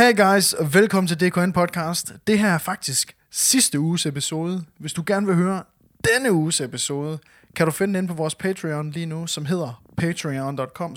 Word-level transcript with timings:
Hey 0.00 0.16
guys, 0.16 0.52
og 0.52 0.74
velkommen 0.74 1.08
til 1.08 1.20
DKN 1.20 1.52
Podcast. 1.52 2.12
Det 2.26 2.38
her 2.38 2.48
er 2.48 2.58
faktisk 2.58 3.16
sidste 3.30 3.80
uges 3.80 4.06
episode. 4.06 4.64
Hvis 4.78 4.92
du 4.92 5.02
gerne 5.06 5.26
vil 5.26 5.34
høre 5.34 5.62
denne 6.04 6.32
uges 6.32 6.60
episode, 6.60 7.18
kan 7.56 7.66
du 7.66 7.72
finde 7.72 7.94
den 7.94 8.04
inde 8.04 8.08
på 8.08 8.14
vores 8.14 8.34
Patreon 8.34 8.90
lige 8.90 9.06
nu, 9.06 9.26
som 9.26 9.44
hedder 9.44 9.82
patreon.com 9.96 10.96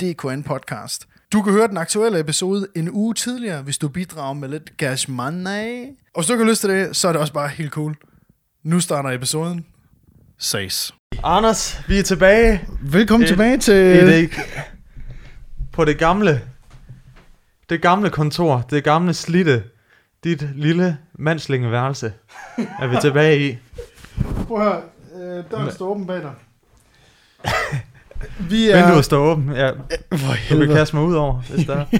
DKN 0.00 0.42
Podcast. 0.42 1.08
Du 1.32 1.42
kan 1.42 1.52
høre 1.52 1.68
den 1.68 1.76
aktuelle 1.76 2.20
episode 2.20 2.66
en 2.76 2.90
uge 2.90 3.14
tidligere, 3.14 3.62
hvis 3.62 3.78
du 3.78 3.88
bidrager 3.88 4.34
med 4.34 4.48
lidt 4.48 4.72
cash 4.78 5.10
money. 5.10 5.84
Og 6.14 6.20
hvis 6.20 6.26
du 6.26 6.32
ikke 6.32 6.44
har 6.44 6.50
lyst 6.50 6.60
til 6.60 6.70
det, 6.70 6.96
så 6.96 7.08
er 7.08 7.12
det 7.12 7.20
også 7.20 7.32
bare 7.32 7.48
helt 7.48 7.72
cool. 7.72 7.96
Nu 8.62 8.80
starter 8.80 9.10
episoden. 9.10 9.66
Ses. 10.38 10.94
Anders, 11.24 11.80
vi 11.88 11.98
er 11.98 12.02
tilbage 12.02 12.68
Velkommen 12.82 13.24
Et- 13.24 13.28
tilbage 13.28 13.58
til... 13.58 14.06
det, 14.06 14.30
på 15.72 15.84
det 15.84 15.98
gamle, 15.98 16.40
det 17.70 17.82
gamle 17.82 18.10
kontor, 18.10 18.64
det 18.70 18.84
gamle 18.84 19.14
slitte, 19.14 19.62
dit 20.24 20.48
lille 20.54 20.96
mandslingeværelse, 21.18 22.12
er 22.80 22.86
vi 22.86 22.96
tilbage 23.00 23.48
i. 23.48 23.56
Prøv 24.46 24.60
at 24.60 24.64
høre, 24.64 24.80
øh, 25.38 25.44
døren 25.50 25.72
står 25.72 25.86
åben 25.88 26.06
bag 26.06 26.16
dig. 26.22 26.32
Vi 28.50 28.70
er... 28.70 28.76
Vinduet 28.86 29.04
står 29.04 29.18
åbent, 29.18 29.56
ja, 29.56 29.70
For 29.70 29.76
du 30.10 30.18
kan 30.18 30.36
helvede. 30.36 30.74
kaste 30.74 30.96
mig 30.96 31.04
ud 31.04 31.14
over, 31.14 31.34
hvis 31.54 31.66
der 31.66 31.76
er. 31.76 31.84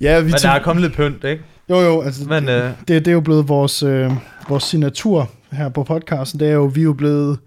Ja, 0.00 0.20
vi 0.20 0.24
Men 0.24 0.32
der 0.42 0.48
er 0.50 0.62
kommet 0.62 0.82
lidt 0.82 0.94
pynt, 0.94 1.24
ikke? 1.24 1.42
Jo, 1.70 1.80
jo, 1.80 2.02
altså, 2.02 2.28
Men 2.28 2.48
øh, 2.48 2.70
det, 2.80 2.88
det 2.88 3.08
er 3.08 3.12
jo 3.12 3.20
blevet 3.20 3.48
vores, 3.48 3.82
øh, 3.82 4.12
vores 4.48 4.64
signatur 4.64 5.30
her 5.52 5.68
på 5.68 5.82
podcasten. 5.84 6.40
Det 6.40 6.48
er 6.48 6.52
jo, 6.52 6.64
vi 6.64 6.80
er 6.80 6.84
jo 6.84 6.92
blevet 6.92 7.38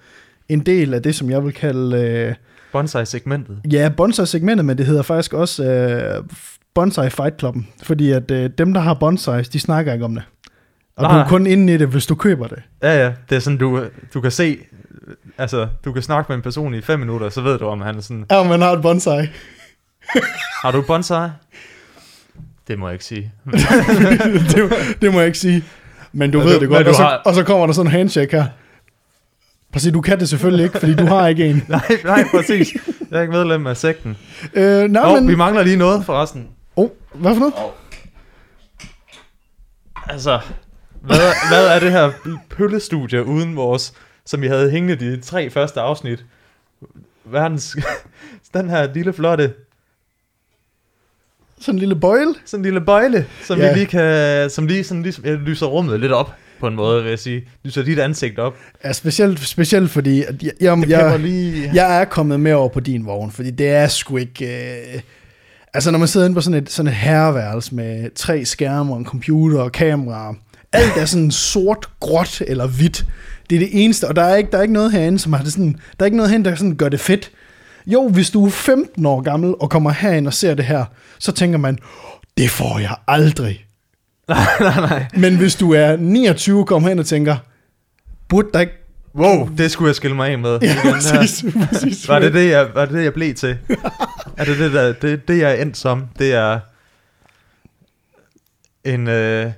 en 0.50 0.60
del 0.60 0.94
af 0.94 1.04
det, 1.04 1.16
som 1.16 1.30
jeg 1.30 1.44
vil 1.46 1.54
kalde, 1.54 1.98
øh, 1.98 2.36
bonsai-segmentet. 2.72 3.60
ja, 3.72 3.90
bonsai-segmentet, 3.98 4.66
men 4.66 4.78
det 4.78 4.86
hedder 4.86 5.02
faktisk 5.02 5.34
også 5.34 5.64
øh, 5.64 6.24
Bonsai 6.78 7.10
Fight 7.10 7.40
Clubben. 7.40 7.68
Fordi 7.84 8.12
at 8.12 8.32
øh, 8.32 8.50
dem, 8.58 8.74
der 8.74 8.82
har 8.82 8.94
bonsais, 8.94 9.50
de 9.50 9.60
snakker 9.60 9.94
ikke 9.94 10.06
om 10.06 10.16
det. 10.16 10.24
Og 10.96 11.04
Nej. 11.04 11.14
du 11.14 11.20
er 11.20 11.28
kun 11.28 11.48
inde 11.48 11.74
i 11.74 11.78
det, 11.78 11.88
hvis 11.88 12.06
du 12.06 12.16
køber 12.16 12.48
det. 12.48 12.60
Ja, 12.84 13.04
ja, 13.06 13.12
det 13.30 13.36
er 13.36 13.40
sådan, 13.40 13.58
du, 13.60 13.84
du 14.14 14.22
kan 14.22 14.32
se, 14.32 14.58
altså, 15.38 15.68
du 15.86 15.92
kan 15.92 16.02
snakke 16.02 16.26
med 16.30 16.36
en 16.38 16.42
person 16.42 16.74
i 16.74 16.82
fem 16.82 17.00
minutter, 17.00 17.30
så 17.30 17.42
ved 17.42 17.60
du, 17.60 17.66
om 17.66 17.82
han 17.82 17.96
er 17.98 18.02
sådan, 18.02 18.26
Ja, 18.32 18.44
man 18.44 18.62
har 18.62 18.72
et 18.72 18.82
bonsai. 18.82 19.28
har 20.64 20.72
du 20.72 20.82
bonsai? 20.82 21.30
Det 22.68 22.80
må 22.80 22.88
jeg 22.88 22.94
ikke 22.94 23.06
sige. 23.06 23.32
det, 24.56 24.72
det 25.02 25.12
må 25.14 25.20
jeg 25.20 25.26
ikke 25.28 25.38
sige. 25.40 25.64
Men 26.12 26.32
du 26.32 26.38
Men 26.38 26.48
ved 26.48 26.54
du- 26.56 26.60
det 26.62 26.70
godt. 26.70 26.88
Og 26.88 26.96
så, 26.96 27.02
har- 27.02 27.22
og 27.26 27.36
så 27.36 27.44
kommer 27.44 27.66
der 27.66 27.74
sådan 27.74 27.88
en 27.88 27.92
handshake 27.92 28.36
her. 28.38 28.46
Præcis, 29.74 29.92
du 29.94 30.02
kan 30.02 30.20
det 30.20 30.30
selvfølgelig 30.30 30.64
ikke, 30.64 30.80
fordi 30.80 30.94
du 30.96 31.06
har 31.06 31.28
ikke 31.28 31.46
en. 31.50 31.56
nej, 31.68 31.82
nej, 32.04 32.24
præcis. 32.32 32.74
Jeg 33.12 33.18
er 33.18 33.22
ikke 33.22 33.34
medlem 33.34 33.68
af 33.68 33.78
sekten. 33.78 34.18
Øh, 34.54 34.64
nej, 34.92 35.04
Nå, 35.14 35.20
men... 35.20 35.28
vi 35.28 35.36
mangler 35.36 35.64
lige 35.64 35.78
noget 35.78 36.06
forresten. 36.06 36.48
Oh, 36.78 36.90
hvad 37.14 37.34
for 37.34 37.40
noget? 37.40 37.54
Altså, 40.08 40.40
hvad, 41.02 41.18
hvad 41.50 41.68
er 41.68 41.80
det 41.80 41.92
her 41.92 42.12
pøllestudie 42.50 43.26
uden 43.26 43.56
vores, 43.56 43.94
som 44.26 44.42
vi 44.42 44.48
havde 44.48 44.72
hængende 44.72 44.96
de 44.96 45.22
tre 45.22 45.50
første 45.50 45.82
afsnit? 45.82 46.26
Verdens, 47.26 47.78
den 48.54 48.70
her 48.70 48.94
lille 48.94 49.14
flotte, 49.14 49.54
Sådan 51.60 51.76
en 51.76 51.80
lille 51.80 51.96
bøjle. 51.96 52.36
sådan 52.46 52.60
en 52.60 52.64
lille 52.66 52.82
bøjle, 52.82 53.28
som 53.44 53.60
Ja. 53.60 53.70
vi 53.74 53.80
lige 53.80 53.86
kan, 53.88 54.50
som 54.50 54.68
lige 54.68 54.84
sådan 54.84 55.04
ligesom, 55.04 55.26
jeg 55.26 55.34
lyser 55.36 55.66
rummet 55.66 56.00
lidt 56.00 56.12
op 56.12 56.34
på 56.60 56.68
en 56.68 56.76
måde, 56.76 57.04
vil 57.04 57.10
jeg 57.10 57.20
sige. 57.20 57.50
Lyser 57.64 57.84
dit 57.84 58.00
ansigt 58.00 58.40
op. 58.40 58.56
Ja, 58.84 58.94
specielt, 58.94 59.40
specielt 59.48 59.92
fordi, 59.92 60.24
at 60.24 60.44
jeg, 60.44 60.52
jeg, 60.62 60.90
jeg, 60.90 61.20
lige... 61.20 61.72
jeg 61.74 62.02
er 62.02 62.06
kommet 62.06 62.40
med 62.40 62.54
over 62.54 62.70
på 62.70 62.80
din 62.80 63.06
vogn, 63.06 63.32
fordi 63.32 63.52
det 63.52 63.70
er 63.70 63.88
sgu 63.88 64.18
ikke... 64.18 64.46
Øh, 64.94 65.02
altså, 65.78 65.92
når 65.92 66.00
man 66.00 66.08
sidder 66.08 66.26
inde 66.26 66.36
på 66.36 66.42
sådan 66.42 66.64
et, 66.64 66.72
sådan 66.72 66.88
et 66.88 66.96
herreværelse 66.96 67.76
med 67.76 68.16
tre 68.16 68.46
skærme 68.46 68.94
og 68.94 69.00
en 69.00 69.06
computer 69.06 69.60
og 69.60 69.72
kamera, 69.72 70.36
alt 70.74 70.98
er 70.98 71.06
sådan 71.06 71.32
sort, 71.32 71.90
gråt 72.00 72.42
eller 72.48 72.68
hvidt. 72.68 73.06
Det 73.50 73.56
er 73.56 73.60
det 73.60 73.70
eneste, 73.72 74.08
og 74.08 74.16
der 74.16 74.24
er 74.24 74.36
ikke, 74.36 74.52
der 74.52 74.58
er 74.58 74.62
ikke 74.62 74.74
noget 74.74 74.92
herinde, 74.92 75.20
som 75.20 75.34
har 75.34 75.44
det 75.44 75.52
sådan... 75.52 75.74
Der 75.74 76.04
er 76.04 76.06
ikke 76.06 76.18
noget 76.18 76.30
herinde, 76.30 76.50
der 76.50 76.56
sådan 76.56 76.76
gør 76.76 76.90
det 76.90 77.00
fedt. 77.00 77.32
Jo, 77.86 78.10
hvis 78.10 78.30
du 78.30 78.46
er 78.46 78.50
15 78.50 79.06
år 79.06 79.22
gammel 79.22 79.54
og 79.60 79.70
kommer 79.70 79.92
herind 79.92 80.28
og 80.28 80.34
ser 80.34 80.54
det 80.54 80.66
her, 80.66 80.86
så 81.20 81.32
tænker 81.32 81.58
man, 81.58 81.78
det 82.38 82.50
får 82.50 82.80
jeg 82.80 82.96
aldrig. 83.08 83.66
nej, 84.30 84.46
nej, 84.60 84.80
nej. 84.80 85.06
Men 85.14 85.38
hvis 85.38 85.56
du 85.56 85.74
er 85.74 85.96
29 85.96 86.60
og 86.60 86.68
kommer 86.68 86.90
hen 86.90 87.00
og 87.00 87.06
tænker, 87.06 87.36
burde 88.30 88.48
der 88.54 88.60
ikke... 88.60 88.74
Wow, 89.16 89.50
det 89.58 89.72
skulle 89.72 89.88
jeg 89.88 89.96
skille 89.96 90.16
mig 90.16 90.30
af 90.30 90.40
med. 90.40 90.60
Ja, 90.62 90.76
præcis, 90.84 91.46
præcis. 91.70 92.08
Var 92.08 92.20
det 92.20 92.34
det, 92.34 92.50
jeg, 92.50 92.68
var 92.76 92.86
det, 92.86 92.94
det, 92.94 93.04
jeg 93.04 93.14
blev 93.14 93.34
til? 93.34 93.58
er 94.38 94.46
det 94.46 94.58
det, 94.60 94.74
der, 94.74 94.94
det, 94.94 95.28
det, 95.28 95.40
jeg 95.40 95.52
er 95.58 95.62
endt 95.62 95.78
som? 95.78 96.06
Det 96.20 96.34
er 96.34 96.60
en, 98.84 99.08
øh, 99.08 99.52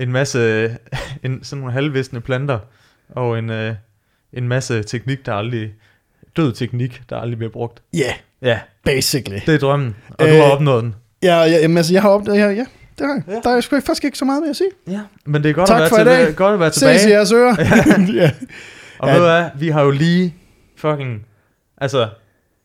en 0.00 0.12
masse, 0.12 0.64
en, 1.24 1.44
sådan 1.44 1.60
nogle 1.60 1.72
halvvisne 1.72 2.20
planter, 2.20 2.58
og 3.10 3.38
en, 3.38 3.50
øh, 3.50 3.74
en 4.32 4.48
masse 4.48 4.82
teknik, 4.82 5.26
der 5.26 5.34
aldrig, 5.34 5.74
død 6.36 6.52
teknik, 6.52 7.02
der 7.10 7.16
aldrig 7.16 7.38
bliver 7.38 7.52
brugt. 7.52 7.82
Ja, 7.94 7.98
yeah, 7.98 8.14
Ja, 8.42 8.60
basically. 8.84 9.38
det 9.46 9.54
er 9.54 9.58
drømmen, 9.58 9.96
og 10.08 10.18
du 10.18 10.32
Øh, 10.32 10.36
har 10.38 10.42
opnået 10.50 10.82
den. 10.84 10.94
Ja, 11.22 11.36
ja 11.40 11.46
jamen, 11.58 11.76
altså, 11.76 11.92
jeg 11.92 12.02
har 12.02 12.08
opdaget, 12.08 12.38
ja, 12.38 12.46
ja, 12.48 12.66
det 12.98 13.06
har 13.06 13.14
jeg. 13.14 13.22
Ja. 13.28 13.40
Der 13.50 13.56
er 13.56 13.60
sgu 13.60 13.80
faktisk 13.80 14.04
ikke 14.04 14.18
så 14.18 14.24
meget 14.24 14.40
mere 14.42 14.50
at 14.50 14.56
sige. 14.56 14.70
Ja, 14.88 15.00
men 15.26 15.42
det 15.42 15.50
er 15.50 15.54
godt, 15.54 15.66
Tak 15.68 15.82
at, 15.82 15.88
for 15.88 15.96
være 16.04 16.14
i 16.14 16.18
dag. 16.18 16.26
til, 16.26 16.36
godt 16.36 16.54
at 16.54 16.60
være 16.60 16.70
tilbage. 16.70 16.98
Ses 16.98 17.06
i 17.06 17.10
jeres 17.10 17.32
ører. 17.32 17.56
ja. 18.14 18.30
Og 18.98 19.08
Ja. 19.08 19.12
ved 19.14 19.20
du 19.20 19.26
hvad, 19.26 19.44
vi 19.58 19.68
har 19.68 19.82
jo 19.82 19.90
lige 19.90 20.34
fucking, 20.76 21.26
altså, 21.78 22.08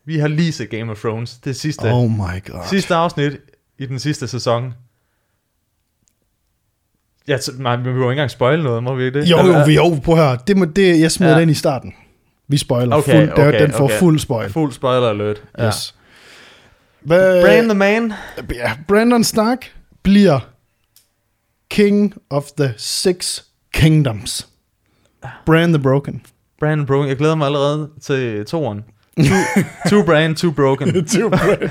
vi 0.07 0.17
har 0.19 0.27
lige 0.27 0.51
set 0.51 0.69
Game 0.69 0.91
of 0.91 0.99
Thrones, 0.99 1.37
det 1.37 1.55
sidste. 1.55 1.83
Oh 1.83 2.11
my 2.11 2.45
god. 2.51 2.59
Sidste 2.69 2.95
afsnit 2.95 3.33
i 3.77 3.85
den 3.85 3.99
sidste 3.99 4.27
sæson. 4.27 4.73
Ja, 7.27 7.37
så, 7.37 7.51
nej, 7.59 7.75
vi 7.75 7.83
behøver 7.83 8.11
ikke 8.11 8.11
engang 8.11 8.31
spoil 8.31 8.63
noget, 8.63 8.83
må 8.83 8.95
vi 8.95 9.05
ikke 9.05 9.19
det? 9.19 9.29
Jo, 9.29 9.37
jo, 9.37 9.63
vi, 9.65 9.75
jo, 9.75 9.99
prøv 10.03 10.17
at 10.17 10.25
høre. 10.25 10.37
Det, 10.47 10.57
må, 10.57 10.65
det, 10.65 10.99
jeg 10.99 11.11
smider 11.11 11.31
Ja. 11.31 11.37
ja. 11.37 11.41
den 11.41 11.49
i 11.49 11.53
starten. 11.53 11.93
Vi 12.47 12.57
spoiler. 12.57 12.95
Okay, 12.95 13.11
fuld, 13.11 13.35
der, 13.35 13.47
okay, 13.47 13.61
den 13.61 13.71
får 13.71 13.83
okay. 13.83 13.99
fuld 13.99 14.19
spoil. 14.19 14.49
Fuld 14.49 14.71
spoiler 14.71 15.09
alert. 15.09 15.43
Ja. 15.57 15.67
Yes. 15.67 15.95
Hvad, 17.01 17.43
Brand 17.43 17.69
the 17.69 17.77
man. 17.77 18.13
ja, 18.53 18.77
Brandon 18.87 19.23
Stark 19.23 19.75
bliver 20.03 20.39
King 21.69 22.13
of 22.29 22.45
the 22.57 22.73
Six 22.77 23.41
Kingdoms. 23.73 24.47
Brand 25.45 25.73
the 25.73 25.83
Broken. 25.83 26.25
Brand 26.59 26.87
Broken. 26.87 27.09
Jeg 27.09 27.17
glæder 27.17 27.35
mig 27.35 27.45
allerede 27.45 27.89
til 28.01 28.45
toeren. 28.45 28.83
Two, 29.17 29.63
two 29.89 30.03
brand, 30.03 30.35
two 30.35 30.51
broken. 30.51 31.05
Two 31.15 31.29
Brand. 31.29 31.69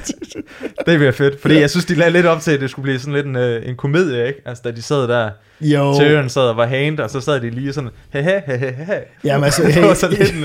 Det 0.86 0.98
bliver 0.98 1.12
fedt. 1.12 1.40
Fordi 1.40 1.60
jeg 1.60 1.70
synes, 1.70 1.84
de 1.84 1.94
lagde 1.94 2.12
lidt 2.12 2.26
op 2.26 2.40
til, 2.40 2.50
at 2.50 2.60
det 2.60 2.70
skulle 2.70 2.82
blive 2.82 2.98
sådan 2.98 3.14
lidt 3.14 3.26
en, 3.26 3.36
øh, 3.36 3.68
en 3.68 3.76
komedie, 3.76 4.26
ikke? 4.26 4.40
Altså, 4.46 4.62
da 4.64 4.70
de 4.70 4.82
sad 4.82 5.08
der, 5.08 5.30
Jo. 5.60 5.94
Tyrion 5.98 6.28
sad 6.28 6.42
og 6.42 6.56
var 6.56 6.66
hand, 6.66 7.00
og 7.00 7.10
så 7.10 7.20
sad 7.20 7.40
de 7.40 7.50
lige 7.50 7.72
sådan, 7.72 7.90
he 8.10 8.22
he 8.22 8.42
he 8.46 8.58
he 8.58 8.72
he. 8.84 8.94
Jamen, 9.24 9.44
altså, 9.44 9.62
det 9.66 9.74
hey, 9.74 9.82
var 9.82 9.94
sådan 9.94 10.16
lidt 10.18 10.32
en, 10.34 10.44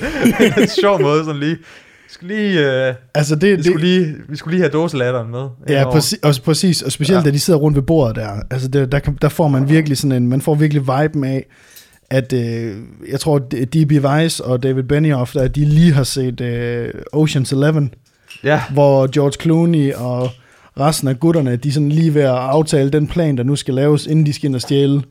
en 0.62 0.68
sjov 0.82 1.02
måde, 1.02 1.26
sådan 1.26 1.40
lige, 1.40 1.56
vi 1.56 2.14
skulle 2.14 2.36
lige, 2.36 2.88
øh, 2.88 2.94
altså 3.14 3.36
det, 3.36 3.52
vi 3.52 3.56
det, 3.56 3.66
skulle 3.66 3.86
lige, 3.86 4.16
vi 4.30 4.36
skulle 4.36 4.52
lige 4.58 4.62
have 4.62 4.72
dåselatteren 4.72 5.32
med. 5.32 5.48
Ja, 5.70 5.92
præcis, 5.92 6.20
og 6.24 6.36
præcis, 6.46 6.82
og 6.82 6.92
specielt 6.92 7.16
Ja. 7.16 7.20
ja. 7.20 7.26
da 7.26 7.32
de 7.32 7.40
sidder 7.40 7.60
rundt 7.60 7.76
ved 7.76 7.84
bordet 7.84 8.16
der, 8.16 8.30
altså 8.52 8.68
det, 8.68 8.92
der, 8.92 9.00
der 9.22 9.30
får 9.30 9.48
man 9.48 9.70
virkelig 9.70 9.98
sådan 9.98 10.12
en, 10.12 10.28
man 10.28 10.42
får 10.42 10.56
virkelig 10.56 10.82
viben 10.82 11.24
af, 11.24 11.46
at 12.12 12.34
øh, 12.34 12.76
jeg 13.12 13.20
tror, 13.20 13.40
D.B. 13.40 13.92
Weiss 14.06 14.40
og 14.40 14.64
David 14.64 14.84
Benioff, 14.84 15.34
der, 15.34 15.48
de 15.48 15.66
lige 15.66 15.94
har 15.94 16.04
set 16.04 16.42
øh, 16.42 16.90
Ocean's 17.16 17.56
Eleven, 17.56 17.94
Ja, 18.44 18.62
hvor 18.74 19.08
George 19.14 19.32
Clooney 19.42 19.94
og 19.94 20.30
resten 20.80 21.08
af 21.08 21.20
gutterne, 21.20 21.56
de 21.56 21.68
er 21.70 21.72
sådan 21.74 21.90
lige 21.90 22.14
ved 22.14 22.22
at 22.22 22.28
aftale 22.30 22.90
den 22.90 23.08
plan, 23.08 23.38
der 23.38 23.44
nu 23.44 23.56
skal 23.56 23.74
laves, 23.74 24.06
inden 24.06 24.26
de 24.26 24.34
skal 24.34 24.48
ind 24.48 24.56
og 24.56 24.62
stjæle 24.62 25.02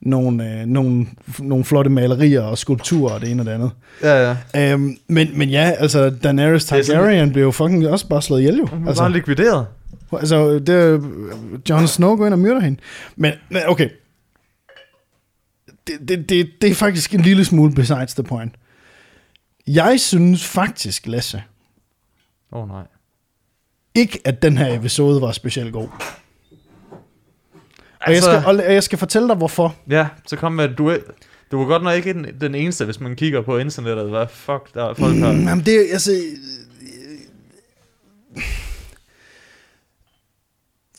nogle, 0.00 0.44
øh, 0.60 0.66
nogle, 0.66 1.06
nogle 1.38 1.64
flotte 1.64 1.90
malerier 1.90 2.40
og 2.40 2.58
skulpturer 2.58 3.14
og 3.14 3.20
det 3.20 3.30
ene 3.30 3.42
og 3.42 3.46
det 3.46 3.52
andet. 3.52 3.70
ja, 4.02 4.34
ja. 4.54 4.72
Øhm, 4.72 4.96
men, 5.08 5.28
men 5.34 5.48
ja, 5.48 5.72
altså 5.78 6.10
Daenerys 6.10 6.64
er 6.64 6.66
sådan- 6.82 6.84
Targaryen 6.84 7.32
blev 7.32 7.42
jo 7.44 7.50
fucking 7.50 7.88
også 7.88 8.08
bare 8.08 8.22
slået 8.22 8.40
ihjel 8.40 8.56
jo. 8.58 8.66
Hun 8.66 8.82
var 8.84 8.88
Altså. 8.88 9.02
bare 9.02 9.12
likvideret. 9.12 9.66
Altså, 10.12 10.58
det 10.58 11.00
Jon 11.70 11.86
Snow 11.88 12.16
går 12.16 12.26
ind 12.26 12.34
og 12.34 12.38
myrder 12.40 12.60
hende. 12.60 12.78
Men 13.16 13.32
okay. 13.68 13.88
Det, 15.86 16.08
det, 16.08 16.28
det, 16.28 16.50
det 16.62 16.70
er 16.70 16.74
faktisk 16.74 17.14
en 17.14 17.20
lille 17.20 17.44
smule 17.44 17.74
besides 17.74 18.14
the 18.14 18.22
point. 18.22 18.54
Jeg 19.66 20.00
synes 20.00 20.46
faktisk, 20.46 21.06
Lasse, 21.06 21.42
Åh 22.52 22.62
oh, 22.62 22.68
nej. 22.68 22.82
ikke 23.94 24.20
at 24.24 24.42
den 24.42 24.58
her 24.58 24.74
episode 24.78 25.20
var 25.20 25.32
specielt 25.32 25.72
god. 25.72 25.88
Og, 28.00 28.08
Altså- 28.10 28.30
jeg 28.30 28.42
skal, 28.42 28.60
og 28.66 28.72
jeg 28.74 28.82
skal 28.82 28.98
fortælle 28.98 29.28
dig, 29.28 29.36
hvorfor. 29.36 29.76
Ja, 29.90 30.08
så 30.26 30.36
kom 30.36 30.52
med, 30.52 30.68
du, 30.68 30.96
du 31.50 31.58
var 31.58 31.64
godt 31.66 31.82
nok 31.82 31.94
ikke 31.96 32.12
den, 32.12 32.26
den 32.40 32.54
eneste, 32.54 32.84
hvis 32.84 33.00
man 33.00 33.16
kigger 33.16 33.42
på 33.42 33.58
internettet, 33.58 34.10
hvad 34.10 34.26
fuck 34.30 34.74
der 34.74 34.84
er 34.84 34.94
folk 34.94 35.16
har. 35.16 35.32
Mm, 35.32 35.48
Jamen, 35.48 35.64
det 35.64 35.74
er, 35.74 35.92
altså... 35.92 36.10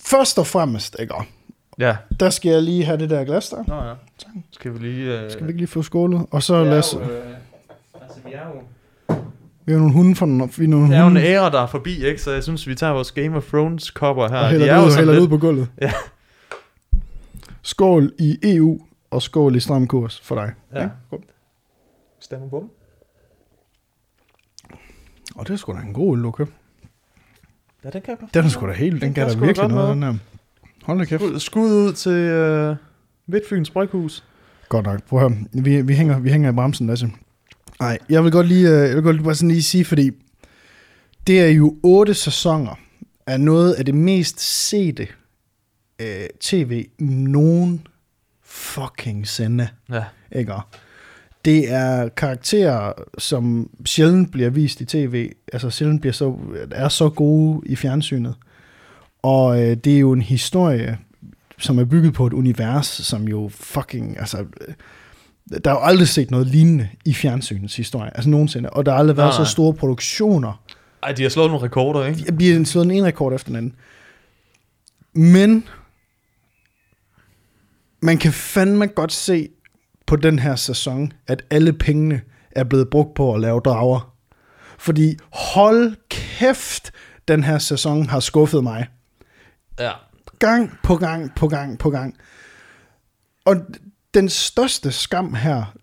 Først 0.05 0.39
og 0.39 0.47
fremmest, 0.47 0.95
ikke? 0.99 1.13
Ja. 1.79 1.95
Der 2.19 2.29
skal 2.29 2.51
jeg 2.51 2.61
lige 2.61 2.85
have 2.85 2.97
det 2.97 3.09
der 3.09 3.23
glas 3.23 3.49
der. 3.49 3.63
Nå 3.67 3.75
ja. 3.89 3.93
Skal 4.51 4.73
vi 4.73 4.77
lige... 4.79 5.21
Øh, 5.21 5.31
Skal 5.31 5.43
vi 5.43 5.49
ikke 5.49 5.57
lige 5.59 5.67
få 5.67 5.81
skålet? 5.81 6.25
Og 6.31 6.43
så 6.43 6.63
lad 6.63 6.77
os... 6.79 6.93
øh, 6.93 7.01
altså, 8.01 8.19
vi 8.25 8.31
er 8.33 8.47
jo... 8.47 8.61
Vi 9.65 9.73
er 9.73 9.77
nogle 9.77 9.93
hunde 9.93 10.15
for 10.15 10.25
nogle, 10.25 10.53
vi 10.57 10.63
er 10.63 10.67
nogle 10.67 10.87
Det 10.89 10.95
er 10.97 11.01
jo 11.01 11.07
en 11.07 11.17
æra, 11.17 11.49
der 11.49 11.61
er 11.61 11.67
forbi, 11.67 12.05
ikke? 12.05 12.21
Så 12.21 12.31
jeg 12.31 12.43
synes, 12.43 12.67
vi 12.67 12.75
tager 12.75 12.93
vores 12.93 13.11
Game 13.11 13.37
of 13.37 13.43
Thrones 13.47 13.91
kopper 13.91 14.27
her. 14.27 14.37
og 14.37 14.43
De 14.45 14.49
hælder 14.49 14.65
er 14.65 14.73
det 14.75 14.81
jo 14.81 14.85
ud, 14.85 14.91
sådan 14.91 14.99
hælder 14.99 15.13
det 15.13 15.19
ud 15.19 15.27
lidt... 15.27 15.41
på 15.41 15.47
gulvet. 15.47 15.69
Ja. 15.81 15.91
Skål 17.61 18.13
i 18.19 18.37
EU, 18.43 18.79
og 19.11 19.21
skål 19.21 19.55
i 19.55 19.59
stram 19.59 19.87
kurs 19.87 20.21
for 20.21 20.35
dig. 20.35 20.53
Ja. 20.75 20.89
Skål. 21.07 21.23
Stemmer 22.19 22.49
på 22.49 22.59
dem. 22.59 22.69
Og 25.35 25.47
det 25.47 25.53
er 25.53 25.57
sgu 25.57 25.73
da 25.73 25.77
en 25.77 25.93
god 25.93 26.17
øl, 26.17 26.23
du 26.23 26.31
købte. 26.31 26.53
Ja, 27.83 27.89
den 27.89 28.01
kan 28.01 28.11
jeg 28.11 28.19
godt. 28.19 28.33
Den 28.33 28.45
er 28.45 28.49
sgu 28.49 28.67
da 28.67 28.71
helt, 28.71 28.93
den 28.93 29.01
Den 29.01 29.13
kan 29.13 29.27
kan 29.29 29.39
da 29.39 29.45
virkelig 29.45 29.69
noget. 29.69 29.89
den 29.89 30.01
der. 30.01 30.13
Hold 30.83 30.99
da 30.99 31.05
kæft. 31.05 31.21
Skud, 31.21 31.39
skud 31.39 31.69
ud 31.71 31.93
til 31.93 32.11
øh, 32.11 32.75
Midtfyns 33.27 33.69
Bryghus. 33.69 34.23
Godt 34.69 34.85
nok. 34.85 35.03
Prøv 35.03 35.25
at 35.25 35.31
høre. 35.31 35.45
Vi, 35.53 35.81
vi, 35.81 35.93
hænger, 35.93 36.19
vi 36.19 36.29
hænger 36.29 36.51
i 36.51 36.53
bremsen, 36.53 36.87
Lasse. 36.87 37.09
Nej, 37.79 37.97
jeg 38.09 38.23
vil 38.23 38.31
godt 38.31 38.47
lige, 38.47 38.69
øh, 38.69 38.87
jeg 38.87 38.95
vil 38.95 39.03
godt 39.03 39.15
lige 39.15 39.23
bare 39.23 39.35
sådan 39.35 39.51
lige 39.51 39.63
sige, 39.63 39.85
fordi 39.85 40.11
det 41.27 41.41
er 41.41 41.47
jo 41.47 41.77
otte 41.83 42.13
sæsoner 42.13 42.79
af 43.27 43.41
noget 43.41 43.73
af 43.73 43.85
det 43.85 43.95
mest 43.95 44.67
sete 44.67 45.07
øh, 45.99 46.27
tv 46.39 46.85
nogen 46.99 47.87
fucking 48.43 49.27
sende. 49.27 49.67
Ja. 49.89 50.03
Ikke? 50.31 50.53
Det 51.45 51.71
er 51.71 52.09
karakterer, 52.09 52.93
som 53.17 53.69
sjældent 53.85 54.31
bliver 54.31 54.49
vist 54.49 54.81
i 54.81 54.85
tv, 54.85 55.31
altså 55.53 55.69
sjældent 55.69 56.01
bliver 56.01 56.13
så, 56.13 56.35
er 56.71 56.89
så 56.89 57.09
gode 57.09 57.61
i 57.65 57.75
fjernsynet. 57.75 58.35
Og 59.21 59.63
øh, 59.63 59.77
det 59.77 59.95
er 59.95 59.99
jo 59.99 60.11
en 60.11 60.21
historie, 60.21 60.97
som 61.57 61.79
er 61.79 61.85
bygget 61.85 62.13
på 62.13 62.27
et 62.27 62.33
univers, 62.33 62.87
som 62.87 63.27
jo 63.27 63.49
fucking, 63.53 64.19
altså, 64.19 64.37
øh, 64.37 64.73
der 65.63 65.71
er 65.71 65.75
jo 65.75 65.81
aldrig 65.81 66.07
set 66.07 66.31
noget 66.31 66.47
lignende 66.47 66.89
i 67.05 67.13
fjernsynets 67.13 67.75
historie, 67.75 68.11
altså 68.15 68.29
nogensinde. 68.29 68.69
Og 68.69 68.85
der 68.85 68.91
har 68.91 68.99
aldrig 68.99 69.17
været 69.17 69.39
Nej, 69.39 69.45
så 69.45 69.51
store 69.51 69.73
produktioner. 69.73 70.61
Ej, 71.03 71.11
de 71.11 71.21
har 71.21 71.29
slået 71.29 71.49
nogle 71.49 71.65
rekorder, 71.65 72.05
ikke? 72.05 72.23
Jeg 72.25 72.37
bliver 72.37 72.63
slået 72.63 72.85
den 72.85 72.95
ene 72.95 73.07
rekord 73.07 73.33
efter 73.33 73.47
den 73.47 73.55
anden. 73.55 73.75
Men 75.13 75.67
man 78.01 78.17
kan 78.17 78.33
fandme 78.33 78.87
godt 78.87 79.11
se 79.11 79.49
på 80.05 80.15
den 80.15 80.39
her 80.39 80.55
sæson, 80.55 81.13
at 81.27 81.43
alle 81.49 81.73
pengene 81.73 82.21
er 82.51 82.63
blevet 82.63 82.89
brugt 82.89 83.13
på 83.13 83.33
at 83.33 83.41
lave 83.41 83.59
drager. 83.59 84.15
Fordi 84.77 85.17
hold 85.33 85.95
kæft, 86.09 86.91
den 87.27 87.43
her 87.43 87.57
sæson 87.57 88.09
har 88.09 88.19
skuffet 88.19 88.63
mig. 88.63 88.87
Ja. 89.79 89.91
Gang 90.39 90.71
på 90.83 90.95
gang 90.95 91.31
på 91.35 91.47
gang 91.47 91.79
på 91.79 91.89
gang. 91.89 92.15
Og 93.45 93.55
den 94.13 94.29
største 94.29 94.91
skam 94.91 95.33
her, 95.33 95.73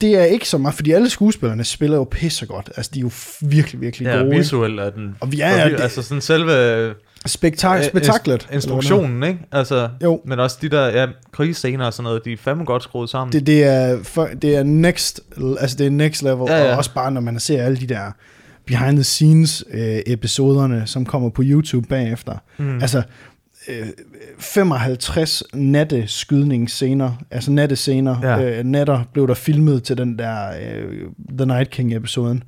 det 0.00 0.18
er 0.18 0.24
ikke 0.24 0.48
så 0.48 0.58
meget, 0.58 0.74
fordi 0.74 0.90
alle 0.90 1.10
skuespillerne 1.10 1.64
spiller 1.64 1.96
jo 1.96 2.04
pissegodt. 2.10 2.70
Altså, 2.76 2.90
de 2.94 2.98
er 2.98 3.02
jo 3.02 3.10
virkelig, 3.40 3.80
virkelig 3.80 4.06
Ja, 4.06 4.12
gode. 4.12 4.24
ikke? 4.26 4.36
visuelt 4.36 4.80
er 4.80 4.90
den... 4.90 5.16
Og 5.20 5.32
vi 5.32 5.40
er- 5.40 5.62
for- 5.62 5.68
det- 5.68 5.80
altså 5.80 6.02
sådan 6.02 6.20
selve... 6.20 6.94
Spektak- 7.28 7.78
øh, 7.78 7.84
spektaklet. 7.84 8.42
ins- 8.50 8.54
Instruktionen, 8.54 9.22
ikke? 9.22 9.38
Altså, 9.52 9.88
Jo. 10.02 10.20
men 10.26 10.40
også 10.40 10.58
de 10.62 10.68
der 10.68 10.86
ja, 10.86 11.06
krigsscener 11.32 11.86
og 11.86 11.92
sådan 11.92 12.04
noget, 12.04 12.24
de 12.24 12.32
er 12.32 12.36
fandme 12.36 12.64
godt 12.64 12.82
skruet 12.82 13.10
sammen. 13.10 13.32
Det, 13.32 13.46
det, 13.46 13.64
er, 13.64 14.02
for, 14.02 14.26
det 14.42 14.56
er 14.56 14.62
next, 14.62 15.20
altså 15.60 15.76
det 15.76 15.86
er 15.86 15.90
next 15.90 16.22
level, 16.22 16.44
Ja, 16.48 16.52
ja, 16.52 16.58
ja. 16.58 16.64
ja. 16.66 16.72
og 16.72 16.78
også 16.78 16.94
bare 16.94 17.10
når 17.10 17.20
man 17.20 17.40
ser 17.40 17.62
alle 17.62 17.76
de 17.78 17.86
der 17.86 18.12
behind 18.66 18.96
the 18.96 19.04
scenes 19.04 19.64
øh, 19.70 19.98
episoderne, 20.06 20.82
som 20.86 21.06
kommer 21.06 21.28
på 21.30 21.42
YouTube 21.44 21.88
bagefter. 21.88 22.34
Mm. 22.58 22.80
Altså 22.82 23.02
øh, 23.68 23.86
55 24.38 25.42
natteskydningsscener, 25.54 27.12
altså 27.30 27.50
nattescener, 27.50 28.16
Ja. 28.22 28.58
øh, 28.58 28.64
natter 28.64 29.04
blev 29.12 29.28
der 29.28 29.34
filmet 29.34 29.82
til 29.84 29.98
den 29.98 30.18
der 30.18 30.52
øh, 30.60 31.02
The 31.38 31.46
Night 31.46 31.70
King 31.70 31.94
episoden. 31.94 32.42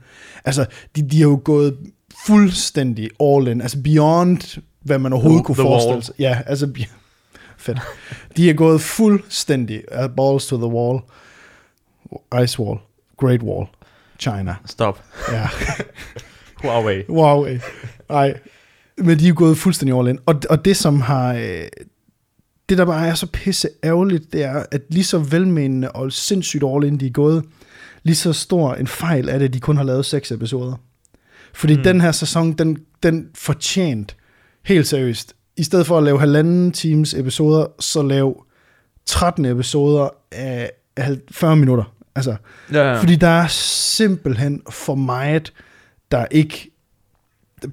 Altså 0.45 0.67
de, 0.97 1.03
de 1.09 1.17
har 1.23 1.29
jo 1.29 1.41
gået 1.45 1.77
fuldstændig 2.27 3.11
all 3.23 3.49
in, 3.49 3.61
altså 3.61 3.83
beyond 3.83 4.61
hvad 4.83 4.99
man 4.99 5.13
overhovedet 5.13 5.39
The- 5.41 5.45
kunne 5.45 5.55
the 5.57 5.63
forestille 5.63 6.03
sig. 6.03 6.15
Ja, 6.19 6.39
altså 6.47 6.69
fedt. 7.59 7.79
De 8.37 8.51
er 8.51 8.55
gået 8.55 8.81
fuldstændig 8.81 9.83
uh, 10.05 10.11
balls 10.17 10.47
to 10.47 10.57
the 10.57 10.67
wall. 10.67 10.99
Ice 12.45 12.61
wall. 12.61 12.79
Great 13.17 13.43
wall. 13.43 13.67
China. 14.19 14.55
Stop. 14.67 15.03
Ja. 15.33 15.49
Huawei. 16.63 17.03
Wow. 17.09 17.47
Nej. 18.09 18.35
Men 18.99 19.19
de 19.19 19.29
er 19.29 19.33
gået 19.33 19.59
fuldstændig 19.59 19.99
all 19.99 20.09
in. 20.09 20.19
Og, 20.27 20.41
og 20.51 20.65
det, 20.65 20.77
som 20.77 21.01
har... 21.01 21.35
Øh, 21.35 21.67
det, 22.69 22.79
der 22.79 22.85
bare 22.85 23.07
er 23.09 23.15
så 23.15 23.27
pisse 23.27 23.69
ærgerligt, 23.85 24.33
det 24.33 24.43
er, 24.45 24.65
at 24.71 24.83
lige 24.89 25.05
så 25.05 25.19
velmenende 25.19 25.93
og 25.93 26.13
sindssygt 26.13 26.65
all 26.67 26.85
in 26.85 27.01
de 27.01 27.07
er 27.07 27.11
gået, 27.11 27.45
lige 28.03 28.17
så 28.17 28.33
stor 28.33 28.75
en 28.75 28.87
fejl 28.87 29.29
er 29.29 29.39
det, 29.39 29.45
at 29.45 29.55
de 29.55 29.61
kun 29.61 29.77
har 29.77 29.85
lavet 29.85 30.07
seks 30.07 30.33
episoder. 30.33 30.75
Fordi 31.55 31.77
Mm. 31.77 31.83
den 31.83 32.01
her 32.01 32.13
sæson, 32.13 32.53
den, 32.53 32.79
den 33.03 33.29
fortjent, 33.35 34.17
helt 34.65 34.87
seriøst, 34.87 35.35
i 35.57 35.63
stedet 35.63 35.87
for 35.87 35.99
at 35.99 36.05
lave 36.05 36.21
halvanden 36.21 36.73
times 36.73 37.15
episoder, 37.15 37.67
så 37.81 38.03
lav 38.03 38.45
13 39.07 39.45
episoder 39.45 40.09
af 40.33 40.71
af 40.97 41.17
40 41.31 41.57
minutter. 41.57 41.85
Altså, 42.15 42.37
Ja, 42.73 42.91
ja. 42.93 43.01
fordi 43.01 43.17
der 43.17 43.29
er 43.29 43.47
simpelthen 43.47 44.63
for 44.71 44.95
meget, 44.95 45.53
der 46.11 46.27
ikke 46.31 46.71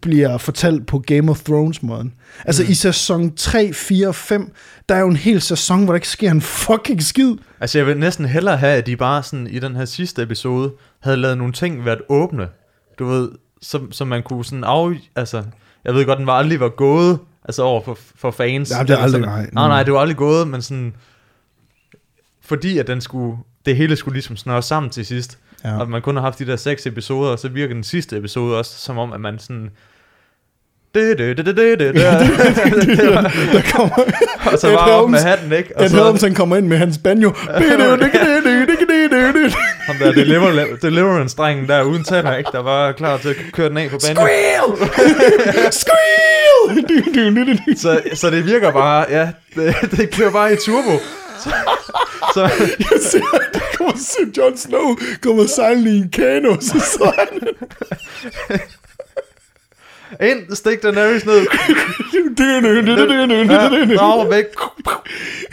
bliver 0.01 0.37
fortalt 0.37 0.87
på 0.87 0.99
Game 0.99 1.31
of 1.31 1.41
Thrones-måden. 1.43 2.13
Altså 2.45 2.63
Mm. 2.63 2.67
mm. 2.67 2.71
i 2.71 2.75
sæson 2.75 3.35
3, 3.35 3.73
4, 3.73 4.13
5, 4.13 4.51
der 4.89 4.95
er 4.95 4.99
jo 4.99 5.07
en 5.07 5.15
hel 5.15 5.41
sæson, 5.41 5.83
hvor 5.83 5.93
der 5.93 5.95
ikke 5.95 6.07
sker 6.07 6.31
en 6.31 6.41
fucking 6.41 7.03
skid. 7.03 7.35
Altså, 7.59 7.77
jeg 7.77 7.87
vil 7.87 7.97
næsten 7.97 8.25
hellere 8.25 8.57
have, 8.57 8.73
at 8.77 8.85
de 8.85 8.95
bare 8.97 9.23
sådan 9.23 9.47
i 9.47 9.59
den 9.59 9.75
her 9.75 9.85
sidste 9.85 10.21
episode, 10.21 10.73
havde 10.99 11.17
lavet 11.17 11.37
nogle 11.37 11.53
ting 11.53 11.85
været 11.85 12.01
åbne. 12.09 12.47
Du 12.99 13.05
ved, 13.05 13.31
som, 13.61 13.91
som 13.91 14.07
man 14.07 14.23
kunne 14.23 14.45
sådan 14.45 14.63
af... 14.63 14.91
Altså, 15.15 15.43
jeg 15.85 15.93
ved 15.93 16.05
godt, 16.05 16.19
den 16.19 16.27
var 16.27 16.33
aldrig 16.33 16.59
var 16.59 16.69
gået, 16.69 17.19
altså 17.45 17.63
over 17.63 17.81
for, 17.83 17.97
for 18.15 18.31
fans. 18.31 18.71
Ja, 18.71 18.83
det 18.83 18.89
er 18.89 18.97
aldrig, 18.97 19.11
sådan, 19.11 19.27
nej. 19.27 19.49
Nej, 19.53 19.67
nej, 19.67 19.83
det 19.83 19.93
var 19.93 19.99
aldrig 19.99 20.17
gået, 20.17 20.47
men 20.47 20.61
sådan... 20.61 20.93
Fordi 22.41 22.77
at 22.77 22.87
den 22.87 23.01
skulle... 23.01 23.37
Det 23.65 23.75
hele 23.75 23.95
skulle 23.95 24.13
ligesom 24.13 24.37
snøre 24.37 24.61
sammen 24.61 24.89
til 24.89 25.05
sidst. 25.05 25.37
Ja. 25.63 25.79
Og 25.79 25.89
man 25.89 26.01
kun 26.01 26.15
har 26.15 26.23
haft 26.23 26.39
de 26.39 26.47
der 26.47 26.55
seks 26.55 26.85
episoder, 26.85 27.31
og 27.31 27.39
så 27.39 27.47
virker 27.47 27.73
den 27.73 27.83
sidste 27.83 28.17
episode 28.17 28.57
også 28.57 28.77
som 28.77 28.97
om, 28.97 29.13
at 29.13 29.21
man 29.21 29.39
sådan... 29.39 29.69
Der 30.95 31.21
kommer 33.73 33.95
og 34.51 34.59
så 34.59 34.75
bare 34.75 34.91
op 34.91 35.09
med 35.09 35.19
hatten, 35.19 35.51
ikke? 35.51 35.77
Og 35.77 35.85
Ed 35.85 35.89
Helms, 35.89 36.21
han 36.21 36.33
kommer 36.33 36.55
ind 36.57 36.67
med 36.67 36.77
hans 36.77 36.97
banjo. 36.97 37.33
ham 39.87 39.95
der 39.99 40.11
deliver, 40.11 40.65
deliverance-drengen 40.81 41.67
der 41.67 41.83
uden 41.83 42.03
tænder, 42.03 42.35
ikke? 42.35 42.49
Der 42.53 42.61
var 42.61 42.91
klar 42.91 43.17
til 43.17 43.29
at 43.29 43.35
køre 43.53 43.69
den 43.69 43.77
af 43.77 43.89
på 43.89 43.97
banen. 44.07 44.17
Squeal! 44.17 44.77
Squeal! 45.71 47.59
Så, 47.77 48.01
så 48.13 48.29
det 48.29 48.45
virker 48.45 48.71
bare, 48.71 49.05
ja, 49.09 49.29
det, 49.55 49.75
det 49.91 50.11
kører 50.15 50.31
bare 50.31 50.53
i 50.53 50.55
turbo. 50.65 50.99
Så, 52.33 52.49
så 53.01 53.21
kommer 53.81 53.97
så 53.97 54.17
Jon 54.37 54.57
Snow 54.57 54.97
kommer 55.21 55.45
sejlende 55.47 55.91
i 55.91 55.97
en 55.97 56.09
kano, 56.09 56.55
så 56.59 57.13
han 57.17 57.27
ind, 60.21 60.55
stik 60.55 60.83
Daenerys 60.83 61.25
ned. 61.25 61.45
Drager 63.97 64.29
væk. 64.29 64.45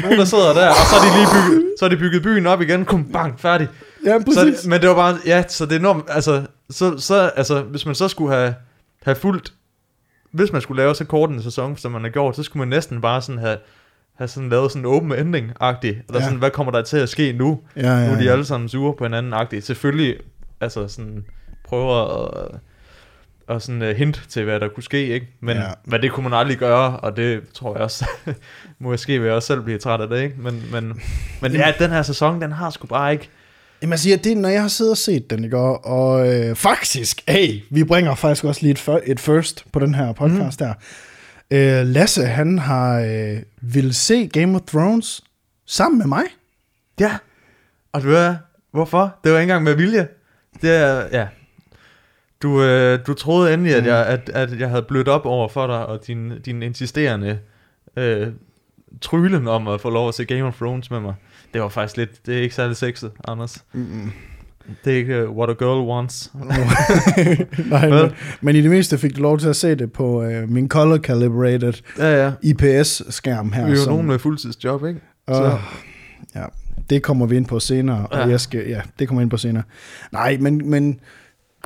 Nogen, 0.00 0.18
der 0.18 0.24
sidder 0.24 0.52
der, 0.52 0.68
og 0.68 0.76
så 0.90 0.96
er 0.96 1.00
de 1.00 1.16
lige 1.16 1.28
bygget, 1.34 1.74
så 1.78 1.84
er 1.84 1.88
de 1.88 1.96
bygget 1.96 2.22
byen 2.22 2.46
op 2.46 2.62
igen. 2.62 2.84
Kom, 2.84 3.04
bang, 3.12 3.40
færdig. 3.40 3.68
Ja, 4.04 4.18
præcis. 4.24 4.60
Så, 4.60 4.68
men 4.68 4.80
det 4.80 4.88
var 4.88 4.94
bare, 4.94 5.18
ja, 5.26 5.44
så 5.48 5.66
det 5.66 5.72
er 5.72 5.78
enormt, 5.78 6.04
altså, 6.08 6.42
så, 6.70 6.98
så, 6.98 7.30
altså, 7.36 7.62
hvis 7.62 7.86
man 7.86 7.94
så 7.94 8.08
skulle 8.08 8.34
have, 8.34 8.54
have 9.02 9.14
fulgt, 9.14 9.52
hvis 10.32 10.52
man 10.52 10.62
skulle 10.62 10.82
lave 10.82 10.94
så 10.94 11.04
kort 11.04 11.30
en 11.30 11.42
sæson, 11.42 11.76
som 11.76 11.92
man 11.92 12.02
har 12.02 12.10
gjort, 12.10 12.36
så 12.36 12.42
skulle 12.42 12.60
man 12.60 12.68
næsten 12.68 13.00
bare 13.00 13.22
sådan 13.22 13.38
have, 13.38 13.56
have 14.18 14.28
sådan 14.28 14.48
lavet 14.48 14.72
sådan 14.72 14.82
en 14.82 14.86
open 14.94 15.12
ending-agtig, 15.12 15.88
eller 15.88 16.20
Ja. 16.20 16.22
sådan, 16.24 16.38
hvad 16.38 16.50
kommer 16.50 16.72
der 16.72 16.82
til 16.82 16.96
at 16.96 17.08
ske 17.08 17.32
nu? 17.32 17.60
Ja, 17.76 17.80
ja, 17.98 18.06
Nu 18.06 18.12
er 18.12 18.18
de 18.18 18.24
ja. 18.24 18.32
alle 18.32 18.44
sammen 18.44 18.68
sure 18.68 18.94
på 18.98 19.04
hinanden-agtigt. 19.04 19.66
Selvfølgelig, 19.66 20.16
altså 20.60 20.88
sådan, 20.88 21.24
prøver 21.64 22.24
at, 22.24 22.48
at 23.48 23.62
sådan 23.62 23.82
uh, 23.82 23.88
hint 23.88 24.22
til, 24.28 24.44
hvad 24.44 24.60
der 24.60 24.68
kunne 24.68 24.82
ske, 24.82 25.06
ikke? 25.06 25.26
Men, 25.40 25.56
ja. 25.56 25.62
Ja. 25.62 25.68
men 25.84 26.02
det 26.02 26.12
kunne 26.12 26.24
man 26.28 26.38
aldrig 26.38 26.58
gøre, 26.58 26.96
og 27.00 27.16
det 27.16 27.40
tror 27.54 27.74
jeg 27.74 27.82
også, 27.82 28.06
måske 28.78 29.18
vil 29.18 29.26
jeg 29.26 29.34
også 29.34 29.46
selv 29.46 29.62
blive 29.62 29.78
træt 29.78 30.00
af 30.00 30.08
det, 30.08 30.22
ikke? 30.22 30.34
Men, 30.38 30.62
men, 30.72 31.00
men 31.42 31.52
ja, 31.52 31.72
den 31.78 31.90
her 31.90 32.02
sæson, 32.02 32.42
den 32.42 32.52
har 32.52 32.70
sgu 32.70 32.86
bare 32.86 33.12
ikke, 33.12 33.28
Jamen 33.82 33.90
jeg 33.90 33.98
siger, 33.98 34.16
det 34.16 34.36
når 34.36 34.48
jeg 34.48 34.60
har 34.60 34.68
siddet 34.68 34.90
og 34.90 34.96
set 34.98 35.30
den, 35.30 35.44
ikke? 35.44 35.58
Og, 35.58 35.86
og 35.86 36.34
øh, 36.34 36.56
faktisk, 36.56 37.22
hey, 37.28 37.60
vi 37.70 37.84
bringer 37.84 38.14
faktisk 38.14 38.44
også 38.44 38.62
lige 38.62 38.72
et, 38.72 39.00
et 39.06 39.20
first 39.20 39.64
på 39.72 39.78
den 39.78 39.94
her 39.94 40.12
podcast 40.12 40.60
mm. 40.60 40.66
der. 40.66 40.74
Øh, 41.50 41.86
Lasse, 41.86 42.24
han 42.26 42.58
har 42.58 43.00
øh, 43.00 43.42
vil 43.60 43.94
se 43.94 44.26
Game 44.32 44.54
of 44.56 44.60
Thrones 44.60 45.24
sammen 45.66 45.98
med 45.98 46.06
mig. 46.06 46.22
Ja, 47.00 47.16
og 47.92 48.02
du 48.02 48.08
ved, 48.08 48.36
hvorfor? 48.70 49.16
Det 49.24 49.32
var 49.32 49.38
ikke 49.38 49.42
engang 49.42 49.64
med 49.64 49.74
vilje. 49.74 50.08
Det 50.62 50.70
er, 50.76 51.08
ja. 51.12 51.28
Du, 52.42 52.62
øh, 52.62 52.98
du 53.06 53.14
troede 53.14 53.54
endelig, 53.54 53.74
at 53.74 53.82
Mm. 53.82 53.88
jeg, 53.88 54.06
at, 54.06 54.28
at 54.28 54.60
jeg 54.60 54.68
havde 54.68 54.82
blødt 54.82 55.08
op 55.08 55.26
over 55.26 55.48
for 55.48 55.66
dig, 55.66 55.86
og 55.86 56.06
din, 56.06 56.40
din 56.40 56.62
insisterende 56.62 57.38
øh, 57.96 58.28
trylen 59.00 59.48
om 59.48 59.68
at 59.68 59.80
få 59.80 59.90
lov 59.90 60.08
at 60.08 60.14
se 60.14 60.24
Game 60.24 60.44
of 60.44 60.56
Thrones 60.56 60.90
med 60.90 61.00
mig. 61.00 61.14
Det 61.54 61.62
var 61.62 61.68
faktisk 61.68 61.96
lidt, 61.96 62.26
det 62.26 62.38
er 62.38 62.42
ikke 62.42 62.54
særlig 62.54 62.76
sexet, 62.76 63.12
Anders. 63.28 63.64
Mm-mm. 63.72 64.12
Det 64.84 64.92
er 64.92 64.96
ikke 64.96 65.28
uh, 65.28 65.36
what 65.36 65.50
a 65.50 65.52
girl 65.52 65.88
wants. 65.88 66.30
Nej, 67.70 67.88
men, 67.88 68.10
men 68.40 68.56
i 68.56 68.60
det 68.62 68.70
mindste 68.70 68.98
fik 68.98 69.16
du 69.16 69.22
lov 69.22 69.38
til 69.38 69.48
at 69.48 69.56
se 69.56 69.74
det 69.74 69.92
på 69.92 70.22
øh, 70.22 70.50
min 70.50 70.68
color 70.68 70.98
calibrated 70.98 71.72
Ja, 71.98 72.24
ja. 72.24 72.32
IPS-skærm 72.42 73.52
her. 73.52 73.64
Vi 73.64 73.70
er 73.72 73.76
jo 73.76 73.82
som- 73.82 73.92
nogen 73.92 74.06
med 74.06 74.18
fuldtidsjob, 74.18 74.84
ikke? 74.86 75.00
Åh, 75.28 75.34
Så- 75.36 75.58
ja, 76.34 76.44
det 76.90 77.02
kommer 77.02 77.26
vi 77.26 77.36
ind 77.36 77.46
på 77.46 77.60
senere, 77.60 78.06
og 78.06 78.18
Ja. 78.18 78.26
jeg 78.26 78.40
skal, 78.40 78.68
ja, 78.68 78.80
det 78.98 79.08
kommer 79.08 79.22
ind 79.22 79.30
på 79.30 79.36
senere. 79.36 79.62
Nej, 80.12 80.36
men, 80.40 80.70
men 80.70 81.00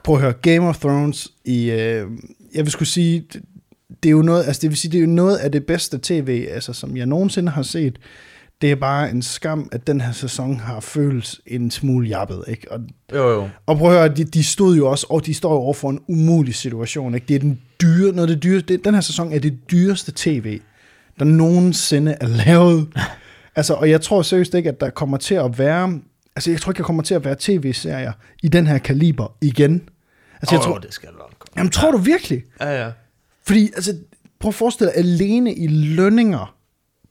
prøv 0.04 0.14
at 0.16 0.20
høre, 0.22 0.32
Game 0.32 0.68
of 0.68 0.78
Thrones 0.78 1.28
i, 1.44 1.70
øh, 1.70 1.76
jeg 2.54 2.64
vil 2.64 2.70
skulle 2.70 2.88
sige, 2.88 3.24
det, 3.32 3.42
det 4.02 4.08
er 4.08 4.12
jo 4.12 4.22
noget, 4.22 4.44
altså 4.46 4.60
det 4.62 4.70
vil 4.70 4.76
sige, 4.78 4.92
det 4.92 4.98
er 4.98 5.02
jo 5.02 5.06
noget 5.08 5.36
af 5.36 5.52
det 5.52 5.66
bedste 5.66 5.98
tv, 6.02 6.46
altså 6.50 6.72
som 6.72 6.96
jeg 6.96 7.06
nogensinde 7.06 7.52
har 7.52 7.62
set. 7.62 7.98
Det 8.62 8.70
er 8.70 8.74
bare 8.76 9.10
en 9.10 9.22
skam, 9.22 9.68
at 9.72 9.86
den 9.86 10.00
her 10.00 10.12
sæson 10.12 10.60
har 10.60 10.80
føles 10.80 11.40
en 11.46 11.70
smule 11.70 12.08
jappet, 12.08 12.44
ikke? 12.48 12.72
Og, 12.72 12.80
Jo, 13.12 13.30
jo. 13.30 13.48
og 13.66 13.78
prøv 13.78 13.92
at 13.92 13.98
høre, 13.98 14.08
de, 14.08 14.24
de 14.24 14.44
stod 14.44 14.76
jo 14.76 14.90
også, 14.90 15.06
og 15.10 15.26
de 15.26 15.34
står 15.34 15.52
jo 15.52 15.58
over 15.58 15.74
for 15.74 15.90
en 15.90 16.00
umulig 16.08 16.54
situation, 16.54 17.14
ikke? 17.14 17.26
Det 17.28 17.34
er 17.34 17.38
den 17.38 17.60
dyre, 17.82 18.12
noget 18.12 18.28
det 18.28 18.42
dyre, 18.42 18.60
det, 18.60 18.84
den 18.84 18.94
her 18.94 19.00
sæson 19.00 19.32
er 19.32 19.38
det 19.38 19.58
dyreste 19.70 20.12
tv, 20.16 20.60
der 21.18 21.24
nogensinde 21.24 22.16
er 22.20 22.26
lavet. 22.26 22.88
Altså, 23.56 23.74
og 23.74 23.90
jeg 23.90 24.00
tror 24.00 24.22
seriøst 24.22 24.54
ikke, 24.54 24.68
at 24.68 24.80
der 24.80 24.90
kommer 24.90 25.16
til 25.16 25.34
at 25.34 25.58
være... 25.58 26.00
Altså, 26.36 26.50
jeg 26.50 26.60
tror 26.60 26.72
ikke, 26.72 26.78
der 26.78 26.84
kommer 26.84 27.02
til 27.02 27.14
at 27.14 27.24
være 27.24 27.36
tv-serier 27.38 28.12
i 28.42 28.48
den 28.48 28.66
her 28.66 28.78
kaliber 28.78 29.36
igen. 29.40 29.82
Altså, 30.40 30.54
jeg 30.54 30.60
Åh, 30.60 30.64
tror... 30.64 30.78
det 30.78 30.94
skal 30.94 31.08
nok 31.18 31.32
komme. 31.38 31.52
Jamen, 31.56 31.70
tror 31.70 31.90
du 31.90 31.98
virkelig? 31.98 32.42
Ja, 32.60 32.84
ja. 32.84 32.90
Fordi, 33.46 33.70
altså, 33.76 33.96
prøv 34.40 34.48
at 34.48 34.54
forestille 34.54 34.90
dig, 34.90 34.98
alene 34.98 35.54
i 35.54 35.66
lønninger 35.66 36.54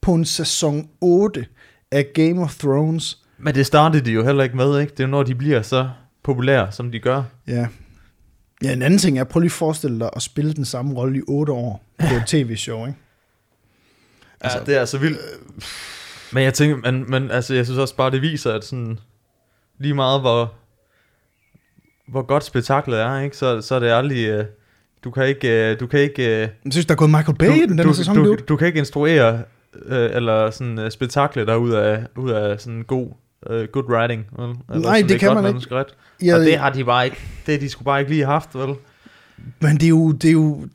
på 0.01 0.13
en 0.13 0.25
sæson 0.25 0.89
8 1.01 1.46
af 1.91 2.05
Game 2.13 2.41
of 2.41 2.55
Thrones. 2.55 3.17
Men 3.38 3.55
det 3.55 3.65
startede 3.65 4.05
de 4.05 4.12
jo 4.12 4.25
heller 4.25 4.43
ikke 4.43 4.58
med, 4.58 4.79
ikke? 4.79 4.91
Det 4.91 5.00
er 5.00 5.03
jo 5.03 5.12
når 5.12 5.24
de 5.24 5.36
bliver 5.36 5.62
så 5.62 5.89
populære, 6.24 6.72
som 6.72 6.91
de 6.91 7.00
gør. 7.00 7.24
Ja. 7.48 7.67
Ja, 8.63 8.74
en 8.74 8.81
anden 8.81 9.00
ting 9.00 9.20
er, 9.20 9.24
prøv 9.24 9.39
lige 9.39 9.48
at 9.48 9.51
forestille 9.51 10.00
dig 10.00 10.10
at 10.15 10.22
spille 10.22 10.53
den 10.53 10.65
samme 10.65 10.96
rolle 10.96 11.20
i 11.20 11.22
8 11.27 11.53
år 11.53 11.84
på 12.00 12.15
et 12.15 12.24
tv-show, 12.31 12.86
ikke? 12.88 13.00
Altså, 14.41 14.58
ja, 14.58 14.63
det 14.65 14.75
er 14.75 14.79
altså 14.79 14.98
vildt. 14.98 15.20
Men 16.34 16.43
jeg 16.43 16.53
tænker, 16.53 16.91
men, 16.91 17.12
men 17.12 17.31
altså, 17.31 17.53
jeg 17.53 17.65
synes 17.65 17.79
også 17.79 17.96
bare, 17.96 18.12
det 18.12 18.22
viser, 18.22 18.53
at 18.53 18.63
sådan, 18.63 19.00
lige 19.79 19.93
meget 19.93 20.22
hvor, 20.22 20.53
hvor 22.08 22.22
godt 22.22 22.43
spektaklet 22.43 23.00
er, 23.00 23.20
ikke? 23.20 23.38
Så, 23.38 23.62
så 23.62 23.75
er 23.75 23.79
det 23.79 23.91
aldrig, 23.91 24.25
øh, 24.27 24.46
du 25.03 25.12
kan 25.12 25.27
ikke, 25.27 25.72
øh, 25.72 25.79
du 25.79 25.88
kan 25.88 26.00
ikke, 26.00 26.24
øh, 26.25 26.39
Jeg 26.39 26.72
synes, 26.72 26.86
der 26.86 26.93
er 26.93 26.98
gået 26.98 27.10
Michael 27.10 27.38
Bay 27.38 27.48
i 27.48 27.62
den, 27.62 27.77
den 27.77 27.88
du, 27.88 27.93
sæson, 27.93 28.15
du, 28.15 28.25
dude. 28.25 28.38
du 28.38 28.55
kan 28.55 28.67
ikke 28.67 28.79
instruere, 28.79 29.43
øh, 29.86 30.10
eller 30.16 30.51
sådan 30.51 30.80
uh, 30.80 30.90
spektakle 30.90 31.46
der 31.46 31.56
ud 31.56 31.72
af, 31.72 32.06
ud 32.16 32.32
af 32.32 32.60
sådan 32.62 32.84
god, 32.84 33.08
uh, 33.50 33.63
good 33.63 33.86
writing, 33.90 34.25
vel? 34.38 34.50
Eller 34.50 34.60
Nej, 34.70 34.82
sådan 34.82 35.08
det 35.10 35.16
et 35.16 35.20
kan 35.20 35.30
man 35.30 35.38
ikke. 35.38 35.51
manuskript. 35.54 35.96
Ja, 36.24 36.36
Og 36.36 36.40
det 36.42 36.58
har 36.58 36.70
de 36.70 36.84
bare 36.84 37.06
ikke, 37.06 37.18
det 37.46 37.54
har 37.54 37.60
de 37.60 37.70
skulle 37.70 37.86
bare 37.86 38.00
ikke 38.00 38.12
lige 38.12 38.25
haft, 38.25 38.56
vel? 38.56 38.75
Men 39.60 39.74
det 39.74 39.84
er 39.84 39.90
jo, 39.90 40.12
det 40.12 40.28
er 40.28 40.32
jo 40.34 40.68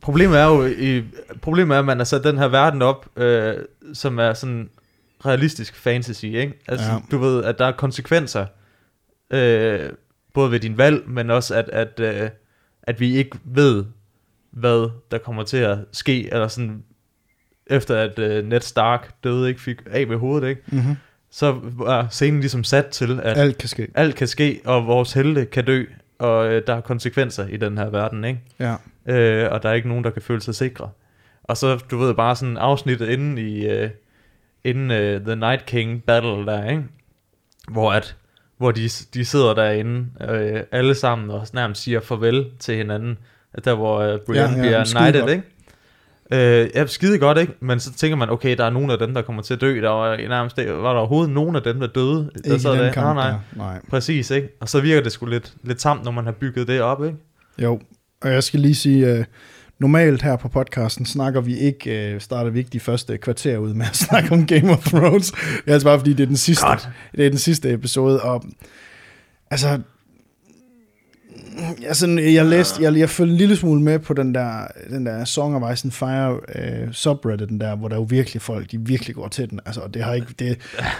Problemet 0.00 0.38
er 0.38 0.44
jo, 0.44 0.66
i, 0.66 1.04
problemet 1.42 1.74
er, 1.74 1.78
at 1.78 1.84
man 1.84 1.96
har 1.98 2.04
sat 2.04 2.24
den 2.24 2.38
her 2.38 2.48
verden 2.48 2.82
op, 2.82 3.08
øh, 3.16 3.54
som 3.94 4.18
er 4.18 4.32
sådan 4.34 4.70
realistisk 5.26 5.76
fantasy, 5.76 6.24
ikke? 6.24 6.52
Altså, 6.68 6.86
ja. 6.86 6.98
du 7.10 7.18
ved, 7.18 7.44
at 7.44 7.58
der 7.58 7.64
er 7.64 7.72
konsekvenser, 7.72 8.46
øh, 9.30 9.90
både 10.34 10.50
ved 10.50 10.60
din 10.60 10.78
valg, 10.78 11.08
men 11.08 11.30
også, 11.30 11.54
at, 11.54 11.68
at, 11.68 12.00
øh, 12.00 12.30
at 12.82 13.00
vi 13.00 13.16
ikke 13.16 13.38
ved, 13.44 13.84
hvad 14.50 14.90
der 15.10 15.18
kommer 15.18 15.42
til 15.42 15.56
at 15.56 15.78
ske, 15.92 16.32
eller 16.32 16.48
sådan, 16.48 16.82
efter 17.66 17.96
at 17.96 18.18
øh, 18.18 18.44
Ned 18.44 18.60
Stark 18.60 19.10
døde, 19.24 19.48
ikke 19.48 19.60
fik 19.60 19.76
af 19.90 20.06
med 20.06 20.16
hovedet, 20.16 20.48
ikke? 20.48 20.62
mm-hmm. 20.66 20.96
Så 21.30 21.60
var 21.62 22.06
scenen 22.10 22.40
ligesom 22.40 22.64
sat 22.64 22.86
til, 22.86 23.20
at 23.22 23.38
alt 23.38 23.58
kan 23.58 23.68
ske. 23.68 23.88
alt 23.94 24.14
kan 24.14 24.26
ske, 24.26 24.60
og 24.64 24.86
vores 24.86 25.12
helte 25.12 25.44
kan 25.44 25.64
dø, 25.64 25.84
og 26.18 26.52
øh, 26.52 26.62
der 26.66 26.74
er 26.74 26.80
konsekvenser 26.80 27.46
i 27.46 27.56
den 27.56 27.78
her 27.78 27.90
verden, 27.90 28.24
ikke? 28.24 28.40
Ja. 28.58 28.74
øh, 29.06 29.52
og 29.52 29.62
der 29.62 29.68
er 29.68 29.72
ikke 29.72 29.88
nogen, 29.88 30.04
der 30.04 30.10
kan 30.10 30.22
føle 30.22 30.40
sig 30.40 30.54
sikre. 30.54 30.90
Og 31.44 31.56
så, 31.56 31.76
du 31.90 31.98
ved, 31.98 32.14
bare 32.14 32.36
sådan 32.36 32.56
afsnittet 32.56 33.08
inden 33.08 33.38
i, 33.38 33.66
øh, 33.66 33.90
inden 34.64 34.90
øh, 34.90 35.20
The 35.20 35.36
Night 35.36 35.66
King 35.66 36.04
Battle 36.04 36.46
der, 36.46 36.70
ikke? 36.70 36.84
Hvor 37.68 37.92
at, 37.92 38.16
hvor 38.56 38.70
de, 38.70 38.88
de 39.14 39.24
sidder 39.24 39.54
derinde, 39.54 40.06
øh, 40.28 40.62
alle 40.72 40.94
sammen, 40.94 41.30
og 41.30 41.46
nærmest 41.52 41.82
siger 41.82 42.00
farvel 42.00 42.46
til 42.58 42.76
hinanden, 42.76 43.18
der 43.64 43.74
hvor 43.74 43.98
øh, 43.98 44.18
Brienne 44.26 44.56
Ja, 44.56 44.56
ja, 44.56 44.60
bliver 44.60 44.84
knighted, 44.84 45.28
ikke? 45.28 45.42
Øh, 46.32 46.68
ja, 46.74 46.86
skide 46.86 47.18
godt, 47.18 47.38
ikke? 47.38 47.52
Men 47.60 47.80
så 47.80 47.92
tænker 47.92 48.16
man, 48.16 48.30
okay, 48.30 48.56
der 48.56 48.64
er 48.64 48.70
nogen 48.70 48.90
af 48.90 48.98
dem, 48.98 49.14
der 49.14 49.22
kommer 49.22 49.42
til 49.42 49.54
at 49.54 49.60
dø. 49.60 49.80
Der 49.80 49.88
var 49.88 50.16
nærmest, 50.16 50.56
var 50.58 50.92
der 50.92 50.98
overhovedet 50.98 51.34
nogen 51.34 51.56
af 51.56 51.62
dem, 51.62 51.80
der 51.80 51.86
døde? 51.86 52.30
Der 52.44 52.52
Ikke 52.52 52.62
sad 52.62 52.74
i 52.74 52.76
den 52.76 52.84
der. 52.84 52.92
kamp 52.92 53.04
nej, 53.04 53.14
nej. 53.14 53.30
der. 53.30 53.38
Nej. 53.56 53.80
Præcis, 53.90 54.30
ikke? 54.30 54.48
Og 54.60 54.68
så 54.68 54.80
virker 54.80 55.02
det 55.02 55.12
sgu 55.12 55.26
lidt, 55.26 55.54
lidt 55.62 55.78
tamt, 55.78 56.04
når 56.04 56.10
man 56.10 56.24
har 56.24 56.32
bygget 56.32 56.68
det 56.68 56.80
op, 56.80 57.04
ikke? 57.04 57.16
Jo, 57.58 57.80
og 58.22 58.32
jeg 58.32 58.42
skal 58.42 58.60
lige 58.60 58.74
sige, 58.74 59.18
uh, 59.18 59.24
normalt 59.78 60.22
her 60.22 60.36
på 60.36 60.48
podcasten 60.48 61.06
snakker 61.06 61.40
vi 61.40 61.58
ikke, 61.58 62.12
uh, 62.14 62.20
starter 62.20 62.50
vi 62.50 62.58
ikke 62.58 62.70
de 62.72 62.80
første 62.80 63.18
kvarter 63.18 63.58
ud 63.58 63.74
med 63.74 63.86
at 63.86 63.96
snakke 64.06 64.32
om 64.32 64.46
Game 64.46 64.72
of 64.72 64.84
Thrones. 64.84 65.30
Det 65.30 65.40
er 65.66 65.72
altså 65.72 65.88
bare 65.88 65.98
fordi, 65.98 66.12
det 66.12 66.22
er 66.22 66.26
den 66.26 66.36
sidste, 66.36 66.66
det 67.16 67.26
er 67.26 67.30
den 67.30 67.38
sidste 67.38 67.72
episode, 67.72 68.22
og 68.22 68.44
altså, 69.50 69.78
jeg, 71.82 71.96
sådan, 71.96 72.18
jeg 72.18 72.46
læste, 72.46 72.82
jeg, 72.82 72.96
jeg 72.96 73.10
følte 73.10 73.32
en 73.32 73.38
lille 73.38 73.56
smule 73.56 73.82
med 73.82 73.98
på 73.98 74.14
den 74.14 74.34
der, 74.34 74.66
den 74.90 75.06
der 75.06 75.24
Song 75.24 75.64
of 75.64 75.72
Ice 75.72 75.86
and 75.86 75.92
Fire 75.92 76.32
uh, 76.32 76.92
subreddit, 76.92 77.48
den 77.48 77.60
der, 77.60 77.76
hvor 77.76 77.88
der 77.88 77.96
er 77.96 78.00
jo 78.00 78.06
virkelig 78.10 78.42
folk, 78.42 78.70
de 78.70 78.80
virkelig 78.80 79.14
går 79.14 79.28
til 79.28 79.50
den. 79.50 79.60
Altså, 79.66 79.80
det 79.94 80.04
har 80.04 80.14
ikke, 80.14 80.34
det, 80.38 80.58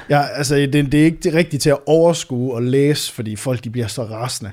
jeg, 0.09 0.31
altså, 0.35 0.55
det, 0.57 0.73
det 0.73 0.95
er 0.95 1.05
ikke 1.05 1.19
det 1.23 1.35
rigtige 1.35 1.61
til 1.61 1.71
at 1.71 1.79
overskue 1.87 2.55
og 2.55 2.63
læse, 2.63 3.13
fordi 3.13 3.37
folk, 3.37 3.65
de 3.65 3.71
bliver 3.71 3.87
så 3.87 4.05
rasende. 4.05 4.53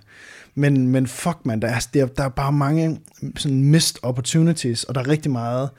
Men, 0.55 0.87
men 0.87 1.07
fuck 1.07 1.37
man, 1.45 1.61
der 1.61 1.67
er, 1.67 1.87
der, 1.93 2.05
der 2.05 2.23
er 2.23 2.29
bare 2.29 2.51
mange 2.51 2.99
sådan 3.37 3.63
missed 3.63 3.95
opportunities, 4.03 4.83
og 4.83 4.95
der 4.95 5.01
er 5.01 5.07
rigtig 5.07 5.31
meget 5.31 5.69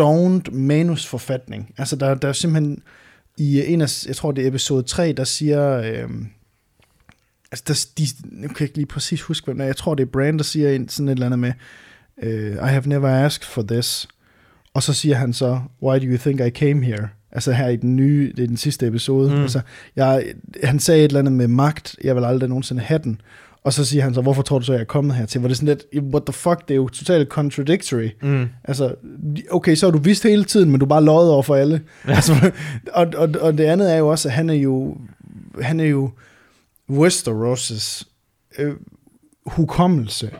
don't 0.00 0.50
manusforfatning. 0.52 1.74
Altså 1.78 1.96
der, 1.96 2.14
der 2.14 2.28
er 2.28 2.32
simpelthen 2.32 2.82
i 3.38 3.72
en 3.72 3.80
af, 3.80 4.06
jeg 4.06 4.16
tror 4.16 4.32
det 4.32 4.44
er 4.44 4.48
episode 4.48 4.82
3, 4.82 5.12
der 5.12 5.24
siger, 5.24 5.78
øhm, 5.78 6.28
altså 7.54 7.64
der, 7.68 8.04
de, 8.04 8.06
jeg 8.42 8.50
kan 8.50 8.64
ikke 8.64 8.76
lige 8.76 8.86
præcis 8.86 9.22
huske, 9.22 9.44
hvem 9.44 9.56
det 9.56 9.64
er, 9.64 9.68
jeg 9.68 9.76
tror 9.76 9.94
det 9.94 10.02
er 10.02 10.10
Brand, 10.10 10.38
der 10.38 10.44
siger 10.44 10.70
en, 10.70 10.88
sådan 10.88 11.08
et 11.08 11.12
eller 11.12 11.26
andet 11.26 11.38
med, 11.38 11.52
øh, 12.22 12.52
I 12.52 12.56
have 12.66 12.82
never 12.86 13.08
asked 13.08 13.44
for 13.44 13.62
this. 13.62 14.08
Og 14.74 14.82
så 14.82 14.92
siger 14.92 15.16
han 15.16 15.32
så, 15.32 15.60
why 15.82 15.98
do 15.98 16.04
you 16.04 16.16
think 16.16 16.40
I 16.40 16.50
came 16.50 16.84
here? 16.84 17.08
Altså 17.32 17.52
her 17.52 17.68
i 17.68 17.76
den 17.76 17.96
nye, 17.96 18.32
det 18.36 18.42
er 18.42 18.46
den 18.46 18.56
sidste 18.56 18.86
episode. 18.86 19.30
Mm. 19.30 19.42
Altså, 19.42 19.60
jeg, 19.96 20.24
han 20.64 20.78
sagde 20.78 21.00
et 21.00 21.08
eller 21.08 21.18
andet 21.18 21.32
med 21.32 21.48
magt, 21.48 21.96
jeg 22.04 22.16
vil 22.16 22.24
aldrig 22.24 22.48
nogensinde 22.48 22.82
have 22.82 23.00
den. 23.04 23.20
Og 23.64 23.72
så 23.72 23.84
siger 23.84 24.02
han 24.02 24.14
så, 24.14 24.20
hvorfor 24.20 24.42
tror 24.42 24.58
du 24.58 24.64
så, 24.64 24.72
jeg 24.72 24.80
er 24.80 24.84
kommet 24.84 25.16
hertil? 25.16 25.38
Hvor 25.38 25.48
det 25.48 25.54
er 25.54 25.56
sådan 25.56 25.78
lidt, 25.92 26.04
what 26.14 26.22
the 26.26 26.32
fuck, 26.32 26.68
det 26.68 26.70
er 26.70 26.76
jo 26.76 26.88
totalt 26.88 27.28
contradictory. 27.28 28.08
Mm. 28.22 28.48
Altså, 28.64 28.94
okay, 29.50 29.74
så 29.74 29.86
har 29.86 29.90
du 29.90 29.98
vidst 29.98 30.22
hele 30.22 30.44
tiden, 30.44 30.70
men 30.70 30.80
du 30.80 30.86
bare 30.86 31.04
løjet 31.04 31.30
over 31.30 31.42
for 31.42 31.54
alle. 31.54 31.80
altså, 32.04 32.52
og, 32.92 33.06
og, 33.16 33.28
og 33.40 33.58
det 33.58 33.64
andet 33.64 33.92
er 33.92 33.96
jo 33.96 34.08
også, 34.08 34.28
at 34.28 34.34
han 34.34 34.50
er 34.50 34.54
jo, 34.54 34.96
han 35.60 35.80
er 35.80 35.84
jo 35.84 36.10
Westeros' 36.90 38.02
øh, 38.58 38.74
hukommelse 39.46 40.30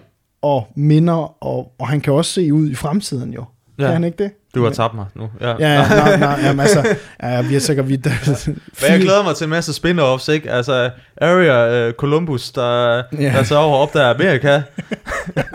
og 0.42 0.72
minder, 0.76 1.44
og, 1.44 1.72
og 1.78 1.88
han 1.88 2.00
kan 2.00 2.12
også 2.12 2.32
se 2.32 2.52
ud 2.54 2.70
i 2.70 2.74
fremtiden 2.74 3.32
jo. 3.32 3.44
Ja. 3.78 3.84
Kan 3.84 3.92
han 3.92 4.04
ikke 4.04 4.24
det? 4.24 4.30
Du 4.54 4.64
har 4.64 4.70
tabt 4.70 4.94
mig 4.94 5.06
nu. 5.14 5.30
Ja. 5.40 5.48
Ja, 5.48 5.54
ja, 5.72 5.88
nej, 5.88 6.16
nej, 6.18 6.40
jamen, 6.42 6.60
altså, 6.60 6.96
ja, 7.22 7.42
vi 7.42 7.54
er 7.54 7.58
sikkert, 7.58 7.88
vi, 7.88 8.00
Men 8.04 8.90
jeg 8.90 9.00
glæder 9.00 9.22
mig 9.22 9.36
til 9.36 9.44
en 9.44 9.50
masse 9.50 9.72
spin-offs, 9.72 10.28
ikke? 10.32 10.50
Altså, 10.50 10.90
Area 11.20 11.88
uh, 11.88 11.94
Columbus, 11.94 12.52
der, 12.52 13.02
Ja. 13.12 13.18
der 13.18 13.42
tager 13.42 13.60
over 13.60 13.76
op 13.78 13.92
der 13.92 14.10
Amerika. 14.14 14.62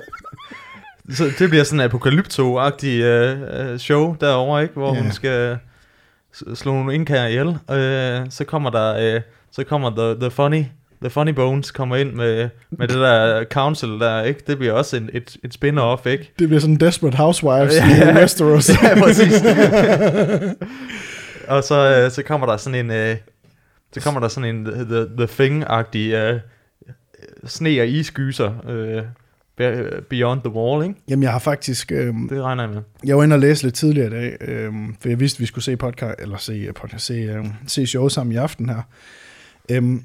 så 1.18 1.24
det 1.40 1.50
bliver 1.50 1.64
sådan 1.64 1.80
en 1.80 1.86
apokalypto-agtig 1.86 3.04
uh, 3.72 3.78
show 3.78 4.16
derovre, 4.22 4.62
ikke? 4.62 4.74
Hvor 4.74 4.96
Ja. 4.96 5.02
hun 5.02 5.12
skal 5.12 5.58
slå 6.56 6.72
nogle 6.74 6.96
indkager 6.96 7.28
ihjel. 7.28 7.48
Uh, 7.48 8.30
så 8.30 8.44
kommer 8.48 8.70
der, 8.70 9.16
uh, 9.16 9.22
så 9.52 9.64
kommer 9.64 9.90
the, 9.90 10.20
the 10.22 10.32
funny, 10.32 10.64
the 11.02 11.10
funny 11.10 11.32
bones 11.32 11.72
kommer 11.72 11.96
ind 11.96 12.14
med, 12.14 12.50
med 12.72 12.88
det 12.88 12.96
der 12.96 13.44
council 13.52 13.90
der, 13.90 14.24
ikke? 14.24 14.42
Det 14.48 14.58
bliver 14.58 14.74
også 14.74 14.98
en, 14.98 15.10
et, 15.14 15.38
et 15.44 15.54
spin-off, 15.56 16.10
ikke? 16.10 16.32
Det 16.40 16.48
bliver 16.48 16.60
sådan 16.60 16.76
Desperate 16.76 17.18
Housewives 17.18 17.74
Ja, 17.76 18.12
i 18.12 18.16
Westeros. 18.16 18.70
ja, 18.84 19.00
præcis. 19.04 19.44
og 21.48 21.64
så, 21.64 22.02
øh, 22.06 22.12
så 22.12 22.24
kommer 22.24 22.48
der 22.48 22.58
sådan 22.58 22.86
en, 22.86 22.92
øh, 22.92 23.16
så 23.94 24.02
kommer 24.02 24.20
der 24.20 24.28
sådan 24.28 24.56
en 24.56 24.66
The, 24.66 24.84
the, 24.86 25.06
the 25.18 25.26
Thing-agtig 25.26 25.98
øh, 26.16 26.40
sne- 27.46 27.82
og 27.82 27.88
isgyser 27.88 28.52
be- 29.58 30.02
Beyond 30.10 30.42
the 30.42 30.54
Wall, 30.54 30.84
ikke? 30.88 30.96
Jamen, 31.10 31.24
jeg 31.24 31.32
har 31.32 31.40
faktisk... 31.40 31.92
Øhm, 31.92 32.30
Det 32.30 32.42
regner 32.44 32.64
jeg 32.64 32.74
med. 32.74 32.82
Jeg 33.06 33.18
var 33.18 33.24
inde 33.24 33.34
og 33.34 33.40
læse 33.40 33.64
lidt 33.64 33.76
tidligere 33.76 34.08
i 34.08 34.10
dag, 34.12 34.38
øhm, 34.42 34.96
for 35.02 35.10
jeg 35.10 35.20
vidste, 35.20 35.38
at 35.38 35.40
vi 35.42 35.46
skulle 35.46 35.64
se 35.66 35.78
podcast, 35.78 36.16
eller 36.20 36.38
se, 36.38 36.68
podcast, 36.76 37.06
se, 37.06 37.14
øhm, 37.14 37.52
se 37.68 37.88
show 37.88 38.08
sammen 38.08 38.34
i 38.34 38.36
aften 38.36 38.70
her. 38.70 38.82
Øhm, 39.72 40.04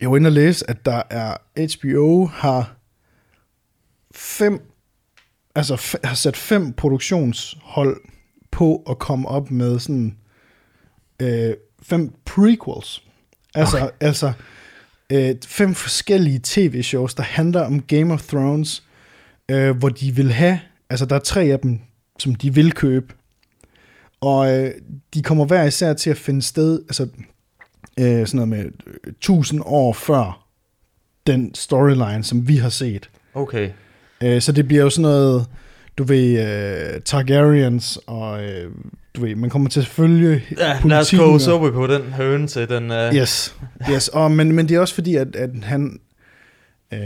jeg 0.00 0.10
var 0.10 0.16
inde 0.16 0.28
og 0.28 0.32
læse, 0.32 0.70
at 0.70 0.84
der 0.84 1.02
er 1.10 1.36
HBO 1.76 2.26
har 2.26 2.76
fem, 4.14 4.60
altså 5.54 5.98
har 6.04 6.14
sat 6.14 6.36
fem 6.36 6.72
produktionshold 6.72 8.00
på 8.50 8.82
at 8.90 8.98
komme 8.98 9.28
op 9.28 9.50
med 9.50 9.78
sådan 9.78 10.16
øh, 11.22 11.54
fem 11.82 12.14
prequels. 12.24 13.02
Altså, 13.54 13.76
okay. 13.76 13.90
altså 14.00 14.32
øh, 15.12 15.34
fem 15.46 15.74
forskellige 15.74 16.40
tv-shows, 16.42 17.14
der 17.14 17.22
handler 17.22 17.60
om 17.60 17.82
Game 17.82 18.14
of 18.14 18.22
Thrones, 18.22 18.82
øh, 19.50 19.76
hvor 19.76 19.88
de 19.88 20.14
vil 20.14 20.32
have, 20.32 20.60
altså 20.90 21.06
der 21.06 21.16
er 21.16 21.20
tre 21.20 21.42
af 21.42 21.60
dem, 21.60 21.80
som 22.18 22.34
de 22.34 22.54
vil 22.54 22.72
købe, 22.72 23.14
og 24.20 24.52
øh, 24.52 24.74
de 25.14 25.22
kommer 25.22 25.44
hver 25.44 25.64
især 25.64 25.94
til 25.94 26.10
at 26.10 26.16
finde 26.16 26.42
sted, 26.42 26.82
altså 26.82 27.08
øh, 28.00 28.26
sådan 28.26 28.36
noget 28.36 28.48
med 28.48 28.64
øh, 28.86 29.12
1000 29.12 29.62
år 29.64 29.92
før 29.92 30.46
den 31.26 31.54
storyline, 31.54 32.24
som 32.24 32.48
vi 32.48 32.56
har 32.56 32.68
set. 32.68 33.10
Okay. 33.34 33.70
Øh, 34.22 34.40
så 34.40 34.52
det 34.52 34.68
bliver 34.68 34.82
jo 34.82 34.90
sådan 34.90 35.02
noget, 35.02 35.46
du 35.98 36.04
ved, 36.04 36.40
øh, 36.94 37.00
Targaryens, 37.00 37.98
og 38.06 38.44
øh, 38.44 38.70
du 39.16 39.20
ved, 39.20 39.34
man 39.34 39.50
kommer 39.50 39.68
til 39.68 39.80
at 39.80 39.86
følge 39.86 40.42
Ja, 40.58 40.78
lad 40.84 40.98
os 40.98 41.10
koge 41.10 41.34
og- 41.34 41.40
suppe 41.40 41.72
på 41.72 41.86
den 41.86 42.02
høne 42.02 42.46
til 42.46 42.68
den... 42.68 42.90
Uh... 42.90 43.14
Yes, 43.16 43.56
yes. 43.90 44.08
Og, 44.08 44.30
men, 44.30 44.52
men 44.52 44.68
det 44.68 44.76
er 44.76 44.80
også 44.80 44.94
fordi, 44.94 45.14
at, 45.16 45.36
at 45.36 45.50
han, 45.62 46.00
øh, 46.92 46.98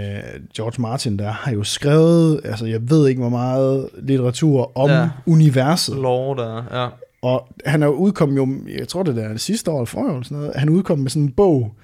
George 0.56 0.82
Martin 0.82 1.18
der, 1.18 1.30
har 1.30 1.52
jo 1.52 1.64
skrevet, 1.64 2.40
altså 2.44 2.66
jeg 2.66 2.90
ved 2.90 3.08
ikke 3.08 3.20
hvor 3.20 3.28
meget 3.30 3.88
litteratur 4.02 4.78
om 4.78 4.90
Ja. 4.90 5.00
ja. 5.00 5.08
universet. 5.26 5.96
Lore 5.96 6.42
der, 6.44 6.82
ja. 6.82 6.88
Og 7.22 7.48
han 7.66 7.82
er 7.82 7.88
udkommet 7.88 8.36
jo, 8.36 8.48
jeg 8.78 8.88
tror 8.88 9.02
det 9.02 9.16
der 9.16 9.22
er 9.22 9.32
det 9.32 9.40
sidste 9.40 9.70
år 9.70 9.76
eller 9.78 9.86
forrige 9.86 10.10
eller 10.10 10.24
sådan 10.24 10.38
noget, 10.38 10.52
han 10.56 10.68
udkommet 10.68 11.02
med 11.02 11.10
sådan 11.10 11.22
en 11.22 11.32
bog, 11.32 11.74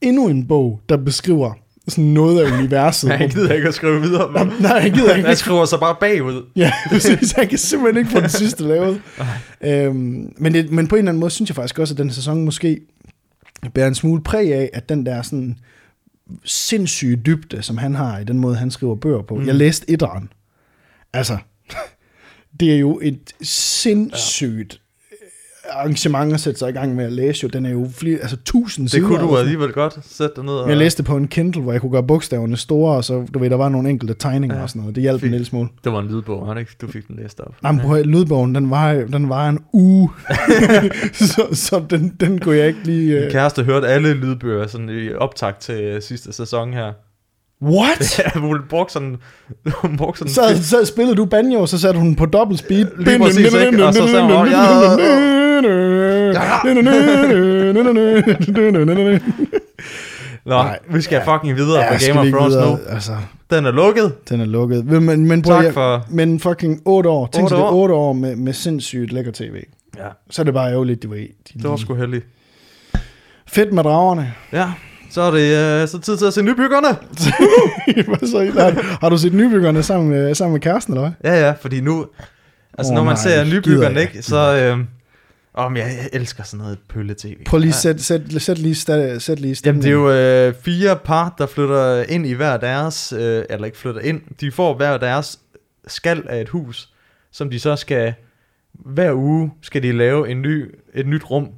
endnu 0.00 0.28
en 0.28 0.46
bog, 0.46 0.80
der 0.88 0.96
beskriver 0.96 1.52
sådan 1.88 2.04
noget 2.04 2.44
af 2.44 2.58
universet. 2.58 3.10
Han 3.18 3.28
gider 3.28 3.52
ikke 3.52 3.68
at 3.68 3.74
skrive 3.74 4.00
videre. 4.00 4.32
Men... 4.32 4.52
Nej, 4.62 4.80
han 4.80 4.92
gider 4.92 5.14
ikke. 5.14 5.28
Han 5.28 5.36
skriver 5.36 5.64
sig 5.64 5.80
bare 5.80 5.96
bagud. 6.00 6.42
Ja, 6.56 6.72
præcis. 6.88 7.32
Han 7.32 7.48
kan 7.48 7.58
simpelthen 7.58 8.04
ikke 8.04 8.10
få 8.10 8.20
den 8.20 8.28
sidste 8.28 8.64
lavet. 8.64 9.02
øhm, 9.60 10.34
men, 10.38 10.54
det, 10.54 10.70
men 10.70 10.86
på 10.88 10.94
en 10.94 10.98
eller 10.98 11.10
anden 11.10 11.20
måde 11.20 11.30
synes 11.30 11.50
jeg 11.50 11.56
faktisk 11.56 11.78
også, 11.78 11.94
at 11.94 11.98
den 11.98 12.10
sæson 12.10 12.44
måske 12.44 12.80
bærer 13.74 13.88
en 13.88 13.94
smule 13.94 14.22
præg 14.22 14.54
af, 14.54 14.70
at 14.72 14.88
den 14.88 15.06
der 15.06 15.22
sådan 15.22 15.58
sindssyge 16.44 17.16
dybde, 17.16 17.62
som 17.62 17.78
han 17.78 17.94
har 17.94 18.18
i 18.18 18.24
den 18.24 18.38
måde, 18.38 18.56
han 18.56 18.70
skriver 18.70 18.94
bøger 18.94 19.22
på. 19.22 19.34
Mm. 19.34 19.46
Jeg 19.46 19.54
læste 19.54 19.90
etteren. 19.90 20.28
Altså, 21.12 21.38
det 22.60 22.74
er 22.74 22.78
jo 22.78 23.00
et 23.02 23.32
sindssygt. 23.42 24.80
Arrangement 25.74 26.32
at 26.34 26.40
sætte 26.40 26.58
sig 26.58 26.68
i 26.68 26.72
gang 26.72 26.94
med 26.96 27.04
at 27.04 27.12
læse. 27.12 27.40
Jo. 27.42 27.48
Den 27.48 27.66
er 27.66 27.70
jo 27.70 27.88
flere, 27.94 28.18
altså 28.18 28.36
tusind 28.44 28.84
Det 28.86 28.90
sider. 28.90 29.06
kunne 29.06 29.16
eller 29.18 29.28
du 29.30 29.36
alligevel 29.36 29.72
godt 29.72 29.98
sætte 30.10 30.32
dig 30.36 30.44
ned 30.44 30.52
og... 30.52 30.68
Jeg 30.68 30.76
læste 30.76 30.98
det 30.98 31.04
på 31.06 31.16
en 31.16 31.28
Kindle, 31.28 31.62
hvor 31.62 31.72
jeg 31.72 31.80
kunne 31.80 31.92
gøre 31.92 32.02
bogstaverne 32.02 32.56
store, 32.56 32.96
og 32.96 33.04
så, 33.04 33.26
du 33.34 33.38
ved, 33.38 33.50
der 33.50 33.56
var 33.56 33.68
nogle 33.68 33.90
enkelte 33.90 34.14
tegninger 34.18 34.54
Ja. 34.54 34.58
ja. 34.58 34.62
og 34.62 34.68
sådan 34.68 34.80
noget. 34.80 34.94
Det 34.94 35.02
hjalp 35.02 35.14
en 35.16 35.20
Fint. 35.20 35.30
lille 35.30 35.46
smule. 35.46 35.68
Det 35.84 35.92
var 35.92 36.00
en 36.00 36.08
lydbog, 36.08 36.54
det 36.54 36.60
ikke? 36.60 36.72
Du 36.80 36.86
fik 36.88 37.08
den 37.08 37.16
læst 37.22 37.40
op. 37.40 37.54
Nej, 37.62 37.72
men 37.72 37.80
prøv 37.80 38.02
lydbogen, 38.04 38.54
den 38.54 38.70
var, 38.70 38.92
den 38.92 39.28
var 39.28 39.48
en 39.48 39.58
uge, 39.72 40.10
så, 41.14 41.42
så 41.52 41.82
den, 41.90 42.12
den 42.20 42.38
kunne 42.38 42.56
jeg 42.56 42.66
ikke 42.66 42.80
lige... 42.84 43.14
Min 43.14 43.24
Uh... 43.26 43.30
kæreste 43.32 43.64
hørte 43.64 43.86
alle 43.88 44.14
lydbøger 44.14 44.66
sådan 44.66 44.88
i 44.88 45.12
optakt 45.12 45.60
til 45.60 45.74
øh, 45.82 46.02
sidste 46.02 46.32
sæson 46.32 46.72
her. 46.72 46.92
What? 47.62 48.18
Ja, 48.18 48.40
hun 48.40 48.58
brugte 48.68 48.92
sådan... 48.92 49.16
Hun 49.74 49.96
brugte 49.96 50.18
sådan... 50.18 50.56
Så, 50.58 50.68
så 50.68 50.84
spillede 50.84 51.16
du 51.16 51.24
banjo, 51.24 51.60
og 51.60 51.68
så 51.68 51.78
satte 51.78 52.00
hun 52.00 52.14
på 52.14 52.26
dobbelt 52.26 52.58
speed. 52.60 52.86
Lige 52.98 53.18
præcis, 53.18 53.54
ikke? 53.54 53.84
Og 53.86 53.94
så 53.94 54.06
sagde 54.08 54.22
hun, 54.22 54.32
"Åh, 54.32 55.43
Nå, 60.46 60.54
Nej. 60.62 60.78
vi 60.90 61.00
skal 61.02 61.22
Ja. 61.26 61.34
fucking 61.36 61.56
videre 61.56 61.80
Ja, 61.80 61.92
på 61.92 61.98
Game 62.06 62.20
of 62.20 62.26
Thrones 62.26 62.54
nu. 62.54 62.78
Altså, 62.94 63.12
Den 63.50 63.66
er 63.66 63.70
lukket. 63.72 64.28
den 64.28 64.40
er 64.40 64.44
lukket. 64.44 64.84
Men, 64.86 65.26
men, 65.28 65.42
prøv, 65.42 65.54
Tak 65.56 65.64
jeg, 65.64 65.74
for... 65.74 66.06
men 66.10 66.40
fucking 66.40 66.80
8 66.84 67.10
år. 67.10 67.26
Tænk 67.32 67.42
Otte 67.44 67.48
sig 67.48 67.56
det 67.58 67.62
er 67.64 67.68
år. 67.68 67.82
8 67.82 67.94
år 67.94 68.12
med, 68.12 68.36
med 68.36 68.52
sindssygt 68.52 69.12
lækker 69.12 69.32
tv. 69.32 69.54
Ja, 69.98 70.02
Så 70.30 70.42
er 70.42 70.44
det 70.44 70.54
bare 70.54 70.70
ærgerligt, 70.72 71.02
du 71.02 71.10
ved. 71.10 71.18
De 71.18 71.58
det 71.62 71.70
var 71.70 71.76
sgu 71.76 71.94
heldigt. 71.94 72.26
Fedt 73.46 73.72
med 73.72 73.82
dragerne. 73.84 74.32
Ja, 74.52 74.68
så 75.10 75.20
er 75.22 75.30
det 75.30 75.82
øh, 75.82 75.88
så 75.88 75.98
tid 76.00 76.16
til 76.16 76.26
at 76.26 76.32
se 76.34 76.42
nybyggerne. 76.42 76.88
Så, 78.28 78.38
har, 78.60 78.98
har 79.00 79.08
du 79.08 79.18
set 79.18 79.34
nybyggerne 79.34 79.82
sammen 79.82 80.10
med, 80.10 80.34
sammen 80.34 80.52
med 80.52 80.60
kæresten, 80.60 80.94
eller 80.94 81.10
hvad? 81.20 81.32
Ja, 81.32 81.46
ja, 81.46 81.52
fordi 81.60 81.80
nu... 81.80 82.06
Altså, 82.78 82.92
Åh, 82.92 82.94
når 82.96 83.04
man 83.04 83.14
nej, 83.14 83.22
ser 83.22 83.44
nybyggerne, 83.44 84.00
ikke, 84.00 84.22
så... 84.22 84.56
Øh, 84.56 84.78
om 85.54 85.76
jeg, 85.76 86.08
elsker 86.12 86.42
sådan 86.42 86.62
noget 86.62 86.78
pølle-tv. 86.88 87.44
Prøv 87.44 87.58
lige 87.58 87.72
sæt, 87.72 88.00
sæt, 88.00 88.22
sæt 88.38 88.58
lige, 88.58 88.74
sæt, 88.74 89.22
sæt 89.22 89.40
lige 89.40 89.56
Jamen, 89.64 89.82
det 89.82 89.88
er 89.88 89.92
jo 89.92 90.10
øh, 90.10 90.54
fire 90.54 90.96
par, 90.96 91.34
der 91.38 91.46
flytter 91.46 92.02
ind 92.02 92.26
i 92.26 92.32
hver 92.32 92.56
deres, 92.56 93.12
øh, 93.12 93.44
eller 93.50 93.64
ikke 93.64 93.78
flytter 93.78 94.00
ind, 94.00 94.20
de 94.40 94.52
får 94.52 94.74
hver 94.74 94.98
deres 94.98 95.40
skal 95.86 96.24
af 96.28 96.40
et 96.40 96.48
hus, 96.48 96.92
som 97.30 97.50
de 97.50 97.60
så 97.60 97.76
skal, 97.76 98.14
hver 98.72 99.12
uge 99.12 99.52
skal 99.62 99.82
de 99.82 99.92
lave 99.92 100.30
en 100.30 100.42
ny, 100.42 100.74
et 100.94 101.06
nyt 101.06 101.30
rum. 101.30 101.50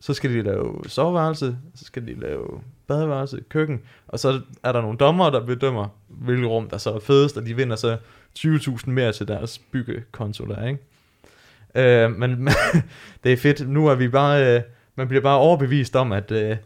Så 0.00 0.14
skal 0.14 0.30
de 0.30 0.42
lave 0.42 0.82
soveværelse, 0.86 1.56
så 1.74 1.84
skal 1.84 2.06
de 2.06 2.20
lave 2.20 2.60
badeværelse, 2.88 3.40
køkken, 3.48 3.80
og 4.08 4.18
så 4.18 4.40
er 4.62 4.72
der 4.72 4.80
nogle 4.80 4.98
dommer, 4.98 5.30
der 5.30 5.46
bedømmer, 5.46 5.88
hvilket 6.08 6.46
rum 6.46 6.68
der 6.68 6.78
så 6.78 6.90
er 6.90 7.00
fedest, 7.00 7.36
og 7.36 7.46
de 7.46 7.56
vinder 7.56 7.76
så 7.76 7.96
20.000 8.38 8.90
mere 8.90 9.12
til 9.12 9.28
deres 9.28 9.58
byggekonto 9.58 10.44
der, 10.44 10.66
ikke? 10.66 10.80
Øh, 11.74 12.10
men 12.20 12.48
det 13.24 13.32
er 13.32 13.36
fedt. 13.36 13.68
Nu 13.68 13.86
er 13.86 13.94
vi 13.94 14.08
bare, 14.08 14.56
øh, 14.56 14.60
man 14.96 15.08
bliver 15.08 15.22
bare 15.22 15.38
overbevist 15.38 15.96
om, 15.96 16.12
at 16.12 16.30
øh, 16.30 16.56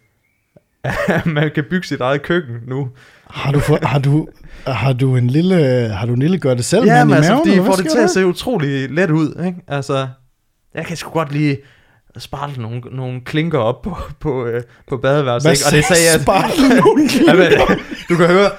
man 1.36 1.50
kan 1.54 1.64
bygge 1.70 1.86
sit 1.86 2.00
eget 2.00 2.22
køkken 2.22 2.56
nu. 2.66 2.88
Har 3.30 3.52
du, 3.52 3.60
for, 3.60 3.78
har 3.86 3.98
du, 3.98 4.28
har 4.66 4.92
du 4.92 5.16
en 5.16 5.26
lille, 5.26 5.88
har 5.88 6.06
du 6.06 6.12
en 6.12 6.18
lille 6.18 6.38
gør 6.38 6.54
det 6.54 6.64
selv 6.64 6.84
Ja, 6.84 7.04
men 7.04 7.14
i 7.14 7.16
altså, 7.16 7.32
maven, 7.32 7.46
de 7.46 7.52
eller 7.52 7.64
får 7.64 7.72
det 7.72 7.90
til 7.90 7.98
at 7.98 8.10
se 8.10 8.26
utrolig 8.26 8.90
let 8.90 9.10
ud, 9.10 9.44
ikke? 9.46 9.58
Altså, 9.68 10.08
jeg 10.74 10.86
kan 10.86 10.96
sgu 10.96 11.10
godt 11.10 11.32
lige 11.32 11.58
spartle 12.18 12.62
nogle, 12.62 12.80
nogle 12.80 13.20
klinker 13.20 13.58
op 13.58 13.82
på, 13.82 13.96
på, 14.20 14.46
øh, 14.46 14.62
på 14.88 14.96
badeværelset, 14.96 15.50
ikke? 15.50 15.62
Og 15.66 15.72
det 15.72 15.84
sagde 15.84 16.02
jeg... 16.12 16.20
spartle 16.20 16.68
nogle 16.68 17.08
Ja, 17.28 17.34
men, 17.34 17.78
du 18.08 18.16
kan 18.16 18.26
høre, 18.26 18.50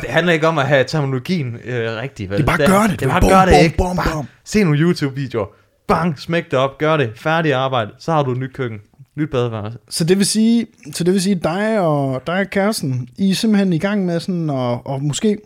det 0.00 0.10
handler 0.10 0.32
ikke 0.32 0.48
om 0.48 0.58
at 0.58 0.66
have 0.66 0.84
terminologien 0.84 1.56
øh, 1.64 1.96
rigtig, 1.96 2.30
vel? 2.30 2.38
Det 2.38 2.42
er 2.42 2.46
bare 2.46 2.66
gør 2.66 2.86
det. 2.90 3.00
Det 3.00 3.06
er 3.06 3.20
bare 3.20 3.30
gør 3.30 3.44
det, 3.52 3.64
ikke? 3.64 3.76
bum. 3.76 3.98
se 4.44 4.64
nogle 4.64 4.78
YouTube-videoer. 4.78 5.46
Bang, 5.88 6.18
smæk 6.18 6.50
det 6.50 6.58
op, 6.58 6.78
gør 6.78 6.96
det. 6.96 7.10
Færdig 7.16 7.54
arbejde. 7.54 7.90
Så 7.98 8.12
har 8.12 8.22
du 8.22 8.32
et 8.32 8.38
nyt 8.38 8.52
køkken. 8.54 8.78
Nyt 9.16 9.30
badeværelse. 9.30 9.78
Så 9.90 10.04
det 10.04 10.18
vil 10.18 10.26
sige, 10.26 10.66
så 10.92 11.04
det 11.04 11.12
vil 11.14 11.22
sige 11.22 11.34
dig 11.34 11.80
og 11.80 12.22
dig 12.26 12.40
og 12.40 12.50
kæresten, 12.50 13.08
I 13.18 13.30
er 13.30 13.34
simpelthen 13.34 13.72
i 13.72 13.78
gang 13.78 14.04
med 14.06 14.20
sådan 14.20 14.50
at, 14.50 14.78
og 14.84 15.02
måske 15.02 15.38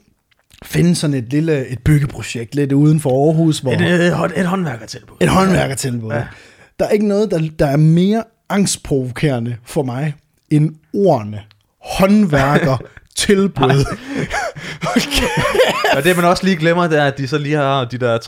finde 0.64 0.94
sådan 0.94 1.14
et 1.16 1.24
lille 1.30 1.66
et 1.68 1.78
byggeprojekt 1.78 2.54
lidt 2.54 2.72
uden 2.72 3.00
for 3.00 3.26
Aarhus, 3.26 3.58
hvor 3.58 3.72
Et, 3.72 3.80
et, 3.80 4.06
et, 4.06 4.32
et 4.36 4.46
håndværkertilbud. 4.46 5.16
et 5.20 5.28
håndværkertilbud. 5.28 6.10
Ja. 6.12 6.26
Der 6.78 6.84
er 6.86 6.90
ikke 6.90 7.08
noget, 7.08 7.30
der, 7.30 7.48
der 7.58 7.66
er 7.66 7.76
mere 7.76 8.24
angstprovokerende 8.48 9.56
for 9.64 9.82
mig 9.82 10.14
end 10.50 10.74
ordene 10.94 11.40
håndværker 11.80 12.76
tilbud. 13.16 13.84
Og 15.96 16.04
det 16.04 16.16
man 16.16 16.24
også 16.24 16.44
lige 16.44 16.56
glemmer, 16.56 16.88
det 16.88 16.98
er, 16.98 17.04
at 17.04 17.18
de 17.18 17.28
så 17.28 17.38
lige 17.38 17.56
har 17.56 17.84
de 17.84 17.98
der 17.98 18.18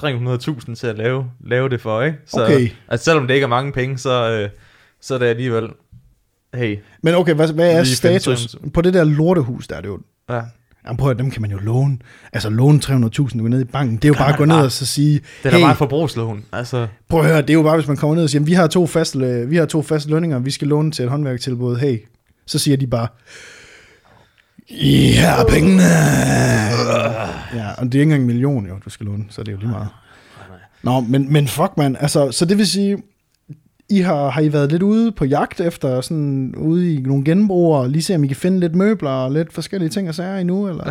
300.000 0.69 0.75
til 0.75 0.87
at 0.87 0.99
lave, 0.99 1.25
lave 1.47 1.69
det 1.69 1.81
for, 1.81 2.03
ikke? 2.03 2.19
Så, 2.27 2.45
Okay. 2.45 2.69
Altså 2.89 3.05
selvom 3.05 3.27
det 3.27 3.35
ikke 3.35 3.45
er 3.45 3.49
mange 3.49 3.73
penge, 3.73 3.99
så, 3.99 4.31
øh, 4.31 4.49
så 5.01 5.15
er 5.15 5.19
det 5.19 5.27
alligevel, 5.27 5.69
hey, 6.55 6.79
Men 7.03 7.15
okay, 7.15 7.35
hvad, 7.35 7.53
hvad 7.53 7.73
er 7.73 7.85
status? 7.85 8.57
På 8.75 8.81
det 8.81 8.95
der 8.95 9.05
lortehus, 9.05 9.67
der 9.67 9.77
er 9.77 9.81
det 9.81 9.89
jo... 9.89 9.99
ja. 10.31 10.41
Jamen 10.87 10.97
prøv 10.97 11.11
at 11.11 11.19
dem 11.19 11.31
kan 11.31 11.43
man 11.43 11.51
jo 11.51 11.59
låne. 11.59 11.99
Altså 12.33 12.51
låne 12.51 12.81
300.000, 12.85 13.09
du 13.09 13.25
går 13.25 13.49
ned 13.49 13.61
i 13.61 13.65
banken. 13.65 13.97
Det 13.97 14.05
er 14.05 14.09
jo 14.09 14.15
bare 14.15 14.33
at 14.33 14.39
gå 14.39 14.45
ned 14.45 14.57
og 14.57 14.73
så 14.73 14.87
sige, 14.87 15.15
Det 15.15 15.25
er 15.45 15.51
da 15.51 15.57
hey, 15.57 15.63
bare 15.63 15.71
en 15.71 15.77
forbrugslån. 15.77 16.45
Altså, 16.53 16.87
prøv 17.09 17.21
at 17.21 17.27
høre, 17.27 17.41
det 17.43 17.51
er 17.51 17.55
jo 17.55 17.63
bare, 17.63 17.77
hvis 17.77 17.89
man 17.89 17.97
kommer 17.97 18.15
ned 18.17 18.25
og 18.25 18.31
siger, 18.31 18.45
vi 18.45 18.53
har 18.53 18.67
to 18.67 18.87
faste, 18.87 19.47
vi 19.49 19.57
har 19.57 19.67
to 19.67 19.83
faste 19.83 20.11
lønninger, 20.11 20.39
vi 20.39 20.51
skal 20.51 20.69
låne 20.69 20.91
til 20.91 21.05
et 21.05 21.11
håndværkstilbud. 21.11 21.77
Hey, 21.77 21.99
så 22.47 22.59
siger 22.59 22.77
de 22.77 22.87
bare, 22.87 23.09
I 24.69 25.13
har 25.13 25.45
pengene. 25.45 25.83
Ja, 27.55 27.71
og 27.79 27.85
det 27.87 27.95
er 27.95 28.01
ikke 28.01 28.03
engang 28.03 28.21
en 28.21 28.27
million, 28.27 28.67
jo, 28.67 28.75
du 28.85 28.91
skal 28.91 29.07
låne, 29.07 29.25
så 29.31 29.43
det 29.43 29.49
er 29.49 29.53
jo 29.53 29.59
lige 29.59 29.71
meget. 29.71 29.89
Nå, 30.83 31.01
men, 31.01 31.33
men 31.33 31.49
fuck, 31.49 31.71
man. 31.77 31.97
Altså, 32.01 32.31
så 32.33 32.45
det 32.45 32.59
vil 32.59 32.67
sige, 32.67 32.99
I 33.89 34.01
har, 34.01 34.29
har 34.31 34.41
I 34.41 34.53
været 34.53 34.73
lidt 34.73 34.83
ude 34.83 35.13
på 35.13 35.25
jagt 35.25 35.61
efter 35.61 36.01
sådan 36.01 36.55
ude 36.57 36.95
i 36.95 37.01
nogle 37.01 37.25
genbrug, 37.25 37.75
og 37.77 37.89
lige 37.91 38.03
se, 38.03 38.15
om 38.15 38.25
I 38.25 38.27
kan 38.27 38.37
finde 38.37 38.61
lidt 38.61 38.75
møbler 38.75 39.11
og 39.11 39.33
lidt 39.33 39.53
forskellige 39.53 39.89
ting 39.91 40.09
og 40.09 40.15
sager 40.15 40.37
endnu, 40.39 40.69
eller? 40.69 40.87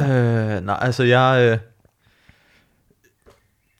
øh, 0.57 0.65
nej, 0.65 0.77
altså 0.81 1.03
jeg, 1.03 1.39
øh, 1.51 1.57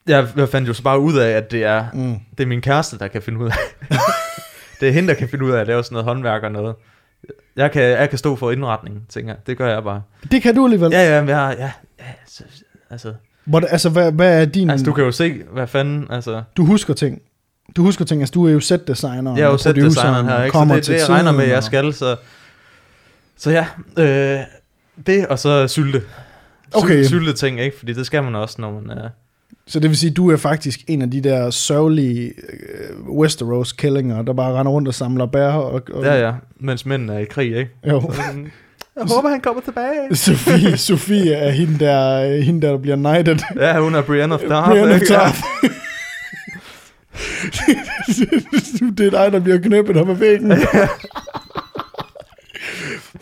jeg, 0.06 0.28
jeg 0.36 0.48
fandt 0.48 0.68
jo 0.68 0.74
så 0.74 0.82
bare 0.82 1.00
ud 1.00 1.16
af, 1.18 1.30
at 1.30 1.50
det 1.50 1.64
er, 1.64 1.86
Mm. 1.92 2.14
det 2.38 2.44
er 2.44 2.48
min 2.48 2.60
kæreste, 2.60 2.98
der 2.98 3.08
kan 3.08 3.22
finde 3.22 3.38
ud 3.38 3.46
af. 3.46 3.54
det 4.80 4.88
er 4.88 4.92
hende, 4.92 5.08
der 5.08 5.14
kan 5.14 5.28
finde 5.28 5.44
ud 5.44 5.50
af 5.50 5.60
at 5.60 5.66
lave 5.66 5.84
sådan 5.84 5.94
noget 5.94 6.04
håndværk 6.06 6.42
og 6.42 6.52
noget. 6.52 6.74
Jeg 7.56 7.72
kan, 7.72 7.82
jeg 7.82 8.08
kan 8.10 8.18
stå 8.18 8.36
for 8.36 8.50
indretningen, 8.50 9.02
tænker 9.08 9.32
jeg. 9.32 9.46
Det 9.46 9.58
gør 9.58 9.72
jeg 9.72 9.82
bare. 9.84 10.02
Det 10.30 10.42
kan 10.42 10.54
du 10.54 10.64
alligevel. 10.64 10.90
Ja, 10.92 11.14
ja, 11.14 11.20
men 11.20 11.28
jeg, 11.28 11.56
ja, 11.58 11.70
ja 12.00 12.12
så, 12.28 12.44
altså, 12.90 13.14
Hvor, 13.44 13.60
altså, 13.60 13.88
hvad, 13.90 14.12
hvad 14.12 14.40
er 14.40 14.44
din... 14.44 14.70
altså, 14.70 14.86
du 14.86 14.92
kan 14.92 15.04
jo 15.04 15.12
se, 15.12 15.42
hvad 15.52 15.66
fanden, 15.66 16.06
altså, 16.10 16.42
du 16.56 16.64
husker 16.64 16.94
ting. 16.94 17.22
Du 17.76 17.82
husker 17.82 18.04
ting, 18.04 18.22
altså 18.22 18.32
du 18.32 18.46
er 18.46 18.50
jo 18.52 18.60
set-designer. 18.60 19.34
Jeg 19.36 19.42
er 19.42 19.46
jo 19.46 19.52
og 19.52 19.60
set 19.60 19.74
produceren, 19.74 19.90
designeren 19.90 20.26
her, 20.26 20.34
og 20.34 20.44
ikke? 20.44 20.52
Så 20.52 20.58
kommer 20.58 20.74
det, 20.74 20.84
til 20.84 20.94
det 20.94 21.00
jeg 21.00 21.08
regner 21.08 21.32
med, 21.32 21.44
jeg 21.46 21.56
og- 21.56 21.62
skal, 21.64 21.92
så... 21.94 22.16
Så 23.36 23.50
ja, 23.50 23.66
øh, 23.98 24.40
det 25.06 25.26
og 25.26 25.38
så 25.38 25.68
sylte. 25.68 25.98
Syl- 25.98 26.82
Okay. 26.84 27.04
Sylte 27.04 27.32
ting, 27.32 27.60
ikke? 27.60 27.78
Fordi 27.78 27.92
det 27.92 28.06
skal 28.06 28.22
man 28.22 28.34
også, 28.34 28.56
når 28.58 28.80
man 28.80 28.98
er... 28.98 29.08
Så 29.66 29.80
det 29.80 29.90
vil 29.90 29.98
sige, 29.98 30.10
du 30.10 30.30
er 30.30 30.36
faktisk 30.36 30.80
en 30.86 31.02
af 31.02 31.10
de 31.10 31.20
der 31.20 31.50
sørgelige 31.50 32.26
øh, 32.28 33.08
Westeros-kællinger, 33.08 34.22
der 34.22 34.32
bare 34.32 34.52
render 34.58 34.72
rundt 34.72 34.88
og 34.88 34.94
samler 34.94 35.26
bær. 35.26 35.48
Og, 35.48 35.82
og, 35.92 36.04
Ja, 36.04 36.26
ja, 36.26 36.32
mens 36.60 36.86
mændene 36.86 37.14
er 37.14 37.18
i 37.18 37.24
krig, 37.24 37.46
ikke? 37.56 37.70
Jo. 37.88 38.12
Sådan, 38.14 38.50
Jeg 38.96 39.04
håber, 39.14 39.28
han 39.28 39.40
kommer 39.40 39.62
tilbage. 39.62 40.16
Sofie, 40.26 40.76
Sofie 40.76 41.32
er 41.32 41.50
hende 41.50 41.78
der, 41.78 42.26
hende 42.42 42.62
der, 42.62 42.70
der 42.70 42.78
bliver 42.78 42.96
knighted. 42.96 43.36
Ja, 43.56 43.80
hun 43.80 43.94
er 43.94 44.02
Brienne 44.02 44.34
of 44.34 44.40
Tarth. 44.48 44.68
Brienne 44.70 44.94
of? 44.94 45.00
Tarth. 45.00 45.40
det 48.98 49.06
er 49.06 49.10
dig, 49.10 49.32
der 49.32 49.40
bliver 49.40 49.58
knæppet 49.58 49.96
op 49.96 50.08
ad 50.10 50.14
væggen. 50.14 50.52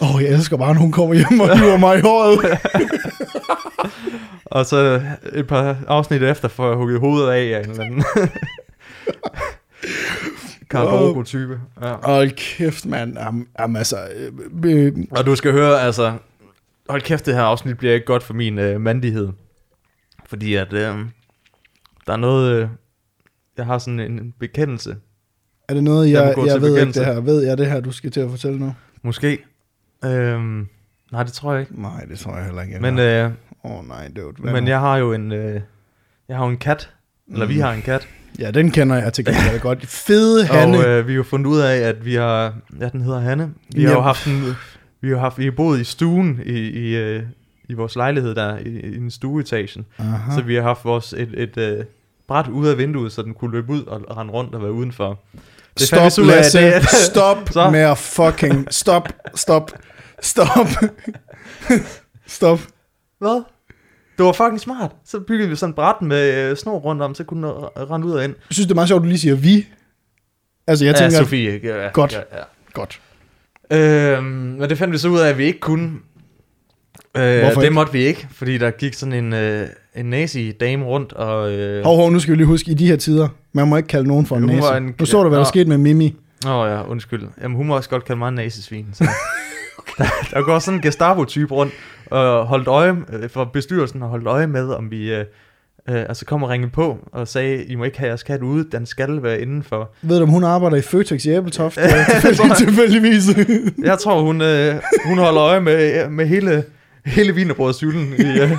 Åh, 0.02 0.14
oh, 0.14 0.22
jeg 0.22 0.30
elsker 0.32 0.56
bare, 0.56 0.74
når 0.74 0.80
hun 0.80 0.92
kommer 0.92 1.14
hjem 1.14 1.40
og 1.40 1.58
hiver 1.58 1.76
mig 1.76 1.98
i 1.98 2.00
håret. 2.00 2.58
Og 4.44 4.66
så 4.66 5.02
et 5.32 5.46
par 5.46 5.76
afsnit 5.86 6.22
efter 6.22 6.48
får 6.48 6.68
jeg 6.68 6.76
hugget 6.76 7.00
hovedet 7.00 7.30
af 7.30 7.56
af 7.56 7.64
en 7.64 7.70
eller 7.70 7.84
anden 7.84 8.04
Karl 10.70 11.24
type 11.24 11.60
Ja. 11.82 11.94
Hold 12.02 12.30
kæft, 12.30 12.86
mand. 12.86 13.18
Jamen, 13.18 13.46
jamen 13.58 13.76
altså... 13.76 13.96
Øh, 14.16 14.32
øh, 14.64 14.92
Og 15.10 15.26
du 15.26 15.36
skal 15.36 15.52
høre, 15.52 15.80
altså... 15.80 16.12
Hold 16.88 17.02
kæft, 17.02 17.26
det 17.26 17.34
her 17.34 17.42
afsnit 17.42 17.78
bliver 17.78 17.94
ikke 17.94 18.06
godt 18.06 18.22
for 18.22 18.34
min 18.34 18.58
øh, 18.58 18.80
mandighed. 18.80 19.28
Fordi 20.26 20.54
at... 20.54 20.72
Øh, 20.72 20.96
der 22.06 22.12
er 22.12 22.16
noget... 22.16 22.62
Øh, 22.62 22.68
jeg 23.56 23.66
har 23.66 23.78
sådan 23.78 24.00
en 24.00 24.34
bekendelse. 24.40 24.96
er 25.68 25.74
det 25.74 25.84
noget, 25.84 26.10
Jeg 26.10 26.34
jeg, 26.38 26.46
jeg 26.46 26.60
ved 26.60 26.80
ikke 26.80 26.92
det 26.92 27.06
her? 27.06 27.20
Ved 27.20 27.42
jeg 27.42 27.58
det 27.58 27.66
her, 27.66 27.80
du 27.80 27.92
skal 27.92 28.10
til 28.10 28.20
at 28.20 28.30
fortælle 28.30 28.58
nu? 28.58 28.74
Måske. 29.02 29.38
Øhm, 30.04 30.68
nej, 31.12 31.22
det 31.22 31.32
tror 31.32 31.52
jeg 31.52 31.60
ikke. 31.60 31.82
Nej, 31.82 32.04
det 32.10 32.18
tror 32.18 32.36
jeg 32.36 32.44
heller 32.44 32.62
ikke. 32.62 32.78
Men, 32.80 32.98
øh, 32.98 33.30
oh, 33.62 33.88
nej, 33.88 34.08
det 34.16 34.24
var 34.38 34.52
men 34.52 34.68
jeg 34.68 34.80
har 34.80 34.96
jo 34.96 35.12
en... 35.12 35.32
Øh, 35.32 35.60
jeg 36.28 36.36
har 36.36 36.44
jo 36.44 36.50
en 36.50 36.56
kat. 36.56 36.90
Eller 37.32 37.46
vi 37.46 37.54
Mm. 37.54 37.60
har 37.60 37.72
en 37.72 37.82
kat. 37.82 38.08
Ja, 38.38 38.50
den 38.50 38.70
kender 38.70 38.96
jeg 38.96 39.12
til 39.12 39.24
gengæld 39.24 39.60
godt. 39.60 39.86
Fede 39.86 40.46
Hanne. 40.46 40.78
Og 40.78 40.84
øh, 40.88 41.06
vi 41.06 41.12
har 41.12 41.16
jo 41.16 41.22
fundet 41.22 41.46
ud 41.50 41.58
af, 41.58 41.76
at 41.76 42.04
vi 42.04 42.14
har... 42.14 42.54
Ja, 42.80 42.88
den 42.88 43.00
hedder 43.00 43.20
Hanne. 43.20 43.50
Vi 43.74 43.82
har 43.82 43.90
Ja. 43.90 43.96
jo 43.96 44.02
haft 44.02 44.26
en... 44.26 44.42
Vi 45.00 45.08
har, 45.10 45.16
haft, 45.18 45.38
vi 45.38 45.44
har 45.44 45.50
boet 45.52 45.80
i 45.80 45.84
stuen 45.84 46.40
i, 46.44 46.58
i, 46.58 46.96
øh, 46.96 47.22
i 47.68 47.74
vores 47.74 47.96
lejlighed 47.96 48.34
der, 48.34 48.58
i, 48.58 48.68
i 48.80 48.96
en 48.96 49.10
stueetagen. 49.10 49.86
Aha. 49.98 50.32
Så 50.34 50.42
vi 50.42 50.54
har 50.54 50.62
haft 50.62 50.84
vores 50.84 51.12
et, 51.12 51.30
et, 51.34 51.56
et 51.56 51.86
bræt 52.28 52.48
ud 52.48 52.66
af 52.66 52.78
vinduet, 52.78 53.12
så 53.12 53.22
den 53.22 53.34
kunne 53.34 53.50
løbe 53.52 53.72
ud 53.72 53.82
og, 53.84 54.02
og 54.08 54.16
rende 54.16 54.32
rundt 54.32 54.54
og 54.54 54.62
være 54.62 54.72
udenfor. 54.72 55.18
Det 55.78 55.86
Stop, 55.86 56.24
ud 56.24 56.26
Lasse. 56.26 56.58
det- 56.60 56.88
Stop 56.88 57.36
Så. 57.52 57.70
med 57.70 57.80
at 57.80 57.98
fucking... 57.98 58.66
Stop, 58.70 59.08
stop, 59.34 59.70
stop. 60.22 60.68
stop. 62.26 62.60
Hvad? 63.18 63.42
Det 64.18 64.24
var 64.26 64.32
fucking 64.32 64.60
smart. 64.60 64.90
Så 65.04 65.20
byggede 65.20 65.48
vi 65.50 65.56
sådan 65.56 65.70
et 65.70 65.76
bræt 65.76 66.02
med 66.02 66.34
øh, 66.50 66.56
snor 66.56 66.78
rundt 66.78 67.02
om, 67.02 67.14
så 67.14 67.24
kunne 67.24 67.46
den 67.46 67.54
rende 67.90 68.06
ud 68.06 68.12
og 68.12 68.24
ind. 68.24 68.32
Jeg 68.32 68.46
synes, 68.54 68.66
det 68.66 68.70
er 68.70 68.74
meget 68.74 68.88
sjovt, 68.88 69.00
at 69.00 69.02
du 69.04 69.08
lige 69.08 69.18
siger 69.18 69.34
vi. 69.34 69.66
Altså, 70.66 70.84
jeg 70.84 70.94
ja, 70.94 70.98
tænker... 70.98 71.18
Sofie. 71.18 71.60
Ja, 71.64 71.82
ja, 71.84 71.90
Godt. 71.92 72.12
Ja, 72.12 72.38
ja. 72.38 72.42
Godt. 72.72 73.00
Øhm, 73.72 74.24
men 74.24 74.70
det 74.70 74.78
fandt 74.78 74.92
vi 74.92 74.98
så 74.98 75.08
ud 75.08 75.18
af, 75.20 75.28
at 75.28 75.38
vi 75.38 75.44
ikke 75.44 75.60
kunne. 75.60 75.92
Øh, 77.16 77.40
Hvorfor 77.40 77.60
det 77.60 77.62
ikke? 77.62 77.74
måtte 77.74 77.92
vi 77.92 78.04
ikke, 78.04 78.28
fordi 78.32 78.58
der 78.58 78.70
gik 78.70 78.94
sådan 78.94 79.12
en, 79.12 79.32
øh, 79.32 79.68
en 79.96 80.06
nazi-dame 80.06 80.84
rundt, 80.84 81.12
og... 81.12 81.52
Øh, 81.52 81.84
Hov, 81.84 81.96
hov, 81.96 82.10
nu 82.10 82.20
skal 82.20 82.32
vi 82.32 82.36
lige 82.36 82.46
huske, 82.46 82.70
i 82.70 82.74
de 82.74 82.86
her 82.86 82.96
tider, 82.96 83.28
man 83.52 83.68
må 83.68 83.76
ikke 83.76 83.86
kalde 83.86 84.08
nogen 84.08 84.26
for 84.26 84.36
en 84.36 84.42
næse. 84.42 84.76
en- 84.76 84.94
Nu 85.00 85.06
så 85.06 85.22
du, 85.22 85.28
hvad 85.28 85.38
der 85.38 85.44
Nå. 85.44 85.48
skete 85.48 85.68
med 85.68 85.78
Mimi. 85.78 86.14
Åh 86.46 86.68
ja, 86.70 86.82
undskyld. 86.90 87.22
Jamen, 87.42 87.56
hun 87.56 87.66
må 87.66 87.76
også 87.76 87.90
godt 87.90 88.04
kalde 88.04 88.18
mig 88.18 88.28
en 88.28 88.34
nazisvin. 88.34 88.86
Så. 88.92 89.04
der, 89.98 90.04
der 90.30 90.42
går 90.42 90.58
sådan 90.58 90.78
en 90.78 90.82
Gestapo-type 90.82 91.54
rundt 91.54 91.72
og 92.10 92.46
holdt 92.46 92.68
øje, 92.68 92.96
øh, 93.12 93.30
for 93.30 93.44
bestyrelsen 93.44 94.00
har 94.00 94.08
holdt 94.08 94.26
øje 94.26 94.46
med, 94.46 94.68
om 94.68 94.90
vi... 94.90 95.14
Øh, 95.14 95.24
øh, 95.88 95.96
altså 96.08 96.24
kom 96.24 96.42
og 96.42 96.48
ringe 96.50 96.70
på 96.70 96.98
og 97.12 97.28
sagde, 97.28 97.64
I 97.64 97.74
må 97.74 97.84
ikke 97.84 97.98
have 97.98 98.08
jeres 98.08 98.22
kat 98.22 98.42
ude, 98.42 98.66
den 98.72 98.86
skal 98.86 99.22
være 99.22 99.40
indenfor. 99.40 99.90
Ved 100.02 100.16
du, 100.16 100.22
om 100.22 100.28
hun 100.28 100.44
arbejder 100.44 100.76
i 100.76 100.80
Føtex 100.82 101.24
i 101.24 101.28
tilfældig- 101.28 102.56
Tilfældigvis. 102.66 103.22
Jeg 103.90 103.98
tror, 103.98 104.22
hun, 104.22 104.40
øh, 104.42 104.74
hun 105.06 105.18
holder 105.18 105.42
øje 105.42 105.60
med, 105.60 106.08
med 106.08 106.26
hele, 106.26 106.64
hele 107.06 107.34
vinerbrødshylden 107.34 108.14
i, 108.18 108.40
øh, 108.40 108.50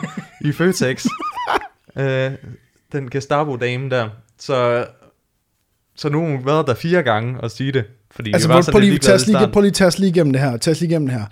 i 0.42 0.52
Føtex. 0.52 1.06
Øh, 1.98 2.32
den 2.92 3.10
Gestapo-dame 3.10 3.90
der. 3.90 4.10
Så, 4.40 4.86
så 5.96 6.10
nu 6.10 6.20
har 6.22 6.28
hun 6.28 6.46
været 6.46 6.68
der 6.68 6.74
fire 6.74 7.04
gange 7.04 7.42
og 7.42 7.52
sige 7.52 7.72
det. 7.72 7.86
Fordi 8.12 8.34
altså, 8.34 8.48
vi 8.48 8.54
var 8.54 8.68
prøv, 8.72 8.80
lige, 8.80 8.98
tag 9.00 9.16
os 9.16 9.28
lige, 9.28 9.48
prøv 9.54 9.62
lige 9.62 9.72
tage 9.72 9.88
os 9.88 10.00
lige 10.00 10.10
igennem 10.10 10.34
det 10.34 10.42
her. 10.42 10.58
Tag 10.58 10.72
os 10.72 10.80
lige 10.80 10.90
igennem 10.90 11.08
det 11.08 11.20
her. 11.20 11.26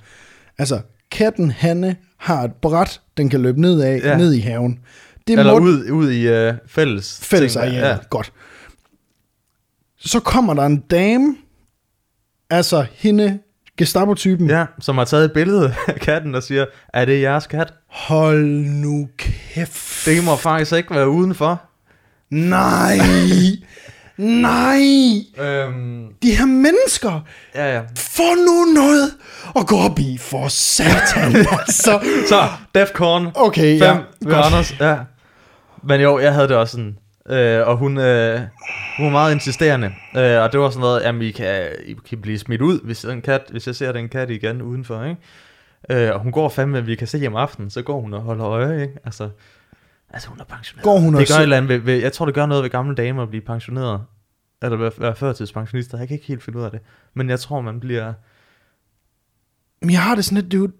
Altså, 0.58 0.82
katten 1.12 1.52
Hanne 1.52 1.96
har 2.18 2.44
et 2.44 2.52
bræt, 2.62 3.02
den 3.18 3.30
kan 3.30 3.42
løbe 3.42 3.62
ned 3.62 3.82
af, 3.82 4.00
Ja. 4.04 4.10
ja. 4.10 4.18
ned 4.18 4.34
i 4.34 4.40
haven. 4.40 4.80
Det 5.28 5.40
Eller 5.40 5.54
må 5.60 5.66
ud, 5.66 5.90
ud 5.90 6.12
i 6.12 6.28
øh, 6.28 6.54
fælles 6.68 7.20
fælles 7.24 7.54
ting. 7.54 7.66
areal. 7.66 7.76
Ja. 7.88 7.98
Godt. 8.10 8.34
Så 9.98 10.20
kommer 10.20 10.54
der 10.54 10.66
en 10.66 10.78
dame, 10.78 11.36
altså 12.50 12.86
hende, 12.94 13.40
Gestapo-typen. 13.78 14.50
Ja, 14.50 14.66
som 14.80 14.98
har 14.98 15.06
taget 15.06 15.26
et 15.26 15.32
billede 15.34 15.76
af 15.88 15.96
katten 15.96 16.36
og 16.36 16.44
siger, 16.44 16.66
er 16.94 17.06
det 17.06 17.22
jeres 17.22 17.48
kat? 17.48 17.74
Hold 17.88 18.46
nu 18.66 19.08
kæft. 19.18 20.06
Det 20.06 20.24
må 20.24 20.36
faktisk 20.36 20.72
ikke 20.74 20.96
være 20.96 21.10
udenfor. 21.10 21.62
Nej. 22.30 22.98
Nej. 24.18 24.82
Øhm, 25.40 26.06
De 26.24 26.36
her 26.36 26.46
mennesker, 26.46 27.20
ja, 27.56 27.76
ja. 27.76 27.82
få 27.98 28.24
nu 28.48 28.74
noget 28.82 29.12
at 29.56 29.68
gå 29.68 29.78
op 29.78 30.00
i 30.00 30.18
for 30.18 30.48
satan. 30.48 31.36
altså. 31.60 32.00
Så, 32.30 32.48
Defcon 32.76 33.24
5 33.24 33.32
Okay, 33.36 33.80
ja, 33.80 33.86
ja. 33.86 33.98
ved 34.26 34.36
Anders. 34.36 34.76
Ja. 34.80 34.98
Men 35.84 36.02
jo, 36.02 36.20
jeg 36.20 36.34
havde 36.34 36.48
det 36.48 36.56
også 36.58 36.72
sådan. 36.72 36.96
Øh, 37.30 37.68
og 37.68 37.78
hun, 37.78 37.98
øh, 37.98 38.40
hun 38.98 39.06
var 39.06 39.12
meget 39.12 39.34
insisterende. 39.34 39.88
Øh, 40.18 40.42
og 40.42 40.52
det 40.52 40.60
var 40.60 40.70
sådan 40.70 40.82
noget, 40.82 41.02
at 41.02 41.22
I 41.22 41.32
kan, 41.32 41.72
I 41.86 41.96
kan 42.10 42.22
blive 42.22 42.40
smidt 42.40 42.62
ud, 42.62 42.80
hvis, 42.84 43.06
en 43.06 43.22
kat, 43.22 43.42
hvis 43.52 43.68
jeg 43.68 43.76
ser 43.76 43.92
den 43.92 44.10
kat 44.10 44.30
igen 44.30 44.62
udenfor. 44.62 45.04
Ikke? 45.04 45.22
Øh, 46.08 46.14
og 46.14 46.20
hun 46.20 46.32
går 46.32 46.50
fandme, 46.50 46.86
vi 46.86 46.96
kan 46.96 47.08
se 47.08 47.28
om 47.28 47.36
aftenen, 47.36 47.70
så 47.70 47.82
går 47.82 48.02
hun 48.02 48.14
og 48.14 48.22
holder 48.22 48.46
øje. 48.46 48.82
Ikke? 48.82 48.94
Altså, 49.06 49.30
altså, 50.10 50.30
hun 50.30 50.40
er 50.40 50.44
pensioneret. 50.44 50.84
Går 50.84 51.00
hun 51.00 51.14
det 51.14 51.28
gør 51.28 51.36
et 51.36 51.42
eller 51.42 51.58
andet 51.58 51.70
ved, 51.70 51.78
ved, 51.78 52.02
jeg 52.02 52.14
tror, 52.14 52.26
det 52.26 52.36
gør 52.36 52.46
noget 52.46 52.64
ved 52.64 52.70
gamle 52.70 52.96
damer 52.96 53.24
at 53.24 53.30
blive 53.30 53.42
pensioneret. 53.42 54.02
Eller 54.62 54.78
være, 54.78 54.92
være 54.98 55.16
førtidspensionister. 55.16 55.98
Jeg 55.98 56.08
kan 56.08 56.16
ikke 56.16 56.28
helt 56.28 56.44
finde 56.44 56.60
ud 56.60 56.64
af 56.64 56.72
det. 56.72 56.80
Men 57.14 57.30
jeg 57.30 57.40
tror, 57.40 57.62
man 57.62 57.80
bliver... 57.80 58.14
Men 59.82 59.92
jeg 59.92 60.02
har 60.02 60.16
det 60.16 60.26
sådan 60.26 60.44
lidt, 60.44 60.52
dude, 60.52 60.72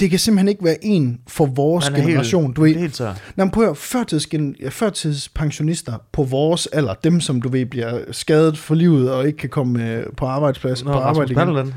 det 0.00 0.10
kan 0.10 0.18
simpelthen 0.18 0.48
ikke 0.48 0.64
være 0.64 0.84
en 0.84 1.20
for 1.28 1.46
vores 1.46 1.90
Man 1.90 2.00
er 2.00 2.06
generation. 2.06 2.44
Helt, 2.44 2.56
du 2.56 2.62
ved, 2.62 2.74
helt 2.74 2.94
tør. 2.94 3.14
Nå, 3.36 3.48
prøv 3.48 3.64
at 3.64 3.68
høre, 3.68 3.76
førtidsgen- 3.76 4.70
førtidspensionister 4.70 5.92
på 6.12 6.22
vores 6.22 6.66
alder, 6.66 6.94
dem 6.94 7.20
som 7.20 7.42
du 7.42 7.48
ved 7.48 7.66
bliver 7.66 8.04
skadet 8.10 8.58
for 8.58 8.74
livet 8.74 9.12
og 9.12 9.26
ikke 9.26 9.38
kan 9.38 9.48
komme 9.48 9.90
øh, 9.90 10.06
på 10.16 10.26
arbejdsplads, 10.26 10.84
Nå, 10.84 10.92
på 10.92 10.98
arbejde 10.98 11.32
igen. 11.32 11.74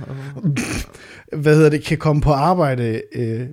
Hvad 1.41 1.55
hedder 1.55 1.69
det, 1.69 1.83
kan 1.83 1.97
komme 1.97 2.21
på 2.21 2.31
arbejde 2.31 3.01
øh, 3.15 3.47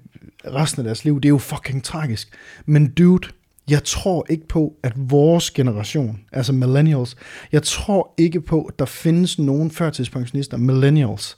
resten 0.46 0.80
af 0.80 0.84
deres 0.84 1.04
liv. 1.04 1.16
Det 1.16 1.24
er 1.24 1.30
jo 1.30 1.38
fucking 1.38 1.84
tragisk. 1.84 2.28
Men 2.66 2.90
dude, 2.90 3.28
jeg 3.70 3.84
tror 3.84 4.26
ikke 4.30 4.48
på, 4.48 4.72
at 4.82 4.92
vores 4.96 5.50
generation, 5.50 6.20
altså 6.32 6.52
millennials, 6.52 7.16
jeg 7.52 7.62
tror 7.62 8.14
ikke 8.18 8.40
på, 8.40 8.62
at 8.62 8.78
der 8.78 8.84
findes 8.84 9.38
nogen 9.38 9.70
førtidspensionister, 9.70 10.56
millennials, 10.56 11.36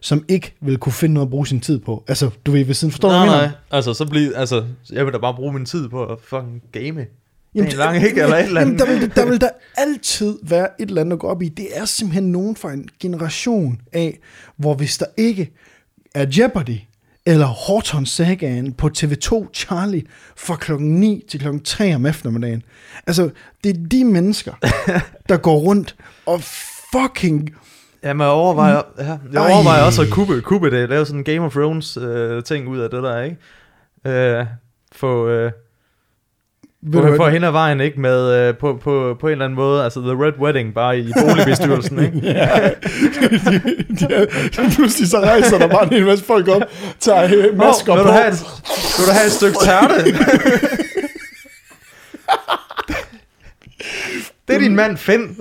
som 0.00 0.24
ikke 0.28 0.54
vil 0.60 0.78
kunne 0.78 0.92
finde 0.92 1.14
noget 1.14 1.26
at 1.26 1.30
bruge 1.30 1.46
sin 1.46 1.60
tid 1.60 1.78
på. 1.78 2.04
Altså, 2.08 2.30
du 2.46 2.50
ved, 2.50 2.64
ved 2.64 2.74
siden, 2.74 2.92
forstår 2.92 3.08
nej, 3.08 3.26
mener? 3.26 3.38
nej. 3.38 3.50
Altså, 3.70 3.94
så 3.94 4.06
bliver, 4.06 4.38
altså, 4.38 4.64
jeg 4.92 5.04
vil 5.04 5.12
da 5.12 5.18
bare 5.18 5.34
bruge 5.34 5.52
min 5.52 5.66
tid 5.66 5.88
på 5.88 6.04
at 6.04 6.18
fucking 6.22 6.62
game. 6.72 6.84
Jamen, 6.84 7.06
Jamen, 7.54 7.72
lang, 7.72 7.96
ikke? 8.08 8.22
Eller 8.22 8.36
et 8.36 8.44
eller 8.44 8.60
Jamen, 8.60 8.74
andet. 8.74 8.86
der, 8.86 8.98
vil, 8.98 9.16
der 9.16 9.26
vil 9.26 9.40
der 9.40 9.50
altid 9.76 10.38
være 10.42 10.68
et 10.80 10.88
eller 10.88 11.00
andet 11.00 11.12
at 11.12 11.18
gå 11.18 11.26
op 11.26 11.42
i. 11.42 11.48
Det 11.48 11.66
er 11.72 11.84
simpelthen 11.84 12.32
nogen 12.32 12.56
fra 12.56 12.72
en 12.72 12.88
generation 13.00 13.80
af, 13.92 14.18
hvor 14.56 14.74
hvis 14.74 14.98
der 14.98 15.06
ikke 15.16 15.52
er 16.14 16.26
Jeopardy 16.38 16.76
eller 17.26 17.46
Horton 17.46 18.06
Sagaen 18.06 18.72
på 18.72 18.90
TV2 18.98 19.52
Charlie 19.54 20.02
fra 20.36 20.56
klokken 20.56 21.00
9 21.00 21.24
til 21.28 21.40
klokken 21.40 21.62
3 21.62 21.94
om 21.94 22.06
eftermiddagen. 22.06 22.62
Altså, 23.06 23.30
det 23.64 23.76
er 23.76 23.88
de 23.90 24.04
mennesker, 24.04 24.52
der 25.28 25.36
går 25.36 25.58
rundt 25.58 25.96
og 26.26 26.40
fucking... 26.92 27.50
Jamen, 28.04 28.20
jeg 28.20 28.30
overvejer, 28.30 28.82
ja, 28.98 29.04
jeg 29.32 29.42
Ej. 29.46 29.52
overvejer 29.52 29.82
også 29.82 30.02
at 30.02 30.08
kubbe, 30.10 30.40
kubbe 30.40 30.70
det. 30.70 30.88
Lave 30.88 31.06
sådan 31.06 31.18
en 31.20 31.24
Game 31.24 31.40
of 31.40 31.52
Thrones 31.52 31.96
øh, 31.96 32.42
ting 32.42 32.68
ud 32.68 32.78
af 32.78 32.90
det 32.90 33.02
der, 33.02 33.22
ikke? 33.22 33.36
Øh, 34.38 34.46
få, 34.96 35.28
øh, 35.28 35.52
Ved 36.82 37.02
du, 37.02 37.16
hvad- 37.16 37.30
hen 37.30 37.44
ad 37.44 37.50
vejen, 37.50 37.80
ikke? 37.80 38.00
Med, 38.00 38.34
øh, 38.48 38.56
på, 38.56 38.78
på, 38.82 39.16
på 39.20 39.26
en 39.26 39.32
eller 39.32 39.44
anden 39.44 39.56
måde, 39.56 39.84
altså 39.84 40.00
The 40.00 40.24
Red 40.24 40.32
Wedding, 40.38 40.74
bare 40.74 40.98
i 40.98 41.12
boligbestyrelsen, 41.22 41.98
ikke? 42.04 42.20
Ja. 42.22 42.70
de, 44.00 44.26
de, 44.56 44.70
pludselig 44.74 45.08
så 45.10 45.20
rejser 45.20 45.58
der 45.58 45.66
bare 45.68 45.82
en 45.84 45.88
hel 45.92 46.06
masse 46.06 46.24
folk 46.24 46.48
op, 46.48 46.62
tager 47.00 47.24
øh, 47.24 47.56
masker 47.58 47.94
vil 47.94 48.02
på. 48.02 48.08
du, 48.08 48.12
have 48.12 48.28
et, 48.28 48.44
vil 48.98 49.06
du 49.06 49.12
have 49.12 49.26
et 49.26 49.32
stykke 49.32 49.56
tærte? 49.64 49.94
det 54.48 54.56
er 54.56 54.58
din 54.58 54.76
mand, 54.76 54.96
Finn. 54.96 55.26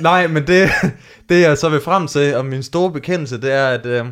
Nej, 0.00 0.26
men 0.26 0.46
det, 0.46 0.70
det 1.28 1.40
jeg 1.40 1.58
så 1.58 1.68
vil 1.68 1.80
frem 1.80 2.06
til, 2.06 2.34
og 2.34 2.46
min 2.46 2.62
store 2.62 2.92
bekendelse, 2.92 3.40
det 3.40 3.52
er, 3.52 3.68
at, 3.68 3.86
øh, 3.86 4.04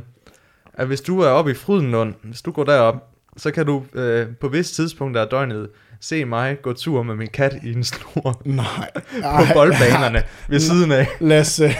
at 0.75 0.87
hvis 0.87 1.01
du 1.01 1.21
er 1.21 1.29
oppe 1.29 1.51
i 1.51 1.55
Frydenlund, 1.55 2.15
hvis 2.23 2.43
du 2.43 2.51
går 2.51 2.65
derop, 2.65 2.95
så 3.37 3.51
kan 3.51 3.67
du 3.67 3.83
øh, 3.95 4.27
på 4.41 4.49
visse 4.49 4.75
tidspunkter 4.75 5.23
af 5.23 5.29
døgnet 5.29 5.69
se 6.01 6.25
mig 6.25 6.57
gå 6.63 6.73
tur 6.73 7.03
med 7.03 7.15
min 7.15 7.29
kat 7.29 7.55
i 7.65 7.73
en 7.73 7.85
snor 7.85 8.43
Nej. 8.45 8.91
på 9.23 9.43
boldbanerne 9.55 10.23
ved 10.49 10.61
siden 10.61 10.93
af. 10.93 11.07
Lasse, 11.21 11.75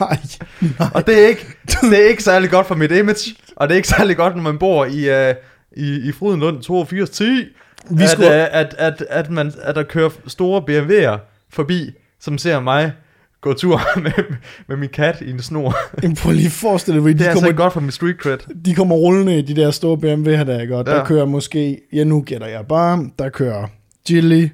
nej. 0.00 0.18
Og 0.94 1.06
det 1.06 1.24
er, 1.24 1.28
ikke, 1.28 1.46
det 1.80 2.04
er 2.04 2.08
ikke 2.08 2.22
særlig 2.22 2.50
godt 2.50 2.66
for 2.66 2.74
mit 2.74 2.92
image, 2.92 3.34
og 3.56 3.68
det 3.68 3.74
er 3.74 3.76
ikke 3.76 3.88
særlig 3.88 4.16
godt, 4.16 4.36
når 4.36 4.42
man 4.42 4.58
bor 4.58 4.84
i, 4.84 5.28
uh, 5.30 5.34
i, 5.76 6.08
i 6.08 6.12
Frydenlund 6.12 6.56
8210, 6.56 7.48
Vi 7.90 8.02
at, 8.02 8.08
skulle- 8.10 8.28
uh, 8.28 8.34
at, 8.34 8.74
at, 8.78 9.04
at, 9.10 9.30
man, 9.30 9.52
at 9.62 9.74
der 9.74 9.82
kører 9.82 10.10
store 10.26 10.62
BMW'er 10.70 11.18
forbi, 11.50 11.90
som 12.20 12.38
ser 12.38 12.60
mig 12.60 12.92
gå 13.40 13.52
tur 13.52 13.80
med, 14.00 14.12
med 14.68 14.76
min 14.76 14.88
kat 14.88 15.20
i 15.20 15.30
en 15.30 15.42
snor. 15.42 15.76
Jamen, 16.02 16.16
prøv 16.16 16.32
lige 16.32 16.46
at 16.46 16.52
forestille 16.52 17.00
dig, 17.00 17.08
Det 17.08 17.18
de 17.18 17.24
er 17.24 17.28
altså 17.28 17.40
kommer, 17.40 17.48
ikke 17.48 17.62
godt 17.62 17.72
for 17.72 17.80
min 17.80 17.90
street 17.90 18.16
cred. 18.16 18.38
de 18.64 18.74
kommer 18.74 18.94
rullende 18.96 19.38
i 19.38 19.42
de 19.42 19.56
der 19.56 19.70
store 19.70 19.96
BMW'er 19.96 20.44
der, 20.44 20.60
ikke? 20.60 20.76
Og 20.76 20.86
der 20.86 20.96
Ja. 20.96 21.04
kører 21.04 21.24
måske, 21.24 21.80
ja 21.92 22.04
nu 22.04 22.22
gætter 22.22 22.46
jeg 22.46 22.66
bare, 22.68 23.10
der 23.18 23.28
kører 23.28 23.66
Gilly 24.06 24.48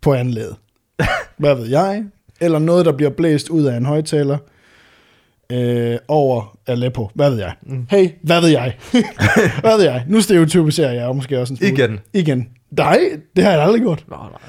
på 0.00 0.14
anlæget. 0.14 0.56
Hvad 1.38 1.54
ved 1.54 1.66
jeg? 1.66 2.04
Eller 2.40 2.58
noget, 2.58 2.86
der 2.86 2.92
bliver 2.92 3.10
blæst 3.10 3.48
ud 3.48 3.64
af 3.64 3.76
en 3.76 3.86
højtaler 3.86 4.38
øh, 5.52 5.96
over 6.08 6.56
Aleppo. 6.66 7.10
Hvad 7.14 7.30
ved 7.30 7.38
jeg? 7.38 7.52
Mm. 7.62 7.86
Hey, 7.90 8.08
hvad 8.22 8.40
ved 8.40 8.48
jeg? 8.48 8.76
hvad 9.60 9.76
ved 9.76 9.84
jeg? 9.84 10.04
Nu 10.08 10.20
stereotypiserer 10.20 10.92
jeg 10.92 11.16
måske 11.16 11.40
også 11.40 11.52
en 11.52 11.56
smule. 11.56 11.72
Igen. 11.72 11.98
Igen. 12.12 12.48
Nej, 12.76 12.98
det 13.36 13.44
har 13.44 13.50
jeg 13.52 13.62
aldrig 13.62 13.82
gjort. 13.82 14.04
Nå, 14.08 14.16
nej, 14.16 14.40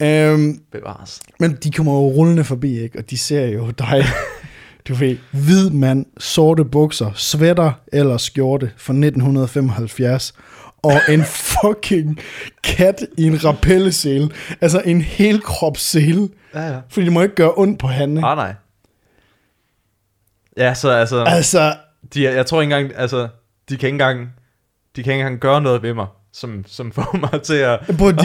Øhm, 0.00 0.60
bevares. 0.72 1.20
men 1.40 1.58
de 1.64 1.70
kommer 1.70 1.92
jo 1.92 1.98
rullende 1.98 2.44
forbi, 2.44 2.78
ikke? 2.80 2.98
Og 2.98 3.10
de 3.10 3.18
ser 3.18 3.46
jo 3.46 3.70
dig. 3.70 4.04
Du 4.88 4.94
ved, 4.94 5.16
hvid 5.32 5.70
mand, 5.70 6.06
sorte 6.18 6.64
bukser, 6.64 7.10
sweater 7.14 7.72
eller 7.92 8.16
skjorte 8.16 8.66
fra 8.76 8.92
1975, 8.92 10.34
og 10.82 10.92
en 11.08 11.24
fucking 11.62 12.18
kat 12.64 13.06
i 13.18 13.22
en 13.22 13.44
rappellesele. 13.44 14.30
Altså 14.60 14.82
en 14.84 15.00
helkropssele. 15.00 16.28
Ja, 16.54 16.60
ja. 16.66 16.80
Fordi 16.88 17.04
det 17.04 17.12
må 17.12 17.22
ikke 17.22 17.34
gøre 17.34 17.52
ondt 17.56 17.78
på 17.78 17.86
han. 17.86 18.10
ikke? 18.10 18.20
Nej, 18.20 18.34
nej. 18.34 18.54
Ja, 20.56 20.74
så 20.74 20.90
altså, 20.90 21.24
Altså, 21.24 21.74
de, 22.14 22.22
jeg 22.22 22.46
tror 22.46 22.60
ikke 22.62 22.74
engang, 22.76 22.98
altså, 23.00 23.28
de 23.68 23.76
kan 23.76 23.86
ikke 23.86 23.94
engang, 23.94 24.20
de 24.96 25.02
kan 25.02 25.12
ikke 25.12 25.20
engang 25.22 25.40
gøre 25.40 25.60
noget 25.60 25.82
ved 25.82 25.94
mig, 25.94 26.06
som, 26.32 26.64
som 26.66 26.92
får 26.92 27.16
mig 27.32 27.42
til 27.42 27.54
at... 27.54 27.78
på, 27.98 28.10
de, 28.12 28.16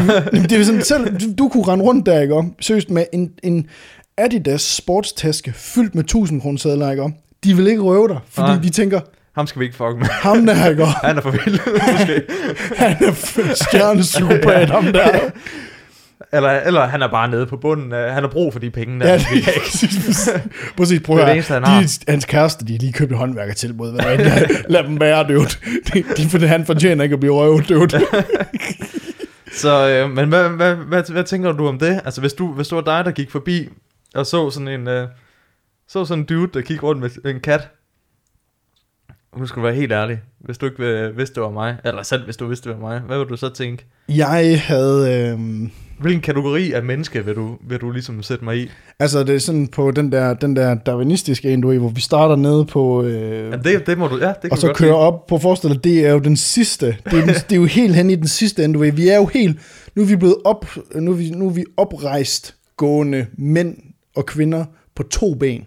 det 0.50 0.52
er 0.52 0.64
sådan, 0.64 0.82
selv, 0.84 1.20
du, 1.20 1.26
du 1.38 1.50
kunne 1.50 1.64
rende 1.68 1.86
rundt 1.86 2.06
der, 2.06 2.22
ikke? 2.22 2.44
Seriøst 2.60 2.90
med 2.90 3.06
en, 3.14 3.32
en 3.44 3.68
Adidas 4.18 4.62
sportstaske 4.62 5.54
fyldt 5.56 5.96
med 5.96 6.04
1000 6.04 6.42
kroner 6.42 6.58
sædler, 6.60 6.92
ikke? 6.92 7.14
De 7.44 7.56
vil 7.56 7.68
ikke 7.68 7.82
røve 7.82 8.08
dig, 8.08 8.20
fordi 8.30 8.48
Nej. 8.52 8.62
de 8.62 8.70
tænker, 8.70 9.00
Ham 9.36 9.48
skal 9.48 9.60
vi 9.60 9.66
ikke 9.66 9.78
fuck 9.78 9.98
med. 9.98 10.06
ham 10.08 10.46
der, 10.46 10.70
ikke? 10.70 10.86
Han 11.06 11.18
er 11.18 11.22
for 11.22 11.32
vild, 11.32 11.60
måske. 11.92 12.22
Han 12.78 12.98
er 13.00 13.54
stjernepsykopat, 13.56 14.70
ham 14.70 14.84
der. 14.86 15.20
Eller, 16.34 16.50
eller 16.50 16.86
han 16.86 17.02
er 17.02 17.08
bare 17.08 17.30
nede 17.30 17.46
på 17.46 17.58
bunden. 17.58 17.92
Han 17.92 18.24
har 18.24 18.28
brug 18.28 18.54
for 18.54 18.60
de 18.60 18.70
penge 18.70 19.00
der. 19.00 19.08
Ja, 19.08 19.18
det 19.34 19.48
er 19.48 19.60
præcis. 19.62 20.30
Præcis, 20.78 21.00
prøv 21.00 21.18
Det 21.18 21.26
er 21.26 21.32
eneste, 21.32 21.54
han 21.54 21.64
har. 21.64 21.82
De, 21.82 22.12
hans 22.12 22.26
kæreste, 22.26 22.66
de 22.66 22.78
lige 22.78 22.94
købt 22.94 23.12
et 23.12 23.18
håndværkertilbud. 23.18 23.92
Hvad 23.92 24.18
der 24.18 24.32
er. 24.32 24.48
Lad 24.70 24.84
dem 24.84 25.00
være, 25.00 25.24
dude. 25.28 25.50
De, 25.94 26.40
de, 26.40 26.48
han 26.48 26.66
fortjener 26.66 27.04
ikke 27.04 27.14
at 27.14 27.20
blive 27.20 27.34
røvet, 27.34 27.70
dude. 27.70 28.02
Så, 29.52 29.90
øh, 29.90 30.12
men 30.12 30.30
hvad, 30.30 30.50
hvad, 30.50 30.76
hvad, 30.76 31.12
hvad, 31.12 31.24
tænker 31.24 31.52
du 31.52 31.68
om 31.68 31.80
det? 31.80 32.02
Altså, 32.06 32.22
hvis 32.22 32.34
du, 32.34 32.54
hvis 32.54 32.68
du 32.68 32.76
var 32.76 32.82
dig, 32.82 33.06
der 33.06 33.12
gik 33.12 33.32
forbi 33.32 33.70
og 34.16 34.26
så 34.26 34.50
sådan 34.50 34.68
en, 34.68 34.88
øh, 34.88 35.08
så 35.88 36.06
sådan 36.06 36.22
en 36.22 36.26
dude, 36.26 36.50
der 36.54 36.62
gik 36.62 36.84
rundt 36.84 37.02
med 37.02 37.34
en 37.34 37.40
kat. 37.40 37.70
Nu 39.38 39.46
skal 39.46 39.62
du 39.62 39.66
være 39.66 39.76
helt 39.76 39.92
ærlig. 39.92 40.20
Hvis 40.40 40.58
du 40.58 40.66
ikke 40.66 41.12
vidste, 41.16 41.36
det 41.36 41.44
var 41.44 41.50
mig, 41.50 41.78
eller 41.86 42.04
selv 42.04 42.24
hvis 42.24 42.38
du 42.38 42.48
vidste, 42.48 42.70
det 42.70 42.78
var 42.82 42.88
mig, 42.88 43.00
hvad 43.00 43.18
ville 43.18 43.30
du 43.30 43.38
så 43.38 43.50
tænke? 43.50 43.86
Jeg 44.10 44.62
havde... 44.62 45.30
Øh, 45.32 45.70
Hvilken 46.00 46.22
kategori 46.22 46.72
af 46.72 46.84
menneske 46.84 47.26
vil 47.26 47.36
du, 47.36 47.58
vil 47.68 47.82
du 47.82 47.92
ligesom 47.92 48.24
sætte 48.24 48.46
mig 48.46 48.58
i? 48.58 48.70
altså, 49.00 49.24
det 49.24 49.36
er 49.36 49.40
sådan 49.40 49.68
på 49.68 49.92
den 49.92 50.12
der, 50.12 50.34
den 50.34 50.56
der 50.56 50.76
darwinistiske 50.76 51.54
en, 51.54 51.62
du 51.62 51.74
hvor 51.78 51.90
vi 51.90 52.02
starter 52.02 52.36
nede 52.36 52.66
på... 52.66 53.04
Øh, 53.04 53.52
Jamen, 53.52 53.64
det, 53.64 53.88
det 53.88 53.98
må 53.98 54.08
du, 54.08 54.18
ja, 54.18 54.28
det 54.28 54.42
kan 54.42 54.52
og 54.52 54.58
så 54.58 54.74
kører 54.74 54.94
op 54.94 55.28
på 55.28 55.38
forestillet, 55.38 55.84
det 55.84 56.06
er 56.06 56.12
jo 56.12 56.20
den 56.20 56.38
sidste. 56.38 56.86
Det 56.86 57.14
er, 57.14 57.26
den, 57.26 57.28
det 57.50 57.52
er 57.52 57.56
jo 57.56 57.66
helt 57.66 57.96
hen 57.96 58.10
i 58.10 58.16
den 58.16 58.28
sidste 58.28 58.74
du 58.74 58.80
ved. 58.80 58.92
Vi 58.92 59.10
er 59.10 59.18
jo 59.18 59.26
helt... 59.26 59.60
Nu 59.96 60.02
er 60.02 60.06
vi 60.08 60.16
blevet 60.16 60.36
op... 60.46 60.66
Nu 60.96 61.12
er 61.12 61.16
vi, 61.16 61.30
nu 61.30 61.48
er 61.48 61.52
vi 61.54 61.66
oprejst 61.78 62.56
gående 62.78 63.26
mænd 63.38 63.78
og 64.16 64.26
kvinder 64.26 64.66
på 64.96 65.04
to 65.04 65.34
ben. 65.34 65.66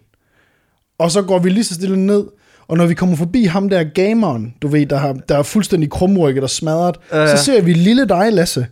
Og 0.98 1.10
så 1.10 1.22
går 1.22 1.38
vi 1.38 1.50
lige 1.50 1.64
så 1.64 1.74
stille 1.74 2.06
ned, 2.06 2.24
og 2.70 2.76
når 2.76 2.86
vi 2.86 2.94
kommer 2.94 3.16
forbi 3.16 3.44
ham 3.44 3.68
der 3.68 3.84
gameren, 3.84 4.54
du 4.62 4.68
ved, 4.68 4.86
der, 4.86 4.98
har, 4.98 5.12
der 5.12 5.38
er 5.38 5.42
fuldstændig 5.42 5.90
krumrykket 5.90 6.42
og 6.42 6.50
smadret, 6.50 6.96
ja. 7.12 7.36
så 7.36 7.44
ser 7.44 7.62
vi 7.62 7.72
lille 7.72 8.08
dig, 8.08 8.32
Lasse, 8.32 8.66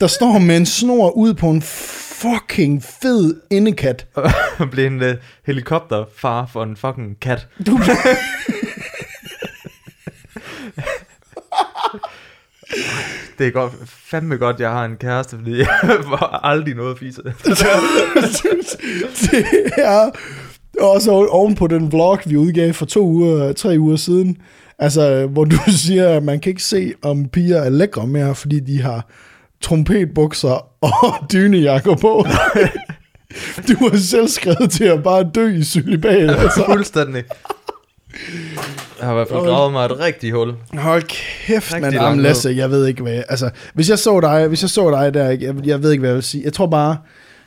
der 0.00 0.06
står 0.06 0.38
med 0.38 0.56
en 0.56 0.66
snor 0.66 1.10
ud 1.10 1.34
på 1.34 1.50
en 1.50 1.62
fucking 1.62 2.82
fed 2.82 3.34
indekat. 3.50 4.06
Blive 4.70 4.86
en 4.86 5.02
uh, 5.02 5.08
helikopterfar 5.46 6.46
for 6.52 6.62
en 6.62 6.76
fucking 6.76 7.20
kat. 7.20 7.48
Du, 7.66 7.80
Det 13.38 13.46
er 13.46 13.50
godt, 13.50 13.72
fandme 13.86 14.36
godt, 14.36 14.60
jeg 14.60 14.70
har 14.70 14.84
en 14.84 14.96
kæreste, 14.96 15.36
fordi 15.36 15.58
jeg 15.58 15.68
får 16.04 16.44
aldrig 16.44 16.74
noget 16.74 16.98
fise. 16.98 17.22
det 17.22 17.32
er 19.76 20.10
også 20.80 21.10
oven 21.30 21.54
på 21.54 21.66
den 21.66 21.92
vlog, 21.92 22.18
vi 22.26 22.36
udgav 22.36 22.72
for 22.72 22.86
to 22.86 23.06
uger, 23.06 23.52
tre 23.52 23.76
uger 23.78 23.96
siden, 23.96 24.36
altså, 24.78 25.26
hvor 25.26 25.44
du 25.44 25.56
siger, 25.84 26.08
at 26.08 26.22
man 26.22 26.40
kan 26.40 26.50
ikke 26.50 26.62
se, 26.62 26.92
om 27.02 27.28
piger 27.28 27.56
er 27.62 27.70
lækre 27.70 28.06
mere, 28.06 28.34
fordi 28.34 28.60
de 28.60 28.82
har 28.82 29.06
trompetbukser 29.60 30.66
og 31.04 31.14
dynejakker 31.32 31.96
på. 31.96 32.24
Du 33.68 33.88
har 33.88 33.96
selv 33.96 34.28
skrevet 34.28 34.70
til 34.70 34.84
at 34.84 35.02
bare 35.02 35.30
dø 35.34 35.48
i 35.48 35.62
celibat. 35.62 36.30
Altså. 36.30 36.64
Fuldstændig. 36.66 37.24
Jeg 38.98 39.06
har 39.06 39.12
i 39.12 39.14
hvert 39.14 39.28
fald 39.28 39.40
gravet 39.40 39.72
mig 39.72 39.84
et 39.84 40.00
rigtigt 40.00 40.34
hul. 40.34 40.54
Hold 40.74 41.02
kæft, 41.02 41.80
man. 41.80 41.92
Jamen. 41.92 42.20
Lasse, 42.20 42.50
jeg 42.56 42.70
ved 42.70 42.86
ikke, 42.86 43.02
hvad 43.02 43.12
jeg, 43.12 43.24
altså, 43.28 43.50
hvis 43.74 43.90
jeg 43.90 43.98
så 43.98 44.20
dig, 44.20 44.48
hvis 44.48 44.62
jeg 44.62 44.70
så 44.70 44.90
dig 44.90 45.14
der, 45.14 45.30
ikke, 45.30 45.46
jeg, 45.46 45.54
jeg 45.66 45.82
ved 45.82 45.90
ikke, 45.90 46.00
hvad 46.00 46.10
jeg 46.10 46.14
vil 46.14 46.22
sige. 46.22 46.44
Jeg 46.44 46.52
tror 46.52 46.66
bare, 46.66 46.96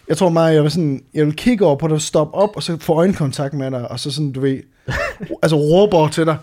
jeg 0.07 0.17
tror 0.17 0.29
meget, 0.29 0.55
jeg 0.55 0.63
vil 0.63 0.71
sådan, 0.71 1.05
jeg 1.13 1.25
vil 1.25 1.35
kigge 1.35 1.65
over 1.65 1.75
på 1.75 1.87
dig, 1.87 2.01
stoppe 2.01 2.33
op, 2.33 2.55
og 2.55 2.63
så 2.63 2.77
få 2.77 2.93
øjenkontakt 2.93 3.53
med 3.53 3.71
dig, 3.71 3.87
og 3.91 3.99
så 3.99 4.11
sådan, 4.11 4.31
du 4.31 4.39
ved, 4.39 4.61
altså 5.43 5.55
råbe 5.55 5.95
over 5.97 6.07
til 6.07 6.25
dig. 6.25 6.37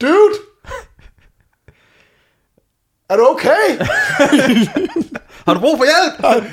Dude! 0.00 0.34
Er 3.08 3.16
du 3.16 3.26
okay? 3.30 3.78
Har 5.46 5.54
du 5.54 5.60
brug 5.60 5.78
for 5.78 5.84
hjælp? 5.84 6.44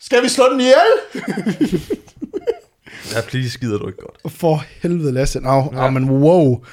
Skal 0.00 0.22
vi 0.22 0.28
slå 0.28 0.44
den 0.52 0.60
ihjel? 0.60 0.92
Ja, 3.14 3.20
please 3.28 3.50
skider 3.50 3.78
du 3.78 3.86
ikke 3.86 3.98
godt. 3.98 4.32
For 4.32 4.64
helvede, 4.82 5.12
Lasse. 5.12 5.40
Nå, 5.40 5.70
Ja. 5.72 5.84
ja. 5.84 5.90
men 5.90 6.10
wow. 6.10 6.64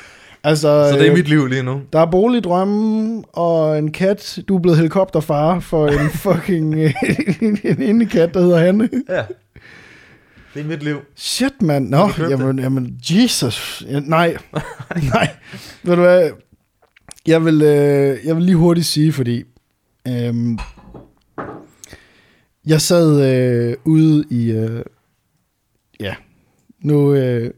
Altså, 0.44 0.90
Så 0.92 0.98
det 0.98 1.06
er 1.06 1.12
øh, 1.12 1.18
mit 1.18 1.28
liv 1.30 1.48
lige 1.48 1.64
nu. 1.64 1.82
Der 1.94 2.00
er 2.00 2.06
boligdrømme 2.06 3.24
og 3.34 3.78
en 3.78 3.92
kat. 3.92 4.40
Du 4.48 4.56
er 4.56 4.62
blevet 4.62 4.78
helikopterfar 4.78 5.60
for 5.60 5.88
en 5.88 6.10
fucking 6.24 6.76
øh, 6.76 6.94
en 7.64 7.82
indekat, 7.82 8.34
der 8.34 8.42
hedder 8.42 8.58
Hanne. 8.60 8.90
Ja. 9.10 9.24
Det 10.54 10.60
er 10.60 10.66
mit 10.66 10.84
liv. 10.84 10.98
Shit, 11.16 11.62
mand. 11.62 11.90
Nå, 11.90 12.08
du 12.08 12.14
købe 12.14 12.30
jamen, 12.30 12.60
jamen, 12.60 13.00
Jesus. 13.10 13.84
Ja, 13.90 14.00
nej, 14.00 14.38
nej. 15.14 15.30
Ved 15.84 15.96
du 15.96 16.02
hvad? 16.02 16.30
Jeg 17.28 17.46
vil, 17.46 17.62
øh, 17.62 18.18
jeg 18.26 18.36
vil 18.36 18.44
lige 18.44 18.56
hurtigt 18.56 18.88
sige, 18.88 19.14
fordi 19.14 19.44
øhm, 20.08 20.60
jeg 22.66 22.82
sad 22.82 23.36
øh, 23.36 23.78
ude 23.86 24.26
i, 24.30 24.52
øh, 24.52 24.84
ja, 26.00 26.16
nu, 26.84 27.14
øh, 27.14 27.54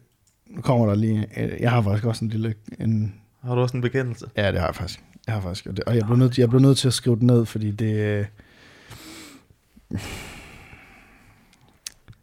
nu 0.55 0.61
kommer 0.61 0.85
der 0.85 0.95
lige, 0.95 1.27
øh, 1.37 1.61
jeg 1.61 1.71
har 1.71 1.81
faktisk 1.81 2.05
også 2.05 2.25
en 2.25 2.31
lille, 2.31 2.53
en, 2.79 3.13
Har 3.43 3.55
du 3.55 3.61
også 3.61 3.77
en 3.77 3.81
bekendelse? 3.81 4.25
Ja, 4.37 4.51
det 4.51 4.59
har 4.59 4.67
jeg 4.67 4.75
faktisk. 4.75 5.03
Jeg 5.27 5.35
har 5.35 5.41
faktisk. 5.41 5.65
Og, 5.65 5.77
det, 5.77 5.83
og 5.83 5.95
jeg 5.95 6.05
blev 6.05 6.17
nødt, 6.17 6.37
jeg 6.37 6.49
blev 6.49 6.61
nødt 6.61 6.77
til 6.77 6.87
at 6.87 6.93
skrive 6.93 7.15
det 7.15 7.23
ned, 7.23 7.45
fordi 7.45 7.71
det... 7.71 7.95
øh, 7.95 8.25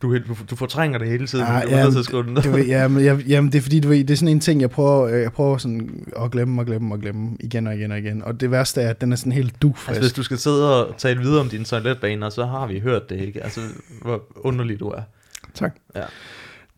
Du, 0.03 0.19
du, 0.51 0.57
fortrænger 0.57 0.99
det 0.99 1.09
hele 1.09 1.27
tiden. 1.27 1.45
Ah, 1.49 1.63
du 1.63 1.69
ja, 1.69 1.83
nødt 1.83 1.93
til 1.93 1.99
at 1.99 2.05
skrive 2.05 2.23
den 2.23 2.35
ned. 2.35 2.43
Du 2.43 2.51
ved, 2.51 2.67
jamen, 2.67 3.05
jeg, 3.05 3.21
jamen, 3.29 3.53
det 3.53 3.59
er 3.59 3.63
fordi, 3.63 3.81
du 3.81 3.89
ved, 3.89 3.99
det 3.99 4.11
er 4.11 4.17
sådan 4.17 4.29
en 4.29 4.41
ting, 4.41 4.61
jeg 4.61 4.71
prøver, 4.71 5.07
øh, 5.07 5.23
jeg 5.23 5.33
prøver 5.33 5.59
sådan 5.59 6.07
at 6.17 6.31
glemme 6.31 6.61
og 6.63 6.67
glemme 6.67 6.95
og 6.95 7.01
glemme 7.01 7.37
igen 7.41 7.67
og 7.67 7.75
igen 7.75 7.93
og 7.93 7.99
igen. 7.99 8.23
Og 8.25 8.41
det 8.41 8.51
værste 8.51 8.83
er, 8.83 8.91
at 8.91 9.01
den 9.01 9.13
er 9.13 9.17
sådan 9.17 9.33
helt 9.33 9.63
dufrisk. 9.63 9.89
Altså, 9.89 10.03
hvis 10.03 10.13
du 10.13 10.23
skal 10.23 10.39
sidde 10.39 10.87
og 10.87 10.97
tale 10.99 11.21
videre 11.21 11.41
om 11.41 11.49
dine 11.49 11.65
toiletbaner, 11.65 12.31
så 12.31 12.47
har 12.47 12.67
vi 12.67 12.79
hørt 12.81 13.11
det, 13.11 13.21
ikke? 13.21 13.43
Altså, 13.43 13.61
hvor 14.03 14.23
underlig 14.37 14.81
du 14.81 14.89
er. 14.89 15.03
Tak. 15.55 15.77
Ja. 15.97 16.03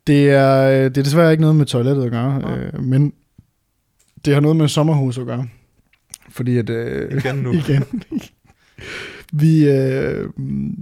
Det 0.06 0.30
er, 0.30 0.62
øh, 0.62 0.84
det 0.84 0.98
er 0.98 1.02
desværre 1.02 1.30
ikke 1.30 1.40
noget 1.40 1.56
med 1.56 1.66
toilettet 1.66 2.04
at 2.04 2.10
gøre, 2.10 2.42
øh, 2.56 2.82
men 2.82 3.12
det 4.24 4.34
har 4.34 4.40
noget 4.40 4.56
med 4.56 4.68
sommerhus 4.68 5.18
at 5.18 5.26
gøre. 5.26 5.48
Fordi 6.30 6.58
at... 6.58 6.70
Øh, 6.70 7.18
Igen 7.18 7.36
nu. 7.36 7.52
igen. 7.68 7.84
vi, 9.32 9.68
øh, 9.68 10.30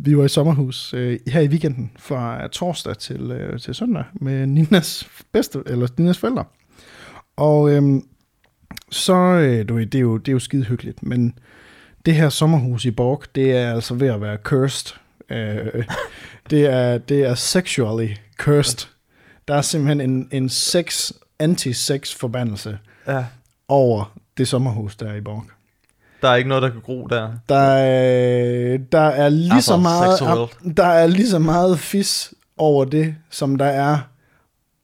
vi 0.05 0.17
var 0.17 0.25
i 0.25 0.29
sommerhus 0.29 0.95
øh, 0.95 1.19
her 1.27 1.41
i 1.41 1.49
weekenden 1.49 1.91
fra 1.99 2.49
torsdag 2.49 2.97
til, 2.99 3.31
øh, 3.31 3.61
til 3.61 3.75
søndag 3.75 4.05
med 4.15 4.47
Ninas 4.47 5.11
bedste, 5.33 5.63
eller 5.67 5.89
Ninas 5.99 6.19
forældre. 6.19 6.45
Og 7.37 7.71
øh, 7.71 7.83
så, 8.91 9.15
øh, 9.15 9.69
du 9.69 9.75
ved, 9.75 9.87
det 9.87 9.99
er 9.99 10.03
jo, 10.03 10.17
det 10.17 10.29
er 10.29 10.33
jo 10.33 10.39
skide 10.39 10.65
hyggeligt, 10.65 11.03
men 11.03 11.39
det 12.07 12.15
her 12.15 12.29
sommerhus 12.29 12.85
i 12.85 12.91
Borg, 12.91 13.23
det 13.35 13.53
er 13.53 13.75
altså 13.75 13.95
ved 13.95 14.09
at 14.09 14.21
være 14.21 14.37
cursed. 14.37 14.97
Øh, 15.31 15.85
det, 16.51 16.67
er, 16.67 16.99
det 16.99 17.23
er 17.25 17.35
sexually 17.35 18.09
cursed. 18.39 18.89
Der 19.51 19.57
er 19.57 19.63
simpelthen 19.63 20.01
en, 20.11 20.29
en 20.33 20.49
sex, 20.49 21.13
anti-sex 21.43 22.17
forbandelse 22.17 22.79
Ja. 23.07 23.25
over 23.69 24.17
det 24.39 24.49
sommerhus, 24.49 24.97
der 24.97 25.07
er 25.11 25.15
i 25.17 25.21
Borg. 25.21 25.45
Der 26.23 26.29
er 26.29 26.37
ikke 26.37 26.49
noget, 26.49 26.63
der 26.63 26.71
kan 26.71 26.81
gro 26.81 27.07
der. 27.07 27.33
Der 27.49 27.57
er, 27.59 28.79
der 28.79 29.01
er 29.01 29.29
lige 29.29 29.49
så 29.49 29.55
Altså, 29.55 29.77
meget, 29.77 30.19
sexuelt. 30.19 30.77
der 30.77 30.85
er 30.87 31.07
lige 31.07 31.29
så 31.29 31.39
meget 31.39 31.79
fis 31.79 32.35
over 32.57 32.85
det, 32.85 33.15
som 33.31 33.57
der 33.59 33.65
er 33.67 33.99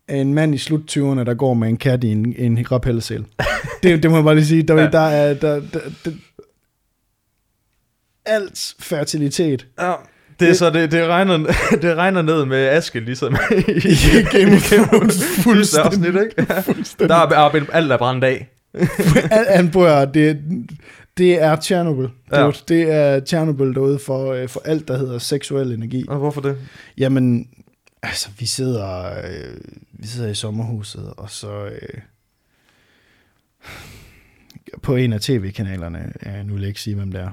en 0.09 0.35
mand 0.35 0.55
i 0.55 0.59
slut 0.59 0.97
20'erne, 0.97 1.25
der 1.25 1.35
går 1.35 1.55
med 1.55 1.69
en 1.69 1.77
kat 1.77 2.05
i 2.05 2.13
en, 2.13 2.35
en 2.39 2.73
rappellesel. 2.73 3.27
det, 3.83 4.03
det 4.03 4.11
må 4.11 4.17
jeg 4.17 4.25
bare 4.25 4.35
lige 4.35 4.47
sige. 4.47 4.63
Der, 4.63 4.75
Ja. 4.75 4.83
ja. 4.83 4.91
der 4.91 5.01
er 5.01 5.35
der, 5.35 5.61
der, 5.73 5.81
der, 6.05 6.11
alt 8.25 8.75
fertilitet 8.79 9.67
Ja. 9.81 9.95
Det 10.41 10.51
er 10.51 10.55
så, 10.55 10.71
det, 10.71 10.93
det, 10.93 11.07
regner, 11.09 11.37
det 11.83 11.97
regner 11.97 12.23
ned 12.23 12.45
med 12.45 12.69
aske, 12.69 13.01
ligesom 13.01 13.37
i, 13.51 13.71
i 13.71 14.23
Game 14.33 14.57
of 14.57 14.73
Thrones. 14.73 15.25
Fuldstændig. 15.45 15.87
afsnit, 15.87 16.07
ikke? 16.23 16.47
Ja. 16.55 16.61
Fuldstændig. 16.61 17.09
Der 17.09 17.15
er, 17.17 17.49
er 17.49 17.67
alt 17.73 17.93
er 17.93 17.97
brændt 17.97 18.25
af. 18.25 18.49
Al- 19.31 19.47
Han 19.57 19.71
bor, 19.71 19.89
det, 20.05 20.43
det 21.17 21.43
er 21.43 21.61
Chernobyl. 21.61 22.09
Ja. 22.33 22.51
Det 22.69 22.93
er 22.93 23.21
Chernobyl 23.27 23.75
derude 23.75 23.99
for, 23.99 24.33
øh, 24.33 24.49
for 24.49 24.63
alt, 24.65 24.89
der 24.89 24.99
hedder 24.99 25.19
seksuel 25.19 25.73
energi. 25.73 26.05
Og 26.09 26.19
hvorfor 26.19 26.41
det? 26.41 26.57
Jamen, 26.99 27.49
altså, 28.03 28.29
vi 28.39 28.47
sidder, 28.47 29.05
øh, 29.07 29.55
vi 29.93 30.07
sidder 30.07 30.31
i 30.31 30.35
sommerhuset, 30.35 31.13
og 31.17 31.31
så 31.31 31.65
øh, 31.65 32.01
på 34.83 34.97
en 34.97 35.13
af 35.13 35.21
tv-kanalerne, 35.21 36.13
øh, 36.27 36.47
nu 36.47 36.53
vil 36.53 36.61
jeg 36.61 36.69
ikke 36.69 36.81
sige, 36.81 36.97
hvem 36.97 37.13
det 37.13 37.21
er, 37.21 37.31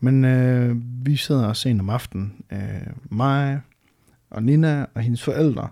men 0.00 0.24
øh, 0.24 0.76
vi 1.06 1.16
sidder 1.16 1.52
sent 1.52 1.80
om 1.80 1.90
aftenen, 1.90 2.44
øh, 2.52 2.58
mig 3.10 3.60
og 4.30 4.42
Nina 4.42 4.86
og 4.94 5.02
hendes 5.02 5.22
forældre, 5.22 5.68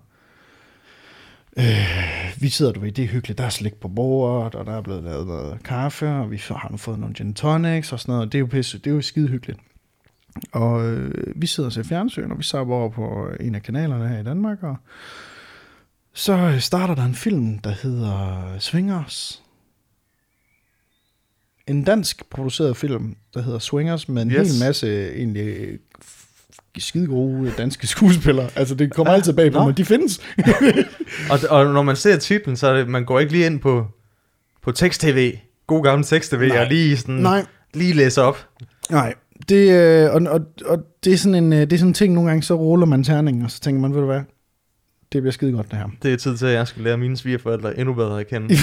øh, 1.56 2.34
vi 2.40 2.48
sidder, 2.48 2.72
du 2.72 2.80
ved, 2.80 2.92
det 2.92 3.04
er 3.04 3.08
hyggeligt, 3.08 3.38
der 3.38 3.44
er 3.44 3.48
slik 3.48 3.74
på 3.74 3.88
bordet, 3.88 4.54
og 4.54 4.66
der 4.66 4.72
er 4.72 4.82
blevet 4.82 5.02
lavet 5.02 5.26
noget 5.26 5.62
kaffe, 5.62 6.08
og 6.08 6.30
vi 6.30 6.42
har 6.48 6.68
nu 6.70 6.76
fået 6.76 6.98
nogle 6.98 7.14
gin 7.14 7.34
tonics 7.34 7.92
og 7.92 8.00
sådan 8.00 8.14
noget, 8.14 8.32
det 8.32 8.38
er 8.38 8.40
jo, 8.40 8.46
pisse, 8.46 8.78
det 8.78 8.90
er 8.90 8.94
jo 8.94 9.02
skide 9.02 9.28
hyggeligt. 9.28 9.60
Og 10.52 10.86
øh, 10.86 11.32
vi 11.36 11.46
sidder 11.46 11.68
og 11.68 11.72
ser 11.72 11.82
fjernsyn, 11.82 12.30
og 12.30 12.38
vi 12.38 12.42
sapper 12.42 12.74
over 12.74 12.88
på 12.88 13.28
en 13.40 13.54
af 13.54 13.62
kanalerne 13.62 14.08
her 14.08 14.20
i 14.20 14.24
Danmark, 14.24 14.62
og 14.62 14.76
så 16.12 16.56
starter 16.60 16.94
der 16.94 17.04
en 17.04 17.14
film, 17.14 17.58
der 17.58 17.70
hedder 17.70 18.42
Swingers. 18.58 19.43
En 21.66 21.84
dansk 21.84 22.22
produceret 22.30 22.76
film, 22.76 23.16
der 23.34 23.42
hedder 23.42 23.58
Swingers, 23.58 24.08
med 24.08 24.22
en 24.22 24.30
Yes. 24.30 24.50
hel 24.52 24.66
masse 24.66 25.14
egentlig 25.16 25.78
skide 26.78 27.06
gode 27.06 27.52
danske 27.58 27.86
skuespillere. 27.96 28.48
Altså, 28.56 28.74
det 28.74 28.92
kommer 28.94 29.12
altid 29.12 29.32
bag 29.32 29.52
på 29.52 29.58
Nå. 29.58 29.64
mig. 29.64 29.76
De 29.76 29.84
findes. 29.84 30.20
Og, 31.30 31.38
og 31.50 31.64
når 31.72 31.82
man 31.82 31.96
ser 31.96 32.16
titlen, 32.16 32.56
så 32.56 32.66
er 32.68 32.76
det, 32.76 32.88
man 32.88 33.04
går 33.04 33.20
ikke 33.20 33.32
lige 33.32 33.46
ind 33.46 33.60
på, 33.60 33.86
på 34.62 34.72
tekst-tv. 34.72 35.32
God 35.66 35.82
gammel 35.84 36.04
tekst-tv, 36.06 36.50
og 36.60 36.66
lige, 36.66 36.96
sådan, 36.96 37.14
Nej, 37.14 37.46
lige 37.74 37.92
læse 37.92 38.22
op. 38.22 38.48
nej. 38.90 39.14
Det, 39.48 39.70
øh, 39.70 40.10
og, 40.14 40.20
og, 40.22 40.40
og 40.66 40.78
det 41.04 41.12
er 41.12 41.16
sådan 41.16 41.44
en, 41.44 41.52
øh, 41.52 41.60
det 41.60 41.72
er 41.72 41.76
sådan 41.76 41.90
en 41.90 41.94
ting, 41.94 42.14
nogle 42.14 42.28
gange 42.30 42.42
så 42.42 42.54
ruller 42.54 42.86
man 42.86 43.04
terningen, 43.04 43.44
og 43.44 43.50
så 43.50 43.60
tænker 43.60 43.80
man, 43.80 43.92
ved 43.94 44.00
du 44.00 44.06
hvad, 44.06 44.20
det 45.12 45.22
bliver 45.22 45.32
skide 45.32 45.52
godt 45.52 45.70
det 45.70 45.78
her. 45.78 45.86
Det 46.02 46.12
er 46.12 46.16
tid 46.16 46.36
til, 46.36 46.46
at 46.46 46.52
jeg 46.52 46.66
skal 46.68 46.82
lære 46.82 46.96
mine 46.98 47.16
svigerforældre 47.16 47.78
endnu 47.78 47.94
bedre 47.94 48.20
at 48.20 48.26
kende. 48.28 48.48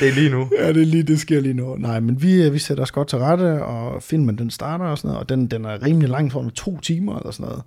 det 0.00 0.08
er 0.08 0.12
lige 0.12 0.30
nu. 0.30 0.48
Ja, 0.58 0.68
det 0.68 0.82
er 0.82 0.86
lige, 0.86 1.02
det 1.02 1.20
sker 1.20 1.40
lige 1.40 1.54
nu. 1.54 1.76
Nej, 1.76 2.00
men 2.00 2.22
vi, 2.22 2.42
øh, 2.42 2.52
vi 2.52 2.58
sætter 2.58 2.82
os 2.82 2.90
godt 2.90 3.08
til 3.08 3.18
rette, 3.18 3.64
og 3.64 4.02
filmen 4.02 4.38
den 4.38 4.50
starter 4.50 4.84
og 4.84 4.98
sådan 4.98 5.08
noget, 5.08 5.20
og 5.20 5.28
den, 5.28 5.46
den 5.46 5.64
er 5.64 5.82
rimelig 5.82 6.08
lang, 6.08 6.32
for 6.32 6.50
to 6.54 6.80
timer 6.80 7.18
eller 7.18 7.30
sådan 7.30 7.46
noget. 7.46 7.62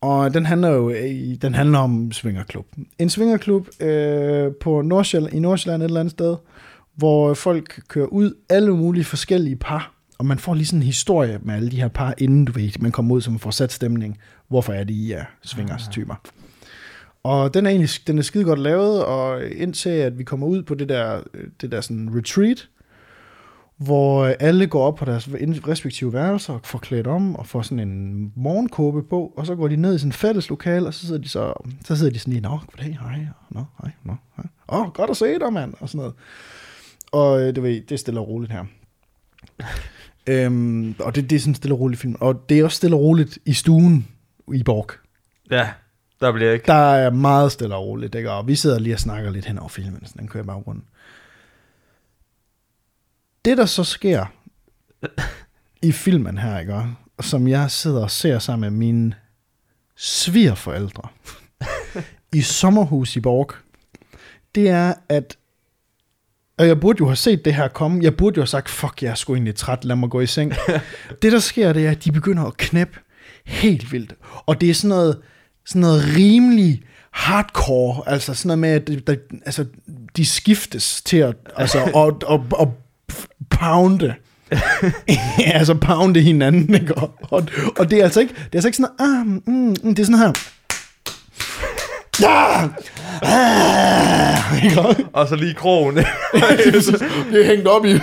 Og 0.00 0.34
den 0.34 0.46
handler 0.46 0.68
jo 0.68 0.90
øh, 0.90 1.36
den 1.42 1.54
handler 1.54 1.78
om 1.78 2.12
svingerklub. 2.12 2.66
En 2.98 3.10
svingerklub 3.10 3.68
øh, 3.80 4.52
på 4.60 4.82
Nordsjælland, 4.82 5.34
i 5.34 5.38
Nordsjælland 5.38 5.82
et 5.82 5.86
eller 5.86 6.00
andet 6.00 6.12
sted, 6.12 6.36
hvor 6.96 7.34
folk 7.34 7.80
kører 7.88 8.06
ud, 8.06 8.34
alle 8.48 8.76
mulige 8.76 9.04
forskellige 9.04 9.56
par, 9.56 9.94
og 10.18 10.26
man 10.26 10.38
får 10.38 10.54
lige 10.54 10.66
sådan 10.66 10.78
en 10.78 10.86
historie 10.86 11.38
med 11.42 11.54
alle 11.54 11.70
de 11.70 11.76
her 11.76 11.88
par, 11.88 12.14
inden 12.18 12.44
du 12.44 12.52
ved, 12.52 12.70
man 12.80 12.92
kommer 12.92 13.14
ud, 13.14 13.20
som 13.20 13.38
får 13.38 13.50
sat 13.50 13.72
stemning. 13.72 14.18
Hvorfor 14.48 14.72
er 14.72 14.84
de 14.84 14.92
I 14.92 15.12
er 15.12 15.24
swingers-typer? 15.44 16.14
Og 17.22 17.54
den 17.54 17.66
er 17.66 17.70
egentlig 17.70 17.90
den 18.06 18.18
er 18.18 18.22
skide 18.22 18.44
godt 18.44 18.58
lavet, 18.58 19.04
og 19.04 19.46
indtil 19.46 19.90
at 19.90 20.18
vi 20.18 20.24
kommer 20.24 20.46
ud 20.46 20.62
på 20.62 20.74
det 20.74 20.88
der, 20.88 21.22
det 21.60 21.72
der 21.72 21.80
sådan 21.80 22.10
retreat, 22.16 22.68
hvor 23.76 24.24
alle 24.26 24.66
går 24.66 24.82
op 24.86 24.94
på 24.94 25.04
deres 25.04 25.28
respektive 25.68 26.12
værelser 26.12 26.52
og 26.52 26.60
får 26.64 26.78
klædt 26.78 27.06
om 27.06 27.36
og 27.36 27.46
får 27.46 27.62
sådan 27.62 27.88
en 27.88 28.32
morgenkåbe 28.36 29.02
på, 29.02 29.32
og 29.36 29.46
så 29.46 29.54
går 29.54 29.68
de 29.68 29.76
ned 29.76 29.94
i 29.94 29.98
sådan 29.98 30.08
en 30.08 30.12
fælles 30.12 30.50
lokal, 30.50 30.86
og 30.86 30.94
så 30.94 31.06
sidder 31.06 31.20
de 31.20 31.28
så, 31.28 31.52
så 31.84 31.96
sidder 31.96 32.12
de 32.12 32.18
sådan 32.18 32.34
i, 32.34 32.40
nå, 32.40 32.58
goddag, 32.66 32.98
hej, 33.00 33.26
nå, 33.50 33.64
hej, 33.82 33.92
nå, 34.04 34.14
hej. 34.36 34.46
Åh, 34.68 34.80
oh, 34.80 34.92
godt 34.92 35.10
at 35.10 35.16
se 35.16 35.38
dig, 35.38 35.52
mand, 35.52 35.74
og 35.80 35.88
sådan 35.88 35.98
noget. 35.98 36.14
Og 37.12 37.42
øh, 37.42 37.56
du 37.56 37.60
ved, 37.60 37.80
det 37.80 37.92
er 37.92 37.96
stille 37.96 38.20
og 38.20 38.28
roligt 38.28 38.52
her. 38.52 38.64
øhm, 40.26 40.94
og 40.98 41.14
det, 41.14 41.30
det 41.30 41.36
er 41.36 41.40
sådan 41.40 41.50
en 41.50 41.54
stille 41.54 41.74
og 41.74 41.80
roligt 41.80 42.00
film. 42.00 42.16
Og 42.20 42.48
det 42.48 42.58
er 42.58 42.64
også 42.64 42.76
stille 42.76 42.96
og 42.96 43.02
roligt 43.02 43.38
i 43.46 43.52
stuen 43.52 44.08
i 44.54 44.62
Borg. 44.62 44.90
Ja, 45.50 45.68
der 46.20 46.32
bliver 46.32 46.52
ikke. 46.52 46.66
Der 46.66 46.94
er 46.94 47.10
meget 47.10 47.52
stille 47.52 47.74
og 47.74 47.86
roligt, 47.86 48.14
ikke? 48.14 48.30
og 48.30 48.46
vi 48.46 48.54
sidder 48.54 48.78
lige 48.78 48.94
og 48.94 49.00
snakker 49.00 49.30
lidt 49.30 49.46
hen 49.46 49.58
over 49.58 49.68
filmen, 49.68 50.06
så 50.06 50.14
den 50.18 50.28
kører 50.28 50.44
i 50.44 50.46
baggrunden. 50.46 50.84
Det, 53.44 53.58
der 53.58 53.66
så 53.66 53.84
sker 53.84 54.26
i 55.82 55.92
filmen 55.92 56.38
her, 56.38 56.58
ikke? 56.58 56.86
som 57.20 57.48
jeg 57.48 57.70
sidder 57.70 58.02
og 58.02 58.10
ser 58.10 58.38
sammen 58.38 58.60
med 58.60 58.78
mine 58.78 59.14
svigerforældre 59.96 61.08
i 62.38 62.40
sommerhus 62.40 63.16
i 63.16 63.20
Borg, 63.20 63.52
det 64.54 64.68
er, 64.68 64.94
at 65.08 65.36
og 66.60 66.66
jeg 66.66 66.80
burde 66.80 66.96
jo 67.00 67.06
have 67.06 67.16
set 67.16 67.44
det 67.44 67.54
her 67.54 67.68
komme. 67.68 68.02
Jeg 68.02 68.16
burde 68.16 68.36
jo 68.36 68.42
have 68.42 68.46
sagt, 68.46 68.68
fuck, 68.68 69.02
jeg 69.02 69.10
er 69.10 69.14
sgu 69.14 69.34
egentlig 69.34 69.54
træt, 69.54 69.84
lad 69.84 69.96
mig 69.96 70.10
gå 70.10 70.20
i 70.20 70.26
seng. 70.26 70.52
det, 71.22 71.32
der 71.32 71.38
sker, 71.38 71.72
det 71.72 71.86
er, 71.86 71.90
at 71.90 72.04
de 72.04 72.12
begynder 72.12 72.44
at 72.44 72.56
knæppe 72.56 72.98
helt 73.44 73.92
vildt. 73.92 74.14
Og 74.46 74.60
det 74.60 74.70
er 74.70 74.74
sådan 74.74 74.88
noget, 74.88 75.22
sådan 75.66 75.80
noget 75.80 76.04
rimelig 76.16 76.82
hardcore, 77.10 78.02
altså 78.06 78.34
sådan 78.34 78.48
noget 78.48 78.58
med, 78.58 78.94
at 78.96 79.06
der, 79.06 79.14
altså, 79.46 79.64
de 80.16 80.26
skiftes 80.26 81.02
til 81.02 81.16
at, 81.16 81.34
altså, 81.56 81.78
og, 81.94 82.20
og, 82.26 82.46
og 82.52 82.74
pounde. 83.50 84.14
altså 85.44 85.74
pounde 85.74 86.20
hinanden, 86.20 86.74
ikke? 86.74 86.94
Og, 86.94 87.14
og, 87.22 87.46
og, 87.78 87.90
det 87.90 87.98
er 87.98 88.04
altså 88.04 88.20
ikke, 88.20 88.34
det 88.34 88.42
er 88.42 88.48
altså 88.54 88.68
ikke 88.68 88.76
sådan, 88.76 88.94
ah, 88.98 89.26
mm, 89.26 89.76
mm, 89.82 89.94
det 89.94 89.98
er 89.98 90.04
sådan 90.04 90.18
her. 90.18 90.32
Ja! 92.20 92.68
Ah? 93.22 95.00
Og 95.12 95.28
så 95.28 95.36
lige 95.36 95.54
krogen. 95.54 95.96
det 95.96 96.04
er 97.40 97.46
hængt 97.46 97.68
op 97.68 97.84
i, 97.84 97.92
det 97.92 98.02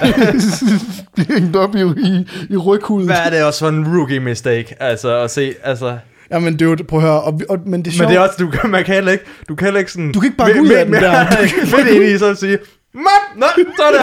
er 1.30 1.34
hængt 1.34 1.56
op 1.56 1.76
i, 1.76 1.80
i, 1.80 2.28
i 2.50 2.58
ryghuden. 2.58 3.06
Hvad 3.06 3.18
er 3.26 3.30
det 3.30 3.44
også 3.44 3.60
for 3.60 3.70
en 3.70 3.98
rookie 3.98 4.20
mistake? 4.20 4.76
Altså 4.80 5.18
at 5.18 5.32
se, 5.32 5.54
altså... 5.64 5.98
Jamen, 6.32 6.54
det 6.54 6.62
er 6.62 6.66
jo, 6.70 6.78
prøv 6.88 7.00
at 7.00 7.06
høre, 7.06 7.22
og, 7.22 7.42
og, 7.50 7.60
men 7.66 7.86
det 7.86 7.92
er 7.92 7.96
sjovt. 7.96 8.10
Men 8.10 8.10
det 8.10 8.22
er 8.22 8.28
også, 8.28 8.36
du 8.40 8.50
kan, 8.50 8.70
man 8.70 8.86
kan 8.86 8.94
heller 8.96 9.12
ikke, 9.12 9.26
du 9.50 9.56
kan 9.56 9.66
heller 9.66 9.80
ikke 9.80 9.92
sådan... 9.92 10.12
Du 10.12 10.20
kan 10.20 10.28
ikke 10.28 10.38
bakke 10.38 10.62
ud 10.62 10.70
af 10.70 10.86
den 10.86 10.94
der. 10.94 11.26
Midt 11.78 11.88
ind 11.88 12.04
i, 12.04 12.18
så 12.18 12.26
at 12.26 12.38
sige, 12.38 12.58
Map! 12.94 13.24
Nej, 13.36 13.50
så 13.78 13.84
er 13.84 13.92
det. 13.92 14.02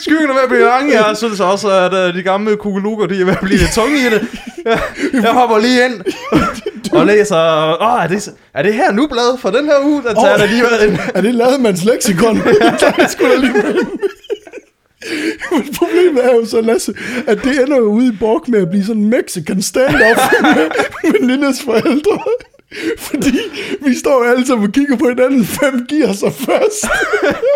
Skyggen 0.00 0.30
er 0.30 0.34
ved 0.34 0.42
at 0.42 0.48
blive 0.48 0.64
lange. 0.64 1.06
Jeg 1.06 1.16
synes 1.16 1.40
også, 1.40 1.70
at 1.70 1.92
uh, 1.92 2.14
de 2.14 2.22
gamle 2.22 2.56
kugelukker, 2.56 3.06
de 3.06 3.20
er 3.20 3.24
ved 3.24 3.32
at 3.32 3.40
blive 3.42 3.58
lidt 3.58 3.72
tunge 3.72 3.98
i 3.98 4.04
det. 4.04 4.28
Jeg, 4.64 4.80
jeg 5.12 5.32
hopper 5.32 5.58
lige 5.58 5.84
ind 5.84 5.94
og 6.98 7.06
læser, 7.06 7.36
åh, 7.82 7.94
oh, 7.94 8.04
er, 8.04 8.06
det, 8.06 8.28
er 8.54 8.62
det 8.62 8.74
her 8.74 8.92
nu 8.92 9.06
blad 9.06 9.38
for 9.38 9.50
den 9.50 9.64
her 9.64 9.80
uge? 9.84 10.02
Der 10.02 10.14
tager 10.14 10.34
Åh. 10.34 10.40
der 10.40 10.46
lige 10.46 10.86
ind. 10.86 10.98
Er 11.14 11.20
det 11.20 11.34
Lademands 11.34 11.84
leksikon? 11.84 12.36
Der 12.80 12.92
er 12.98 13.08
sgu 13.08 13.24
da 13.24 13.36
lige. 13.36 13.54
Men 15.50 15.74
Problemet 15.74 16.24
er 16.24 16.34
jo 16.34 16.46
så, 16.46 16.60
Lasse, 16.60 16.94
at 17.26 17.38
det 17.44 17.62
ender 17.62 17.76
jo 17.76 17.84
ude 17.84 18.08
i 18.08 18.16
Borg 18.20 18.44
med 18.48 18.62
at 18.62 18.70
blive 18.70 18.84
sådan 18.84 19.02
en 19.02 19.10
Mexican 19.10 19.62
standoff 19.62 20.20
med, 20.42 20.70
med 21.12 21.28
Lindes 21.28 21.62
forældre. 21.62 22.20
Fordi 23.08 23.38
vi 23.86 23.94
står 23.98 24.24
alle 24.24 24.46
sammen 24.46 24.66
og 24.66 24.72
kigger 24.72 24.96
på 24.96 25.08
hinanden, 25.08 25.46
hvem 25.60 25.86
giver 25.86 26.12
sig 26.12 26.32
først? 26.32 26.84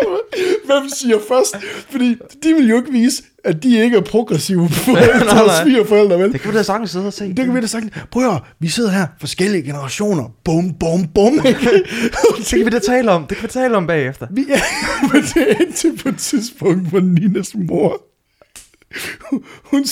hvem 0.67 0.89
siger 0.99 1.19
først? 1.27 1.55
Fordi 1.89 2.15
de 2.43 2.53
vil 2.53 2.69
jo 2.69 2.77
ikke 2.77 2.91
vise, 2.91 3.23
at 3.43 3.63
de 3.63 3.83
ikke 3.83 3.97
er 3.97 4.01
progressive 4.01 4.69
forældre 4.85 5.25
Nej, 5.25 5.39
og 5.41 5.47
nej. 5.47 5.63
svigerforældre, 5.63 6.19
vel? 6.19 6.33
Det 6.33 6.41
kan 6.41 6.51
vi 6.51 6.57
da 6.57 6.63
sagtens 6.63 6.91
sidde 6.91 7.07
og 7.07 7.13
se. 7.13 7.27
Det 7.27 7.45
kan 7.45 7.55
vi 7.55 7.61
da 7.61 7.67
sagt. 7.67 7.85
Prøv 8.11 8.23
at 8.23 8.29
høre, 8.31 8.39
vi 8.59 8.67
sidder 8.67 8.91
her, 8.91 9.07
forskellige 9.19 9.63
generationer. 9.63 10.23
Bum, 10.45 10.73
bum, 10.79 11.07
bum. 11.15 11.33
Ikke? 11.45 11.83
Det 12.37 12.45
kan 12.49 12.65
vi 12.65 12.69
da 12.69 12.79
tale 12.79 13.11
om. 13.11 13.25
Det 13.27 13.37
kan 13.37 13.43
vi 13.43 13.51
tale 13.51 13.77
om 13.77 13.87
bagefter. 13.87 14.27
Vi 14.31 14.45
er, 14.49 14.59
men 15.13 15.21
det 15.21 15.51
er 15.51 15.65
indtil 15.65 15.97
på 16.03 16.09
et 16.09 16.17
tidspunkt, 16.17 16.89
hvor 16.89 16.99
Ninas 16.99 17.55
mor, 17.55 18.01
hun, 19.29 19.43
hun, 19.63 19.85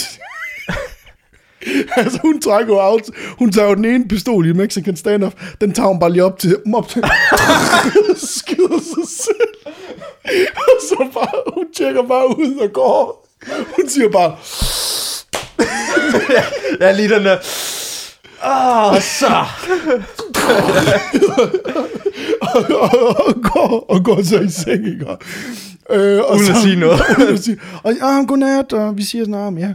altså, 1.97 2.20
hun 2.22 2.41
trækker 2.41 2.74
jo 2.74 2.80
out. 2.82 3.01
Hun 3.39 3.51
tager 3.51 3.68
jo 3.70 3.76
den 3.76 3.86
ene 3.86 4.07
pistol 4.07 4.47
i 4.47 4.53
Mexican 4.53 4.95
standoff. 4.95 5.36
Den 5.62 5.72
tager 5.72 5.88
hun 5.88 5.99
bare 5.99 6.12
lige 6.12 6.24
op 6.24 6.39
til, 6.39 6.57
op 6.74 6.88
til 6.88 7.03
skyder 8.38 8.80
sig 8.80 9.07
selv. 9.07 9.74
Og 10.55 10.82
så 10.89 11.07
bare, 11.14 11.53
hun 11.53 11.66
tjekker 11.76 12.01
bare 12.03 12.28
ud 12.39 12.55
og 12.62 12.74
går. 12.74 13.28
Hun 13.76 13.89
siger 13.89 14.09
bare, 14.09 14.36
Ja, 16.82 16.91
lige 16.91 17.09
den 17.09 17.26
der... 17.26 17.38
Åh, 18.45 18.93
oh, 18.93 19.01
så... 19.01 19.45
og, 22.41 22.66
og, 22.72 23.26
og, 23.28 23.36
går, 23.43 23.86
og 23.89 24.03
går 24.03 24.24
så 24.24 24.39
i 24.39 24.49
seng, 24.49 24.88
ikke? 24.88 25.05
Øh, 25.89 26.20
og 26.20 26.36
Uden 26.36 26.49
at 26.49 26.55
så- 26.55 26.62
sige 26.62 26.76
noget. 26.76 27.01
uden 27.20 27.34
at 27.34 27.43
sige, 27.43 27.59
og 27.84 27.93
ja, 27.93 28.24
godnat, 28.28 28.74
og 28.74 28.97
vi 28.97 29.03
siger 29.03 29.26
sådan, 29.26 29.57
"Ah, 29.57 29.62
ja. 29.62 29.74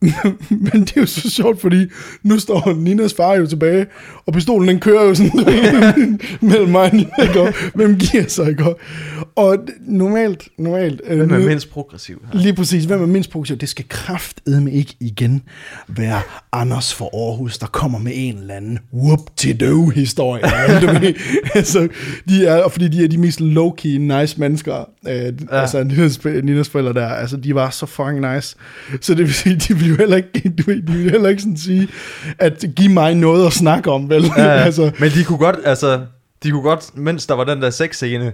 Men 0.50 0.80
det 0.80 0.96
er 0.96 1.00
jo 1.00 1.06
så 1.06 1.30
sjovt, 1.30 1.60
fordi 1.60 1.86
nu 2.22 2.38
står 2.38 2.74
Ninas 2.78 3.14
far 3.14 3.34
jo 3.34 3.46
tilbage, 3.46 3.86
og 4.26 4.32
pistolen 4.32 4.68
den 4.68 4.80
kører 4.80 5.04
jo 5.04 5.14
sådan 5.14 5.30
mellem 6.40 6.68
mig 6.68 6.82
og 6.82 6.94
Nina, 6.96 7.22
ikke? 7.22 7.52
Hvem 7.74 7.96
giver 7.98 8.24
sig, 8.28 8.48
ikke? 8.48 8.64
Og 9.36 9.58
normalt, 9.86 10.48
normalt... 10.58 11.00
øh, 11.04 11.16
Hvem 11.18 11.30
er 11.32 11.38
mindst 11.38 11.70
progressiv 11.70 12.22
her? 12.32 12.40
Lige 12.40 12.54
præcis. 12.54 12.84
Hvem 12.84 13.02
er 13.02 13.06
mindst 13.06 13.30
positiv? 13.30 13.56
Det 13.56 13.68
skal 13.68 13.84
kraftedme 13.88 14.72
ikke 14.72 14.96
igen 15.00 15.42
være 15.88 16.20
Anders 16.52 16.94
for 16.94 17.28
Aarhus, 17.28 17.58
der 17.58 17.66
kommer 17.66 17.98
med 17.98 18.12
en 18.14 18.38
eller 18.38 18.54
anden 18.54 18.78
whoop 18.94 19.20
to 19.36 19.88
historie 19.88 20.42
du 20.82 20.86
ved. 20.86 21.14
altså, 21.54 21.88
de 22.28 22.46
er, 22.46 22.62
og 22.62 22.72
fordi 22.72 22.88
de 22.88 23.04
er 23.04 23.08
de 23.08 23.18
mest 23.18 23.40
low-key 23.40 23.88
nice 23.88 24.40
mennesker. 24.40 24.88
Øh, 25.08 25.14
ja. 25.14 25.30
Altså, 25.50 25.84
Ninas, 25.84 26.24
Ninas 26.24 26.68
forældre 26.68 26.92
der, 26.92 27.08
altså, 27.08 27.36
de 27.36 27.54
var 27.54 27.70
så 27.70 27.86
fucking 27.86 28.34
nice. 28.34 28.56
Så 29.00 29.14
det 29.14 29.24
vil 29.24 29.34
sige, 29.34 29.56
de 29.56 29.74
vil 29.88 29.96
jo 29.96 29.96
heller 29.96 30.16
ikke, 30.16 30.48
du 30.58 30.72
de 30.72 30.92
vil 30.92 31.10
heller 31.10 31.28
ikke 31.28 31.42
sådan 31.42 31.56
sige, 31.56 31.88
at 32.38 32.64
give 32.76 32.92
mig 32.92 33.14
noget 33.14 33.46
at 33.46 33.52
snakke 33.52 33.90
om, 33.90 34.10
vel? 34.10 34.24
Ja, 34.36 34.42
altså, 34.66 34.90
Men 35.00 35.10
de 35.10 35.24
kunne 35.24 35.38
godt, 35.38 35.56
altså... 35.64 36.06
De 36.42 36.50
kunne 36.50 36.62
godt, 36.62 36.96
mens 36.96 37.26
der 37.26 37.34
var 37.34 37.44
den 37.44 37.62
der 37.62 37.70
sexscene, 37.70 38.32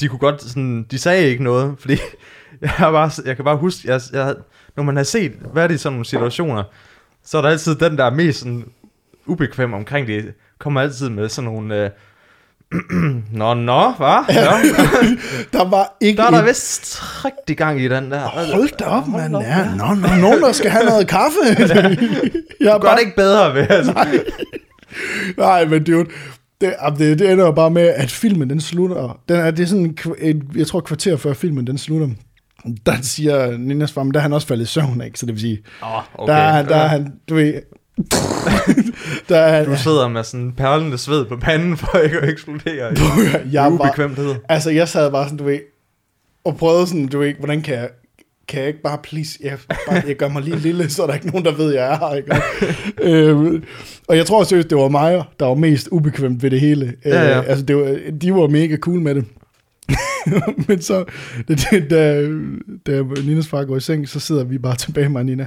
de 0.00 0.08
kunne 0.08 0.18
godt 0.18 0.42
sådan, 0.42 0.86
de 0.90 0.98
sagde 0.98 1.28
ikke 1.28 1.44
noget, 1.44 1.74
fordi 1.80 1.96
jeg, 2.60 2.70
bare, 2.78 3.10
jeg 3.24 3.36
kan 3.36 3.44
bare 3.44 3.56
huske, 3.56 3.88
jeg, 3.88 4.00
jeg, 4.12 4.34
når 4.76 4.82
man 4.82 4.96
har 4.96 5.02
set, 5.02 5.32
hvad 5.52 5.62
er 5.62 5.66
det 5.66 5.74
i 5.74 5.78
sådan 5.78 5.92
nogle 5.92 6.04
situationer, 6.04 6.62
så 7.24 7.38
er 7.38 7.42
der 7.42 7.48
altid 7.48 7.74
den, 7.74 7.98
der 7.98 8.04
er 8.04 8.10
mest 8.10 8.38
sådan 8.38 8.64
ubekvem 9.26 9.72
omkring 9.72 10.06
det, 10.06 10.34
kommer 10.58 10.80
altid 10.80 11.08
med 11.08 11.28
sådan 11.28 11.50
nogle, 11.50 11.84
øh, 11.84 11.90
nå, 13.32 13.54
nå, 13.54 13.90
hvad? 13.90 14.24
Ja. 14.34 14.44
der 15.58 15.70
var 15.70 15.96
ikke 16.00 16.16
Der 16.16 16.26
er 16.26 16.30
der 16.30 16.40
en- 16.40 16.46
vist 16.46 17.02
rigtig 17.24 17.56
gang 17.56 17.80
i 17.80 17.88
den 17.88 18.10
der. 18.10 18.20
Hold 18.20 18.76
da 18.78 18.84
op, 18.84 19.08
mand. 19.08 19.36
Ja, 19.36 19.64
nå, 19.76 19.94
nå, 19.94 20.08
nogen, 20.20 20.40
der 20.42 20.52
skal 20.52 20.70
have 20.70 20.84
noget 20.84 21.08
kaffe. 21.08 21.38
jeg 22.60 22.74
er 22.74 22.78
Gør 22.78 22.90
det 22.92 23.00
ikke 23.00 23.16
bedre 23.16 23.54
ved, 23.54 23.66
altså. 23.70 24.06
Nej, 25.38 25.64
men 25.64 25.84
dude, 25.84 26.08
det, 26.60 26.74
det, 26.98 27.18
det 27.18 27.30
ender 27.32 27.44
jo 27.44 27.52
bare 27.52 27.70
med, 27.70 27.82
at 27.82 28.10
filmen 28.10 28.50
den 28.50 28.60
slutter. 28.60 29.20
Den 29.28 29.36
er, 29.36 29.50
det 29.50 29.62
er 29.62 29.66
sådan, 29.66 29.96
et, 30.18 30.42
jeg 30.56 30.66
tror 30.66 30.80
kvarter 30.80 31.16
før 31.16 31.32
filmen 31.32 31.66
den 31.66 31.78
slutter. 31.78 32.08
Der 32.86 32.94
siger 33.02 33.58
Ninas 33.58 33.92
far, 33.92 34.02
men 34.02 34.12
der 34.14 34.18
er 34.20 34.22
han 34.22 34.32
også 34.32 34.46
faldet 34.46 34.64
i 34.64 34.66
søvn, 34.68 35.02
ikke? 35.04 35.18
Så 35.18 35.26
det 35.26 35.34
vil 35.34 35.40
sige, 35.40 35.58
Åh, 35.82 35.88
okay. 36.14 36.32
der, 36.32 36.38
er, 36.38 36.52
han- 36.52 36.68
der 36.68 36.76
er 36.76 36.86
han, 36.88 37.12
du 37.28 37.34
ved, 37.34 37.54
der 39.28 39.38
er, 39.38 39.64
Du 39.64 39.76
sidder 39.76 40.08
med 40.08 40.24
sådan 40.24 40.52
perlende 40.52 40.98
sved 40.98 41.24
på 41.24 41.36
panden, 41.36 41.76
for 41.76 41.98
ikke 41.98 42.18
at 42.18 42.28
eksplodere 42.28 42.92
i 42.92 42.96
jeg 43.52 43.72
ubekvemthed. 43.72 44.34
altså 44.48 44.70
jeg 44.70 44.88
sad 44.88 45.10
bare 45.10 45.24
sådan, 45.24 45.38
du 45.38 45.44
ved, 45.44 45.58
og 46.44 46.56
prøvede 46.56 46.86
sådan, 46.86 47.06
du 47.06 47.18
ved, 47.18 47.34
hvordan 47.38 47.62
kan 47.62 47.74
jeg, 47.74 47.88
kan 48.48 48.60
jeg 48.60 48.68
ikke 48.68 48.82
bare, 48.82 48.98
please, 49.02 49.38
jeg, 49.42 49.58
bare, 49.88 50.02
jeg 50.06 50.16
gør 50.16 50.28
mig 50.28 50.42
lige 50.42 50.56
lille, 50.56 50.90
så 50.90 51.02
er 51.02 51.06
der 51.06 51.14
ikke 51.14 51.26
nogen, 51.26 51.44
der 51.44 51.52
ved, 51.52 51.74
jeg 51.74 51.92
er 51.92 51.98
her, 51.98 52.14
ikke? 52.14 52.42
øhm, 53.30 53.64
og 54.08 54.16
jeg 54.16 54.26
tror 54.26 54.44
seriøst, 54.44 54.70
det 54.70 54.78
var 54.78 54.88
mig, 54.88 55.22
der 55.40 55.46
var 55.46 55.54
mest 55.54 55.88
ubekvemt 55.88 56.42
ved 56.42 56.50
det 56.50 56.60
hele. 56.60 56.94
Ja, 57.04 57.22
ja. 57.22 57.38
Øh, 57.38 57.48
altså, 57.48 57.64
det 57.64 57.76
var, 57.76 57.96
de 58.22 58.34
var 58.34 58.46
mega 58.48 58.76
cool 58.76 59.00
med 59.00 59.14
det. 59.14 59.24
Men 60.68 60.82
så, 60.82 61.04
da, 61.48 61.54
da, 61.90 62.28
da 62.86 63.02
Ninas 63.24 63.48
far 63.48 63.64
går 63.64 63.76
i 63.76 63.80
seng, 63.80 64.08
så 64.08 64.20
sidder 64.20 64.44
vi 64.44 64.58
bare 64.58 64.76
tilbage 64.76 65.08
med 65.08 65.24
Nina. 65.24 65.46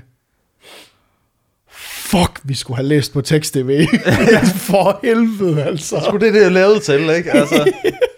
Fuck, 2.11 2.39
vi 2.43 2.53
skulle 2.55 2.77
have 2.77 2.87
læst 2.87 3.13
på 3.13 3.21
tekst-tv. 3.21 3.85
For 4.67 4.99
helvede, 5.03 5.63
altså. 5.63 5.95
Sgu 6.07 6.17
det, 6.17 6.33
det 6.33 6.45
er 6.45 6.49
lavet 6.49 6.81
til, 6.81 6.99
ikke? 7.17 7.31
Altså, 7.31 7.71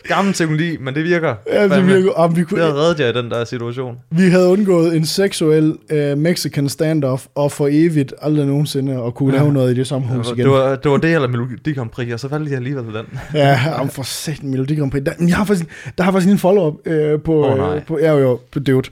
gammel 0.03 0.33
teknologi, 0.33 0.77
men 0.77 0.95
det 0.95 1.03
virker. 1.03 1.35
Ja, 1.53 1.63
det 1.67 1.87
virker, 1.87 2.11
om 2.11 2.35
vi, 2.35 2.39
Det 2.41 2.49
kunne, 2.49 2.61
har 2.61 2.73
reddet 2.73 2.99
jer 2.99 3.09
i 3.09 3.13
den 3.13 3.31
der 3.31 3.45
situation. 3.45 3.95
vi 4.11 4.21
havde 4.29 4.47
undgået 4.47 4.95
en 4.95 5.05
seksuel 5.05 5.77
uh, 5.93 6.17
Mexican 6.17 6.69
standoff, 6.69 7.25
og 7.35 7.51
for 7.51 7.67
evigt 7.71 8.13
aldrig 8.21 8.45
nogensinde 8.45 9.03
at 9.03 9.13
kunne 9.13 9.33
Ja. 9.33 9.39
lave 9.39 9.53
noget 9.53 9.71
i 9.73 9.75
det 9.75 9.87
samme 9.87 10.07
hus 10.07 10.27
igen. 10.27 10.37
Det 10.37 10.49
var, 10.49 10.75
det 10.75 10.91
var 10.91 10.97
det 10.97 11.13
eller 11.15 11.27
Melodi 11.27 11.73
Grand 11.73 11.89
Prix, 11.89 12.13
og 12.13 12.19
så 12.19 12.27
valgte 12.27 12.49
jeg 12.51 12.57
alligevel 12.57 12.85
den. 12.93 13.19
Ja, 13.33 13.59
om 13.79 13.89
for 13.89 14.29
en 14.43 14.51
Melodi 14.51 14.75
Grand 14.75 14.91
Prix. 14.91 15.03
Der, 15.03 15.11
jeg 15.27 15.35
har 15.35 15.45
faktisk, 15.45 15.69
der 15.97 16.03
har 16.03 16.11
faktisk 16.11 16.31
en 16.31 16.37
follow-up 16.37 16.73
øh, 16.87 17.21
på, 17.21 17.45
oh, 17.45 17.57
nej. 17.57 17.75
øh, 17.75 17.85
på, 17.85 17.99
ja, 17.99 18.17
jo, 18.17 18.39
på 18.51 18.59
Dude. 18.59 18.89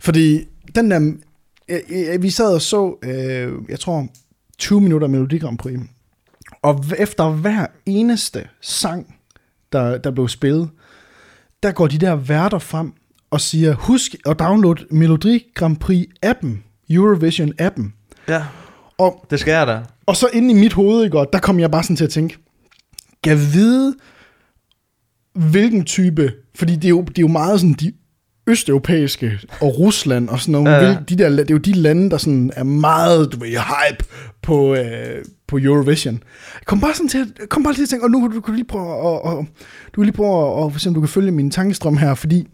Fordi 0.00 0.44
den 0.74 0.90
der, 0.90 1.12
øh, 1.68 1.78
øh, 2.14 2.22
vi 2.22 2.30
sad 2.30 2.54
og 2.54 2.62
så, 2.62 2.94
øh, 3.04 3.52
jeg 3.68 3.80
tror, 3.80 4.06
20 4.58 4.80
minutter 4.80 5.08
Melodi 5.08 5.38
Grand 5.38 5.58
Prix. 5.58 5.80
Og 6.62 6.84
efter 6.98 7.30
hver 7.30 7.66
eneste 7.86 8.48
sang, 8.60 9.14
der, 9.72 9.98
der 9.98 10.10
blev 10.10 10.28
spillet, 10.28 10.70
der 11.62 11.72
går 11.72 11.86
de 11.86 11.98
der 11.98 12.14
værter 12.16 12.58
frem 12.58 12.92
og 13.30 13.40
siger, 13.40 13.74
husk 13.74 14.14
at 14.26 14.38
downloade 14.38 14.86
Melodi 14.90 15.44
Grand 15.54 15.76
Prix 15.76 16.08
appen, 16.22 16.64
Eurovision 16.90 17.52
appen. 17.58 17.94
Ja, 18.28 18.44
Og 18.98 19.26
det 19.30 19.40
skal 19.40 19.52
jeg 19.52 19.66
da. 19.66 19.82
og 20.06 20.16
så 20.16 20.28
inde 20.32 20.50
i 20.50 20.54
mit 20.54 20.72
hoved, 20.72 21.04
ikke, 21.04 21.18
og 21.18 21.26
der 21.32 21.38
kom 21.38 21.60
jeg 21.60 21.70
bare 21.70 21.82
sådan 21.82 21.96
til 21.96 22.04
at 22.04 22.10
tænke, 22.10 22.38
kan 23.24 23.36
vide, 23.38 23.94
hvilken 25.34 25.84
type, 25.84 26.32
fordi 26.54 26.74
det 26.76 26.84
er 26.84 26.88
jo, 26.88 27.02
det 27.02 27.18
er 27.18 27.22
jo 27.22 27.28
meget 27.28 27.60
sådan 27.60 27.72
de 27.74 27.92
østeuropæiske 28.48 29.38
og 29.60 29.78
Rusland 29.78 30.28
og 30.28 30.40
sådan 30.40 30.52
nogle, 30.52 30.70
Ja. 30.70 30.96
De 31.08 31.16
der, 31.16 31.28
det 31.28 31.40
er 31.40 31.44
jo 31.54 31.58
de 31.58 31.72
lande, 31.72 32.10
der 32.10 32.16
sådan 32.16 32.50
er 32.56 32.64
meget, 32.64 33.32
du 33.32 33.38
ved, 33.38 33.48
hype 33.48 34.04
på, 34.42 34.74
øh, 34.74 35.24
på 35.48 35.58
Eurovision. 35.58 36.22
Kom 36.66 36.80
bare 36.80 36.94
sådan 36.94 37.08
til 37.08 37.18
at, 37.18 37.48
kom 37.48 37.62
bare 37.62 37.74
til 37.74 37.82
at 37.82 37.88
tænke, 37.88 38.04
og 38.04 38.10
nu 38.10 38.20
kan 38.20 38.30
du, 38.30 38.36
du 38.36 38.40
kan 38.40 38.54
lige 38.54 38.64
prøve 38.66 38.92
at, 38.92 39.22
og, 39.22 39.46
du 39.94 40.00
kan 40.00 40.04
lige 40.04 40.16
prøve 40.16 40.64
at, 40.64 40.72
for 40.72 40.76
eksempel, 40.78 40.94
du 40.96 41.00
kan 41.00 41.08
følge 41.08 41.30
min 41.30 41.50
tankestrøm 41.50 41.96
her, 41.96 42.14
fordi 42.14 42.46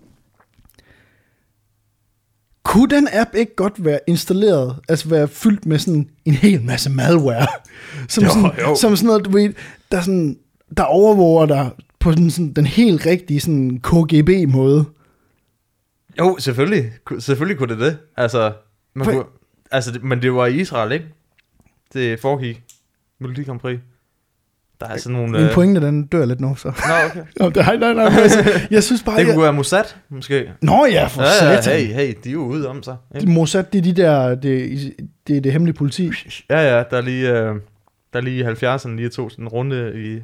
kunne 2.65 2.89
den 2.97 3.09
app 3.13 3.31
ikke 3.35 3.55
godt 3.57 3.85
være 3.85 3.99
installeret, 4.07 4.77
altså 4.89 5.09
være 5.09 5.29
fyldt 5.29 5.67
med 5.67 5.79
sådan 5.79 6.09
en 6.25 6.35
hel 6.35 6.63
masse 6.63 6.91
malware, 6.91 7.47
som, 8.09 8.25
Jo, 8.25 8.31
sådan, 8.31 8.51
jo. 8.61 8.75
som 8.75 8.97
sådan 8.97 9.07
noget, 9.07 9.25
du 9.25 9.31
ved, 9.31 9.53
der, 9.93 10.01
sådan, 10.01 10.37
der 10.77 10.83
overvåger 10.83 11.47
dig 11.47 11.71
på 12.01 12.13
sådan, 12.13 12.31
sådan, 12.31 12.53
den 12.53 12.67
helt 12.67 13.07
rigtige 13.07 13.41
sådan 13.41 13.81
KGB-måde. 13.83 14.85
Jo, 16.19 16.37
selvfølgelig. 16.39 16.93
Selvfølgelig 17.19 17.59
kunne 17.59 17.75
det 17.75 17.81
det. 17.81 17.99
Altså, 18.17 18.53
man 18.95 19.07
kunne, 19.07 19.25
altså 19.71 19.93
det, 19.93 20.03
men 20.05 20.23
det 20.23 20.33
var 20.35 20.47
i 20.47 20.55
Israel, 20.61 20.93
ikke? 20.93 21.07
Det 21.93 22.21
foregik. 22.21 22.62
Melodi 23.21 23.43
Grand 23.43 23.61
Prix. 23.61 23.79
Der 24.81 24.87
er 24.87 24.97
sådan 24.97 25.17
nogle... 25.19 25.39
Min 25.41 25.49
pointe, 25.55 25.81
den 25.81 26.07
dør 26.07 26.25
lidt 26.25 26.41
nu, 26.41 26.55
så. 26.57 26.69
Nå, 26.69 26.95
okay. 27.11 27.25
Nå, 27.41 27.47
det, 27.51 27.57
nej, 27.57 27.77
nej, 27.77 27.93
nej, 27.93 28.05
altså, 28.23 28.67
jeg 28.71 28.83
synes 28.83 29.03
bare, 29.03 29.17
Det 29.19 29.25
kunne 29.27 29.35
jeg... 29.35 29.43
være 29.43 29.53
Mossad, 29.53 29.85
måske. 30.09 30.53
Nå 30.62 30.87
ja, 30.87 31.07
for 31.07 31.23
Ja, 31.23 31.29
ja, 31.53 31.61
satan. 31.61 31.79
hey, 31.81 31.87
hey, 31.95 32.15
de 32.25 32.29
er 32.29 32.33
jo 32.33 32.45
ude 32.45 32.69
om 32.69 32.83
sig. 32.83 32.97
Ikke? 33.15 33.31
Mossad, 33.31 33.65
det 33.73 33.79
er 33.79 33.83
de 33.83 33.93
der, 33.93 34.35
det, 34.35 34.95
det 35.27 35.37
er 35.37 35.41
det 35.41 35.53
hemmelige 35.53 35.75
politi. 35.77 36.11
Ja, 36.51 36.77
ja, 36.77 36.85
der 36.91 36.97
er 36.97 37.01
lige, 37.01 37.29
øh, 37.31 37.55
der 38.12 38.19
er 38.19 38.21
lige 38.21 38.41
i 38.41 38.43
70'erne 38.45 38.89
lige 38.97 39.09
tog 39.09 39.31
sådan 39.31 39.45
en 39.45 39.49
runde 39.49 39.93
i 40.05 40.21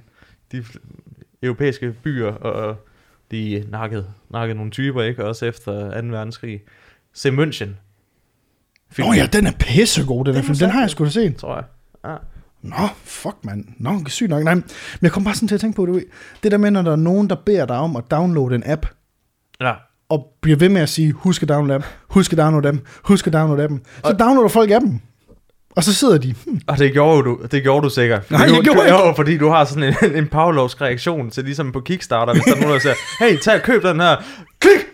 de 0.52 0.64
europæiske 1.42 1.92
byer, 2.02 2.32
og 2.32 2.76
de 3.30 3.64
nakkede, 3.70 4.06
nakkede 4.30 4.56
nogle 4.56 4.70
typer, 4.70 5.02
ikke? 5.02 5.24
Også 5.24 5.46
efter 5.46 6.00
2. 6.00 6.06
verdenskrig. 6.06 6.60
Se 7.14 7.28
München. 7.30 7.68
Nå 8.98 9.12
ja, 9.12 9.26
den 9.32 9.46
er 9.46 9.52
pissegod, 9.58 10.24
den, 10.24 10.34
Den 10.34 10.44
film. 10.44 10.58
den 10.58 10.70
har 10.70 10.80
jeg 10.80 10.90
sgu 10.90 11.04
da 11.04 11.10
set. 11.10 11.36
Tror 11.36 11.54
jeg. 11.54 11.64
Ja. 12.04 12.16
Nå, 12.62 12.88
fuck 13.04 13.36
mand. 13.44 13.64
Nå, 13.78 14.00
sygt 14.06 14.30
nok. 14.30 14.44
Nej, 14.44 14.54
men 14.54 14.64
jeg 15.02 15.12
kom 15.12 15.24
bare 15.24 15.34
sådan 15.34 15.48
til 15.48 15.54
at 15.54 15.60
tænke 15.60 15.76
på, 15.76 15.86
det, 15.86 16.04
det 16.42 16.52
der 16.52 16.58
med, 16.58 16.70
når 16.70 16.82
der 16.82 16.92
er 16.92 16.96
nogen, 16.96 17.30
der 17.30 17.36
beder 17.46 17.66
dig 17.66 17.76
om 17.76 17.96
at 17.96 18.04
downloade 18.10 18.54
en 18.54 18.62
app, 18.66 18.86
ja. 19.60 19.72
og 20.08 20.26
bliver 20.40 20.56
ved 20.56 20.68
med 20.68 20.80
at 20.80 20.88
sige, 20.88 21.12
husk 21.12 21.42
at 21.42 21.48
downloade 21.48 21.82
dem, 21.82 21.88
husk 22.08 22.32
at 22.32 22.38
downloade 22.38 22.68
dem, 22.68 22.84
husk 23.04 23.26
at 23.26 23.32
downloade 23.32 23.68
dem. 23.68 23.84
Så 24.04 24.12
downloader 24.12 24.48
folk 24.48 24.70
appen. 24.70 25.02
Og 25.76 25.84
så 25.84 25.94
sidder 25.94 26.18
de, 26.18 26.34
hmm, 26.46 26.60
Og 26.66 26.78
det 26.78 26.92
gjorde 26.92 27.22
du, 27.22 27.38
det 27.50 27.62
gjorde 27.62 27.84
du 27.84 27.90
sikkert. 27.90 28.30
Nej, 28.30 28.40
jeg 28.40 28.60
gjorde 28.62 28.78
du, 28.80 28.84
ikke. 28.84 29.16
Fordi 29.16 29.36
du 29.38 29.48
har 29.48 29.64
sådan 29.64 29.82
en, 30.02 30.16
en 30.16 30.26
Pavlovsk 30.26 30.80
reaktion 30.80 31.30
til 31.30 31.44
ligesom 31.44 31.72
på 31.72 31.80
Kickstarter, 31.80 32.32
hvis 32.32 32.42
der 32.44 32.54
er 32.54 32.60
nogen, 32.60 32.72
der 32.74 32.78
siger, 32.80 32.94
hey, 33.20 33.38
tag 33.38 33.54
og 33.54 33.62
køb 33.62 33.82
den 33.82 34.00
her. 34.00 34.16
Klik! 34.60 34.86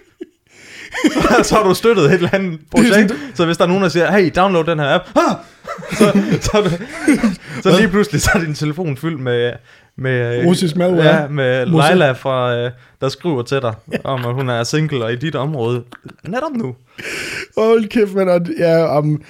så 1.46 1.54
har 1.54 1.62
du 1.62 1.74
støttet 1.74 2.04
et 2.04 2.12
eller 2.12 2.28
andet 2.34 2.60
projekt. 2.70 3.14
Så 3.34 3.46
hvis 3.46 3.56
der 3.56 3.64
er 3.64 3.68
nogen, 3.68 3.82
der 3.82 3.88
siger, 3.88 4.12
hey, 4.12 4.30
download 4.36 4.64
den 4.64 4.78
her 4.78 4.94
app. 4.94 5.04
Ah! 5.16 5.36
Så, 5.92 6.20
så, 6.40 6.62
det- 6.62 6.80
så 7.62 7.76
lige 7.78 7.88
pludselig 7.88 8.20
så 8.22 8.30
er 8.34 8.38
din 8.38 8.54
telefon 8.54 8.96
fyldt 8.96 9.20
med... 9.20 9.52
med 9.98 10.44
Russisk 10.46 10.76
malware. 10.76 11.20
Ja, 11.22 11.28
med. 11.28 11.66
Leila, 11.66 12.12
fra, 12.12 12.56
øh, 12.56 12.70
der 13.00 13.08
skriver 13.08 13.42
til 13.42 13.62
dig, 13.62 13.74
om 14.04 14.24
at 14.26 14.34
hun 14.34 14.48
er 14.48 14.64
single 14.64 15.04
og 15.04 15.12
i 15.12 15.16
dit 15.16 15.34
område. 15.34 15.82
Netop 16.28 16.52
nu. 16.54 16.74
hold 17.58 17.88
kæft, 17.88 18.14
men 18.14 18.54
ja, 18.58 18.98
um, 18.98 19.22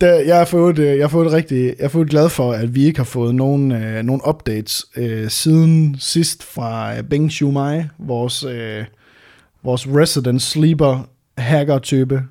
der, 0.00 0.14
jeg 0.14 0.36
har 0.38 0.44
fået, 0.44 0.78
øh, 0.78 0.96
jeg 0.96 1.04
har 1.04 1.08
fået 1.08 1.32
rigtig, 1.32 1.64
jeg 1.64 1.74
har 1.80 1.88
fået 1.88 2.10
glad 2.10 2.28
for, 2.28 2.52
at 2.52 2.74
vi 2.74 2.84
ikke 2.84 2.98
har 2.98 3.04
fået 3.04 3.34
nogen, 3.34 3.72
øh, 3.72 4.02
nogen 4.02 4.22
updates 4.28 4.84
øh, 4.96 5.30
siden 5.30 5.96
sidst 5.98 6.42
fra 6.42 6.96
øh, 6.96 7.02
Beng 7.02 7.32
Shumai, 7.32 7.82
vores, 7.98 8.44
øh, 8.44 8.84
vores 9.64 9.88
resident 9.88 10.42
sleeper 10.42 11.08
hacker 11.38 11.78
type. 11.78 12.22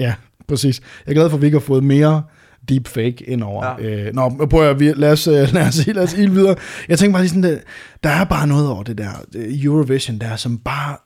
Ja, 0.00 0.14
præcis. 0.48 0.80
Jeg 1.06 1.12
er 1.12 1.14
glad 1.14 1.30
for, 1.30 1.36
at 1.36 1.42
vi 1.42 1.46
ikke 1.46 1.58
har 1.58 1.66
fået 1.66 1.84
mere 1.84 2.22
deepfake 2.68 3.24
indover. 3.26 3.66
Ja. 3.78 4.06
Øh, 4.06 4.14
nå, 4.14 4.46
prøv 4.50 4.70
at, 4.70 4.80
vi, 4.80 4.92
lad 4.92 5.12
os, 5.12 5.26
øh, 5.26 5.34
lad 5.54 5.66
os, 5.66 5.86
lad 5.86 6.02
os 6.02 6.14
ilde 6.14 6.32
videre. 6.34 6.56
Jeg 6.88 6.98
tænker 6.98 7.12
bare 7.12 7.22
lige 7.22 7.28
sådan, 7.28 7.42
der, 7.42 7.58
der 8.04 8.10
er 8.10 8.24
bare 8.24 8.46
noget 8.46 8.68
over 8.68 8.82
det 8.82 8.98
der 8.98 9.10
øh, 9.34 9.64
Eurovision 9.64 10.18
der, 10.18 10.36
som 10.36 10.58
bare, 10.58 10.96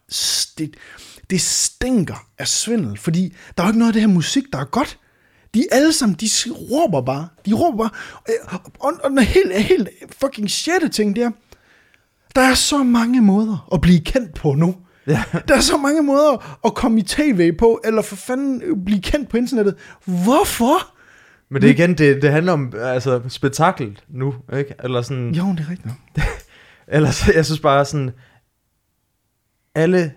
det, 0.59 0.75
det 1.31 1.41
stinker 1.41 2.27
af 2.39 2.49
svindel, 2.49 2.99
fordi 2.99 3.35
der 3.57 3.63
er 3.63 3.67
jo 3.67 3.71
ikke 3.71 3.79
noget 3.79 3.91
af 3.91 3.93
det 3.93 4.03
her 4.03 4.09
musik, 4.09 4.45
der 4.53 4.59
er 4.59 4.65
godt. 4.65 4.99
De 5.55 5.67
alle 5.73 5.93
sammen, 5.93 6.17
de 6.21 6.27
råber 6.51 7.01
bare. 7.01 7.29
De 7.47 7.53
råber 7.53 7.79
bare. 7.79 7.91
Og, 8.47 8.61
og, 8.81 8.93
og 9.05 9.11
den 9.11 9.19
helt, 9.19 9.55
helt 9.55 9.89
fucking 10.21 10.51
shit 10.51 10.93
ting, 10.93 11.17
der, 11.17 11.31
der 12.35 12.43
er 12.43 12.55
så 12.55 12.83
mange 12.83 13.21
måder 13.21 13.69
at 13.73 13.81
blive 13.81 14.01
kendt 14.01 14.35
på 14.35 14.55
nu. 14.55 14.77
Ja. 15.07 15.25
Der 15.49 15.57
er 15.57 15.61
så 15.61 15.77
mange 15.77 16.03
måder 16.03 16.59
at 16.65 16.75
komme 16.75 17.01
i 17.01 17.03
tv 17.03 17.53
på, 17.53 17.81
eller 17.85 18.03
for 18.03 18.17
fanden 18.17 18.85
blive 18.85 19.03
kendt 19.03 19.29
på 19.29 19.37
internettet. 19.37 19.75
Hvorfor? 20.05 20.95
Men 21.49 21.63
det 21.63 21.71
igen, 21.71 21.99
det, 21.99 22.23
det 22.23 22.31
handler 22.31 22.53
om 22.53 22.73
altså, 22.79 23.21
spektakel 23.29 24.01
nu, 24.09 24.35
ikke? 24.57 24.75
Eller 24.85 25.03
sådan... 25.03 25.35
Jo, 25.35 25.45
det 25.53 25.61
er 25.61 25.71
rigtigt. 25.71 25.95
Ellers, 26.97 27.29
jeg 27.29 27.45
synes 27.45 27.61
bare 27.61 27.85
sådan, 27.85 28.11
alle, 29.75 30.13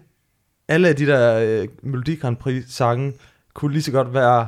alle 0.67 0.88
af 0.88 0.95
de 0.95 1.05
der 1.05 1.39
øh, 1.39 1.67
Melodi 1.83 2.15
Grand 2.15 2.38
Prix 2.38 2.63
sange 2.67 3.13
kunne 3.53 3.73
lige 3.73 3.83
så 3.83 3.91
godt 3.91 4.13
være 4.13 4.47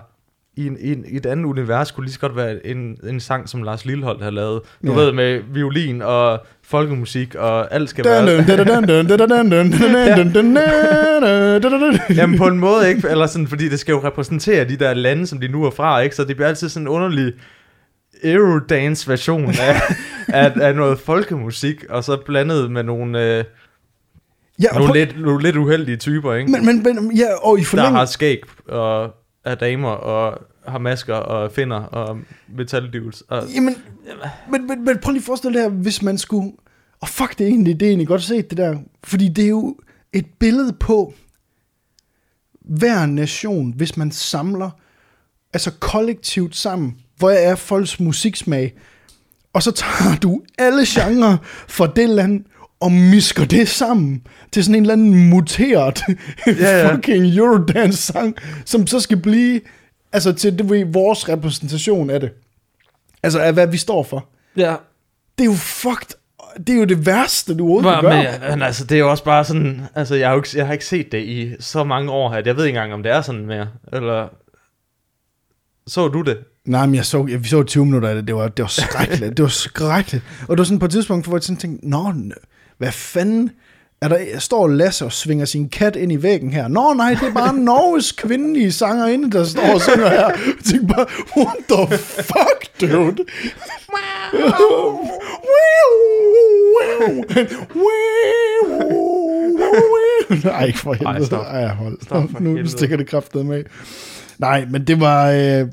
i, 0.60 0.68
en, 0.68 0.78
i, 0.80 0.92
en, 0.92 1.06
i 1.08 1.16
et 1.16 1.26
andet 1.26 1.46
univers 1.46 1.92
kunne 1.92 2.06
lige 2.06 2.14
så 2.14 2.20
godt 2.20 2.36
være 2.36 2.68
en, 2.68 2.98
en 3.10 3.20
sang, 3.20 3.50
som 3.50 3.64
Lars 3.64 3.86
Lilleholdt 3.86 4.24
har 4.24 4.30
lavet. 4.30 4.62
Du 4.86 4.92
ja. 4.92 4.98
ved, 4.98 5.12
med 5.12 5.42
violin 5.54 6.02
og 6.02 6.40
folkemusik, 6.64 7.36
og 7.36 7.74
alt 7.74 7.90
skal 7.90 8.06
være... 8.06 8.24
Jamen 12.16 12.38
på 12.38 12.48
en 12.48 12.60
måde, 12.60 12.90
ikke? 12.90 13.10
Eller 13.10 13.28
sådan, 13.28 13.48
fordi 13.48 13.70
det 13.70 13.80
skal 13.80 13.92
jo 13.92 14.04
repræsentere 14.04 14.70
de 14.70 14.78
der 14.78 14.94
lande, 14.94 15.28
som 15.28 15.40
de 15.40 15.48
nu 15.48 15.64
er 15.66 15.72
fra, 15.72 16.00
ikke? 16.00 16.16
Så 16.16 16.24
det 16.24 16.36
bliver 16.36 16.48
altid 16.48 16.70
sådan 16.70 16.84
en 16.84 16.88
underlig 16.88 17.34
Eurodance 18.24 19.10
version 19.10 19.50
af, 19.50 19.82
af, 20.28 20.54
af 20.62 20.76
noget 20.76 21.00
folkemusik, 21.00 21.86
og 21.90 22.04
så 22.04 22.18
blandet 22.26 22.72
med 22.72 22.84
nogle... 22.84 23.38
Øh, 23.38 23.44
Ja, 24.64 24.68
nogle, 24.74 24.88
på, 24.88 24.94
lidt, 24.94 25.22
nogle 25.22 25.44
lidt 25.44 25.56
uheldige 25.56 25.98
typer, 25.98 26.34
ikke? 26.34 26.52
Men, 26.52 26.66
men, 26.66 26.84
men 26.84 27.12
ja, 27.18 27.34
og 27.42 27.60
i 27.60 27.64
forlæng... 27.64 27.88
Der 27.88 27.92
har 27.94 28.06
skæg 28.06 28.42
og 28.68 29.14
er 29.46 29.56
damer 29.56 29.90
og 29.90 30.42
har 30.68 30.80
masker 30.80 31.16
og 31.16 31.52
finder 31.52 31.78
og 31.78 32.20
metaldivels. 32.48 33.22
Og... 33.22 33.48
Jamen, 33.56 33.76
men, 34.52 34.68
men, 34.68 34.86
men 34.86 35.00
prøv 35.00 35.12
lige 35.12 35.22
at 35.22 35.26
forestille 35.26 35.62
dig, 35.62 35.70
hvis 35.70 36.02
man 36.02 36.18
skulle... 36.18 36.52
Og 37.02 37.04
oh, 37.06 37.10
fuck, 37.10 37.38
det 37.38 37.44
er 37.44 37.48
egentlig, 37.48 37.80
det 37.80 37.86
er 37.86 37.90
egentlig 37.90 38.08
godt 38.08 38.24
set, 38.24 38.50
det 38.50 38.58
der. 38.58 38.78
Fordi 39.04 39.28
det 39.28 39.44
er 39.44 39.50
jo 39.50 39.78
et 40.14 40.26
billede 40.40 40.74
på 40.74 41.14
hver 42.62 43.06
nation, 43.06 43.74
hvis 43.76 43.98
man 43.98 44.12
samler, 44.12 44.70
altså 45.54 45.72
kollektivt 45.80 46.56
sammen, 46.56 46.98
hvor 47.18 47.30
er 47.30 47.56
folks 47.56 48.00
musiksmag, 48.00 48.74
og 49.54 49.64
så 49.64 49.72
tager 49.72 50.16
du 50.22 50.42
alle 50.58 50.86
genrer 50.88 51.38
fra 51.68 51.88
det 51.96 52.10
land, 52.10 52.46
og 52.80 52.92
misker 52.92 53.46
det 53.46 53.68
sammen 53.68 54.28
til 54.52 54.64
sådan 54.64 54.76
en 54.76 54.82
eller 54.82 54.94
anden 54.94 55.30
muteret 55.30 56.02
ja, 56.48 56.52
ja. 56.52 56.88
fucking 56.96 57.26
Eurodance-sang, 57.38 58.36
som 58.66 58.88
så 58.88 59.00
skal 59.00 59.18
blive 59.18 59.62
altså 60.12 60.34
til 60.34 60.58
det, 60.58 60.70
ved, 60.70 60.86
vores 60.86 61.30
repræsentation 61.30 62.10
af 62.10 62.20
det. 62.20 62.32
Altså 63.24 63.40
af 63.40 63.54
hvad 63.54 63.68
vi 63.68 63.78
står 63.78 64.04
for. 64.04 64.28
Ja. 64.58 64.76
Det 65.38 65.44
er 65.44 65.46
jo 65.46 65.54
fucked. 65.54 66.16
Det 66.68 66.70
er 66.70 66.80
jo 66.80 66.86
det 66.86 67.06
værste, 67.06 67.58
du 67.58 67.64
overhovedet 67.64 68.02
gøre. 68.02 68.40
Men, 68.40 68.50
men 68.50 68.62
altså, 68.62 68.86
det 68.86 68.96
er 68.96 69.00
jo 69.00 69.12
også 69.12 69.24
bare 69.24 69.46
sådan, 69.46 69.82
altså 69.96 70.16
jeg 70.16 70.28
har, 70.28 70.34
jo 70.34 70.40
ikke, 70.40 70.50
jeg 70.56 70.66
har 70.66 70.74
ikke 70.74 70.86
set 70.86 71.12
det 71.12 71.24
i 71.24 71.56
så 71.60 71.84
mange 71.84 72.12
år, 72.12 72.30
at 72.30 72.48
jeg 72.48 72.58
ved 72.58 72.66
ikke 72.66 72.78
engang, 72.78 72.94
om 72.94 73.04
det 73.04 73.12
er 73.12 73.22
sådan 73.22 73.46
mere. 73.46 73.68
Eller, 73.94 74.28
så 75.88 76.08
du 76.08 76.22
det? 76.22 76.38
Nej, 76.66 76.86
men 76.86 76.96
jeg 76.96 77.06
så, 77.06 77.28
jeg, 77.30 77.44
vi 77.44 77.48
så 77.48 77.64
20 77.64 77.86
minutter 77.86 78.10
af 78.10 78.16
det, 78.16 78.28
det 78.28 78.36
var, 78.36 78.48
det 78.48 78.64
var 78.64 78.70
skrækkeligt, 78.70 79.32
det 79.38 79.44
var 79.44 79.50
skrækkeligt. 79.50 80.24
Og 80.42 80.58
det 80.58 80.58
var 80.58 80.64
sådan 80.64 80.80
på 80.80 80.86
et 80.86 80.92
tidspunkt, 80.92 81.28
hvor 81.28 81.38
jeg 81.38 81.44
sådan 81.44 81.58
tænkte, 81.58 81.90
nå, 81.90 82.14
hvad 82.80 82.92
fanden, 82.92 83.52
er 84.02 84.08
der, 84.08 84.40
står 84.40 84.68
Lasse 84.68 85.06
og 85.06 85.12
svinger 85.12 85.46
sin 85.46 85.70
kat 85.70 85.96
ind 85.96 86.12
i 86.12 86.24
væggen 86.24 86.54
her. 86.54 86.68
Nå 86.68 86.94
nej, 86.94 87.10
det 87.22 87.30
er 87.30 87.34
bare 87.34 87.58
Norges 87.70 88.12
kvindelige 88.12 88.72
sangerinde, 88.72 89.32
der 89.32 89.44
står 89.44 89.74
og 89.74 89.82
synger 89.82 90.10
her. 90.10 90.28
Jeg 90.28 90.36
tænker 90.66 90.88
bare, 90.88 91.06
what 91.38 91.58
the 91.70 91.98
fuck, 91.98 92.82
dude? 92.82 93.26
Nej, 100.44 100.74
for 100.74 100.94
helvede. 100.94 101.18
Ej, 101.18 101.26
stop. 101.26 101.46
Ej, 101.46 101.68
hold. 101.68 101.98
Stop 102.02 102.42
nu 102.42 102.68
stikker 102.68 102.98
det 102.98 103.08
kraftet 103.08 103.46
med. 103.46 103.64
Nej, 104.40 104.66
men 104.70 104.88
det 104.88 105.00
var... 105.00 105.32
Øh, 105.32 105.68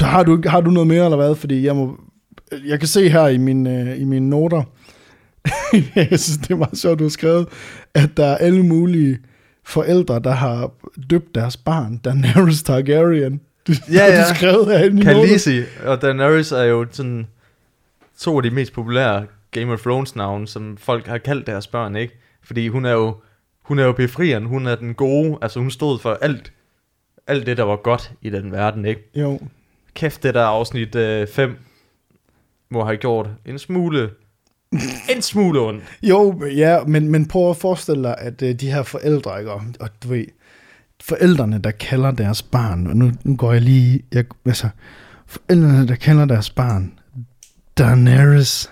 har, 0.00 0.22
du, 0.22 0.42
har 0.46 0.60
du 0.60 0.70
noget 0.70 0.86
mere, 0.86 1.04
eller 1.04 1.16
hvad? 1.16 1.34
Fordi 1.34 1.66
jeg 1.66 1.76
må... 1.76 1.96
Jeg 2.66 2.78
kan 2.78 2.88
se 2.88 3.08
her 3.08 3.28
i, 3.28 3.38
min, 3.38 3.66
øh, 3.66 4.00
i 4.00 4.04
mine 4.04 4.30
noter, 4.30 4.62
jeg 6.10 6.20
synes, 6.20 6.38
det 6.38 6.50
er 6.50 6.56
meget 6.56 6.78
sjovt, 6.78 6.98
du 6.98 7.04
har 7.04 7.08
skrevet, 7.08 7.48
at 7.94 8.16
der 8.16 8.26
er 8.26 8.36
alle 8.36 8.62
mulige 8.62 9.18
forældre, 9.64 10.20
der 10.20 10.30
har 10.30 10.72
døbt 11.10 11.34
deres 11.34 11.56
barn 11.56 11.96
Daenerys 11.96 12.62
Targaryen. 12.62 13.40
Du, 13.66 13.72
ja, 13.92 14.06
ja. 14.06 14.20
Du 14.30 14.34
skrevet 14.34 14.78
herinde 14.78 15.02
Khaleesi 15.02 15.62
og 15.84 16.02
Daenerys 16.02 16.52
er 16.52 16.62
jo 16.62 16.86
sådan 16.90 17.26
to 18.18 18.36
af 18.36 18.42
de 18.42 18.50
mest 18.50 18.72
populære 18.72 19.26
Game 19.50 19.72
of 19.72 19.80
Thrones 19.80 20.16
navne, 20.16 20.48
som 20.48 20.76
folk 20.76 21.06
har 21.06 21.18
kaldt 21.18 21.46
deres 21.46 21.66
børn, 21.66 21.96
ikke? 21.96 22.18
Fordi 22.42 22.68
hun 22.68 22.84
er 22.84 22.92
jo, 22.92 23.16
hun 23.62 23.78
er 23.78 23.84
jo 23.84 23.92
befrieren, 23.92 24.44
hun 24.44 24.66
er 24.66 24.74
den 24.74 24.94
gode, 24.94 25.38
altså 25.42 25.60
hun 25.60 25.70
stod 25.70 25.98
for 25.98 26.18
alt, 26.20 26.52
alt 27.26 27.46
det, 27.46 27.56
der 27.56 27.62
var 27.62 27.76
godt 27.76 28.12
i 28.22 28.30
den 28.30 28.52
verden, 28.52 28.84
ikke? 28.84 29.10
Jo. 29.14 29.40
Kæft, 29.94 30.22
det 30.22 30.34
der 30.34 30.44
afsnit 30.44 30.92
5 30.92 31.50
øh, 31.50 31.56
må 32.70 32.84
have 32.84 32.96
gjort 32.96 33.28
en 33.46 33.58
smule 33.58 34.10
en 35.08 35.22
smule 35.22 35.60
ondt. 35.60 35.84
Jo, 36.02 36.46
ja, 36.46 36.84
men, 36.84 37.08
men 37.08 37.26
prøv 37.26 37.50
at 37.50 37.56
forestille 37.56 38.02
dig, 38.02 38.14
at 38.18 38.42
uh, 38.42 38.50
de 38.50 38.72
her 38.72 38.82
forældre, 38.82 39.38
ikke, 39.38 39.52
og, 39.52 39.62
og 39.80 39.88
du 40.02 40.08
ved, 40.08 40.24
forældrene, 41.02 41.58
der 41.58 41.70
kalder 41.70 42.10
deres 42.10 42.42
barn, 42.42 42.86
og 42.86 42.96
nu, 42.96 43.12
nu 43.24 43.36
går 43.36 43.52
jeg 43.52 43.62
lige, 43.62 44.02
jeg, 44.12 44.24
altså, 44.46 44.68
forældrene, 45.26 45.88
der 45.88 45.94
kalder 45.94 46.24
deres 46.24 46.50
barn, 46.50 46.92
Daenerys 47.78 48.70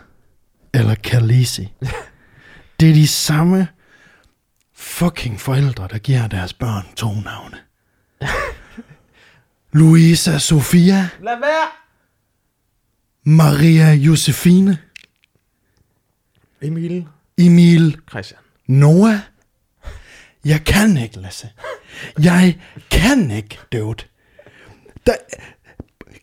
eller 0.74 0.94
Khaleesi, 0.94 1.72
det 2.80 2.90
er 2.90 2.94
de 2.94 3.08
samme 3.08 3.68
fucking 4.74 5.40
forældre, 5.40 5.88
der 5.90 5.98
giver 5.98 6.26
deres 6.26 6.52
børn 6.52 6.86
to 6.96 7.08
navne. 7.08 7.56
Louisa 9.78 10.38
Sofia. 10.38 11.08
Lad 11.22 11.36
være! 11.40 11.68
Maria 13.24 13.92
Josefine. 13.92 14.78
Emil. 16.64 17.06
Emil. 17.38 17.98
Christian. 18.10 18.40
Noah. 18.66 19.18
Jeg 20.44 20.64
kan 20.64 20.96
ikke, 20.96 21.20
Lasse. 21.20 21.48
Jeg 22.22 22.58
kan 22.90 23.30
ikke, 23.30 23.58
dude. 23.72 24.04
Da, 25.06 25.12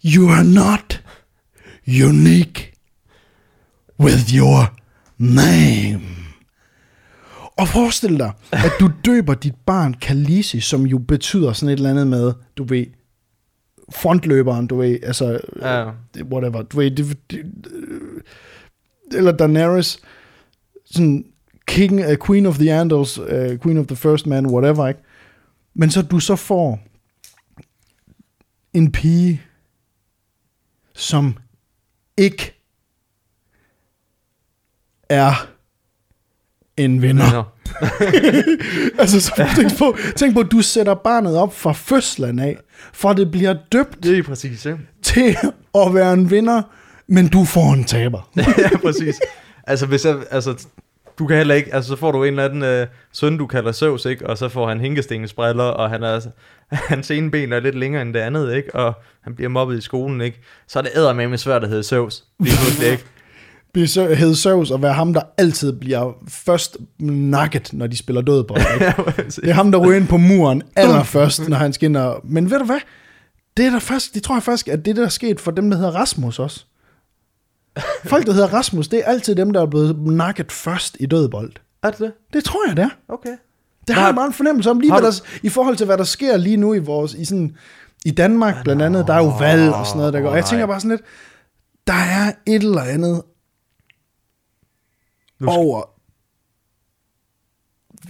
you 0.05 0.29
are 0.29 0.43
not 0.43 1.03
unique 1.87 2.73
with 3.99 4.35
your 4.35 4.73
name. 5.17 6.01
Og 7.57 7.67
forestil 7.67 8.19
dig, 8.19 8.31
at 8.51 8.71
du 8.79 8.91
døber 9.05 9.33
dit 9.33 9.55
barn 9.65 9.93
Kalisi, 9.93 10.59
som 10.59 10.85
jo 10.85 10.97
betyder 10.97 11.53
sådan 11.53 11.69
et 11.69 11.77
eller 11.77 11.89
andet 11.89 12.07
med, 12.07 12.33
du 12.57 12.63
ved, 12.63 12.85
frontløberen, 13.91 14.67
du 14.67 14.77
ved, 14.77 14.99
altså, 15.03 15.39
ja. 15.61 15.91
whatever, 16.23 16.61
du 16.61 16.77
ved, 16.77 16.91
det, 16.91 17.17
det, 17.31 17.45
eller 19.13 19.31
Daenerys, 19.31 19.99
sådan 20.91 21.25
king, 21.67 22.05
uh, 22.05 22.15
queen 22.27 22.45
of 22.45 22.57
the 22.57 22.81
Andals, 22.81 23.19
uh, 23.19 23.57
queen 23.63 23.77
of 23.77 23.87
the 23.87 23.95
first 23.95 24.27
man, 24.27 24.45
whatever, 24.45 24.87
ikke? 24.87 24.99
Men 25.73 25.91
så 25.91 26.01
du 26.01 26.19
så 26.19 26.35
får 26.35 26.79
en 28.73 28.91
pige, 28.91 29.41
som 30.95 31.37
ikke 32.17 32.61
er 35.09 35.47
en 36.77 37.01
vinder. 37.01 37.53
altså, 39.01 39.21
så 39.21 39.49
tænk 39.55 39.77
på, 39.77 39.97
tænk 40.15 40.33
på, 40.33 40.39
at 40.39 40.51
du 40.51 40.61
sætter 40.61 40.93
barnet 40.93 41.37
op 41.37 41.55
fra 41.55 41.73
fødslen 41.73 42.39
af, 42.39 42.57
for 42.93 43.13
det 43.13 43.31
bliver 43.31 43.55
døbt 43.71 44.03
det 44.03 44.17
er 44.17 44.23
præcis, 44.23 44.65
ja. 44.65 44.75
til 45.01 45.37
at 45.75 45.93
være 45.93 46.13
en 46.13 46.31
vinder, 46.31 46.61
men 47.07 47.27
du 47.27 47.45
får 47.45 47.73
en 47.73 47.83
taber. 47.83 48.29
ja, 48.37 48.77
præcis. 48.77 49.19
Altså, 49.67 49.85
hvis 49.85 50.05
jeg, 50.05 50.15
altså, 50.31 50.65
du 51.19 51.27
kan 51.27 51.37
heller 51.37 51.55
ikke, 51.55 51.73
altså 51.75 51.87
så 51.89 51.95
får 51.95 52.11
du 52.11 52.23
en 52.23 52.29
eller 52.29 52.45
anden 52.45 52.63
øh, 52.63 52.87
søn, 53.11 53.37
du 53.37 53.47
kalder 53.47 53.71
Søvs, 53.71 54.05
ikke? 54.05 54.27
Og 54.29 54.37
så 54.37 54.49
får 54.49 54.67
han 54.67 54.79
hinkestensbriller, 54.79 55.63
og 55.63 55.89
han 55.89 56.03
er, 56.03 56.19
hans 56.89 57.11
ene 57.11 57.31
ben 57.31 57.53
er 57.53 57.59
lidt 57.59 57.75
længere 57.75 58.01
end 58.01 58.13
det 58.13 58.19
andet, 58.19 58.55
ikke? 58.55 58.75
Og 58.75 58.93
han 59.21 59.35
bliver 59.35 59.49
mobbet 59.49 59.77
i 59.77 59.81
skolen, 59.81 60.21
ikke? 60.21 60.39
Så 60.67 60.79
er 60.79 60.83
det 60.83 60.91
eddermame 60.97 61.37
svært 61.37 61.63
at 61.63 61.69
hedde 61.69 61.83
Søvs. 61.83 62.23
Lige 62.39 62.55
pludselig, 62.57 62.91
ikke? 62.91 63.03
Blive 63.73 63.87
sø- 63.87 64.13
hedde 64.13 64.35
Søvs 64.35 64.71
og 64.71 64.81
være 64.81 64.93
ham, 64.93 65.13
der 65.13 65.21
altid 65.37 65.73
bliver 65.73 66.11
først 66.29 66.77
nakket, 66.99 67.69
når 67.73 67.87
de 67.87 67.97
spiller 67.97 68.21
dødbold. 68.21 68.61
ikke? 68.73 68.85
Ja. 69.17 69.23
Det 69.23 69.49
er 69.49 69.53
ham, 69.53 69.71
der 69.71 69.79
ryger 69.79 69.97
ind 69.99 70.07
på 70.07 70.17
muren 70.17 70.61
allerførst, 70.75 71.49
når 71.49 71.57
han 71.57 71.73
skinner. 71.73 72.15
Men 72.23 72.51
ved 72.51 72.59
du 72.59 72.65
hvad? 72.65 72.79
Det, 73.57 73.65
er 73.65 73.69
der 73.69 73.79
faktisk, 73.79 74.13
det 74.13 74.23
tror 74.23 74.35
jeg 74.35 74.43
faktisk, 74.43 74.67
at 74.67 74.85
det 74.85 74.95
der 74.95 75.05
er 75.05 75.09
sket 75.09 75.39
for 75.39 75.51
dem, 75.51 75.69
der 75.69 75.77
hedder 75.77 75.91
Rasmus 75.91 76.39
også. 76.39 76.65
Folk, 78.05 78.25
der 78.25 78.33
hedder 78.33 78.47
Rasmus, 78.53 78.87
det 78.87 78.99
er 78.99 79.03
altid 79.05 79.35
dem, 79.35 79.53
der 79.53 79.61
er 79.61 79.65
blevet 79.65 79.99
nakket 79.99 80.51
først 80.51 80.97
i 80.99 81.05
dødbold. 81.05 81.51
er 81.83 81.89
det 81.91 81.99
det? 81.99 82.13
Det 82.33 82.43
tror 82.43 82.67
jeg, 82.67 82.75
det 82.77 82.83
er. 82.83 82.89
Okay. 83.07 83.35
Det 83.87 83.95
Har- 83.95 84.01
har 84.01 84.07
jeg 84.07 84.15
bare 84.15 84.27
en 84.27 84.33
fornemmelse 84.33 84.69
om, 84.69 84.79
lige 84.79 84.91
hvad 84.93 85.01
der, 85.01 85.21
i 85.43 85.49
forhold 85.49 85.75
til, 85.75 85.85
hvad 85.85 85.97
der 85.97 86.03
sker 86.03 86.37
lige 86.37 86.57
nu 86.57 86.73
i 86.73 86.79
vores, 86.79 87.13
i 87.13 87.25
sådan, 87.25 87.55
i 88.05 88.11
Danmark 88.11 88.63
blandt 88.63 88.81
andet, 88.81 89.07
der 89.07 89.13
er 89.13 89.17
jo 89.17 89.37
valg 89.39 89.73
og 89.73 89.85
sådan 89.85 89.97
noget, 89.97 90.13
der 90.13 90.21
går. 90.21 90.29
Og 90.29 90.35
jeg 90.35 90.45
tænker 90.45 90.65
bare 90.65 90.79
sådan 90.79 90.89
lidt, 90.97 91.01
der 91.87 91.93
er 91.93 92.31
et 92.47 92.63
eller 92.63 92.81
andet 92.81 93.23
over 95.47 95.83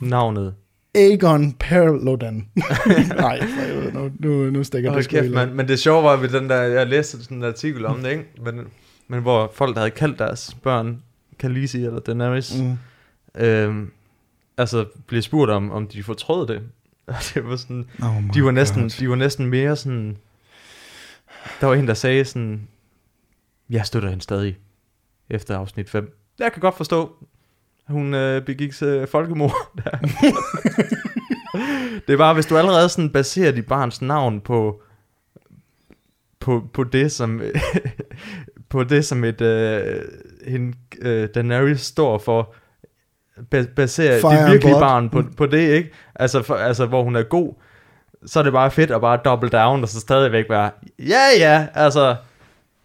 Navnet. 0.01 0.53
Aegon 0.95 1.53
Perlodan. 1.53 2.36
Nej, 2.55 3.39
for 3.41 3.62
helvede, 3.62 3.91
nu, 3.93 4.12
nu, 4.20 4.49
nu 4.49 4.64
stikker 4.64 4.89
Hold 4.89 5.01
det 5.03 5.09
kæft, 5.09 5.32
man. 5.32 5.53
Men 5.53 5.68
det 5.68 5.80
sjove 5.80 6.03
var 6.03 6.16
ved 6.18 6.30
den 6.30 6.49
der, 6.49 6.62
jeg 6.62 6.88
læste 6.88 7.24
sådan 7.24 7.38
en 7.38 7.43
artikel 7.43 7.86
om 7.86 7.99
det, 8.01 8.09
ikke? 8.12 8.26
Men, 8.45 8.59
men 9.12 9.22
hvor 9.22 9.51
folk, 9.53 9.76
der 9.76 9.82
havde 9.82 9.91
kaldt 9.91 10.20
deres 10.20 10.57
børn 10.64 11.03
Khaleesi 11.39 11.86
eller 11.86 11.99
Daenerys, 11.99 12.53
Mm. 12.59 12.78
øhm, 13.41 13.91
altså 14.57 14.86
blev 15.07 15.22
spurgt 15.22 15.51
om, 15.51 15.72
om 15.72 15.88
de 15.88 16.03
fortrød 16.03 16.47
det. 16.47 16.62
Og 17.07 17.16
det 17.34 17.45
var 17.47 17.55
sådan, 17.55 17.89
Oh 18.03 18.24
de 18.34 18.43
var 18.43 18.51
næsten, 18.51 18.82
God. 18.82 18.89
de 18.89 19.09
var 19.09 19.16
næsten 19.16 19.45
mere 19.45 19.76
sådan, 19.76 20.18
der 21.62 21.68
var 21.68 21.76
en, 21.76 21.88
der 21.88 21.93
sagde 21.93 22.26
sådan, 22.26 22.68
jeg 23.70 23.86
støtter 23.86 24.09
hende 24.09 24.24
stadig 24.24 24.57
efter 25.30 25.57
afsnit 25.57 25.89
5. 25.89 26.18
Jeg 26.39 26.51
kan 26.53 26.62
godt 26.62 26.78
forstå, 26.78 27.16
hun 27.88 28.14
øh, 28.14 28.45
begik 28.45 28.82
øh, 28.84 29.07
folkemord. 29.07 29.55
det 32.07 32.14
er 32.14 32.18
bare, 32.18 32.34
hvis 32.34 32.45
du 32.45 32.57
allerede 32.57 32.89
sådan 32.89 33.09
baserer 33.09 33.51
dit 33.51 33.66
barns 33.66 34.01
navn 34.01 34.41
på, 34.41 34.82
på, 36.39 36.70
på 36.74 36.84
det, 36.84 37.12
som 37.12 37.41
på 38.72 38.84
det, 38.84 39.05
som 39.05 39.24
et 39.24 39.41
øh, 39.41 40.01
hende, 40.47 40.78
øh, 41.01 41.30
Daenerys 41.36 41.82
står 41.82 42.17
for, 42.17 42.53
ba- 43.55 43.74
baserer 43.76 44.22
Fire 44.22 44.49
virkelige 44.49 44.80
barn 44.80 45.09
på, 45.09 45.24
på 45.38 45.45
det, 45.45 45.69
ikke? 45.69 45.91
Altså, 46.15 46.41
for, 46.43 46.55
altså, 46.55 46.86
hvor 46.86 47.03
hun 47.03 47.15
er 47.15 47.24
god, 47.24 47.53
så 48.26 48.39
er 48.39 48.43
det 48.43 48.53
bare 48.53 48.72
fedt 48.72 48.91
at 48.91 49.01
bare 49.01 49.19
double 49.26 49.49
down, 49.49 49.82
og 49.84 49.89
så 49.89 49.99
stadigvæk 49.99 50.45
være, 50.49 50.72
ja 50.99 51.22
ja, 51.39 51.67
altså, 51.74 52.15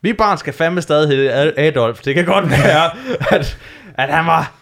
mit 0.02 0.16
barn 0.16 0.38
skal 0.38 0.52
fandme 0.52 0.82
stadig 0.82 1.08
hedde 1.08 1.32
Ad- 1.32 1.52
Adolf. 1.56 2.00
Det 2.02 2.14
kan 2.14 2.24
godt 2.24 2.50
være, 2.64 2.90
at, 3.34 3.58
at 3.98 4.14
han 4.14 4.26
var, 4.26 4.52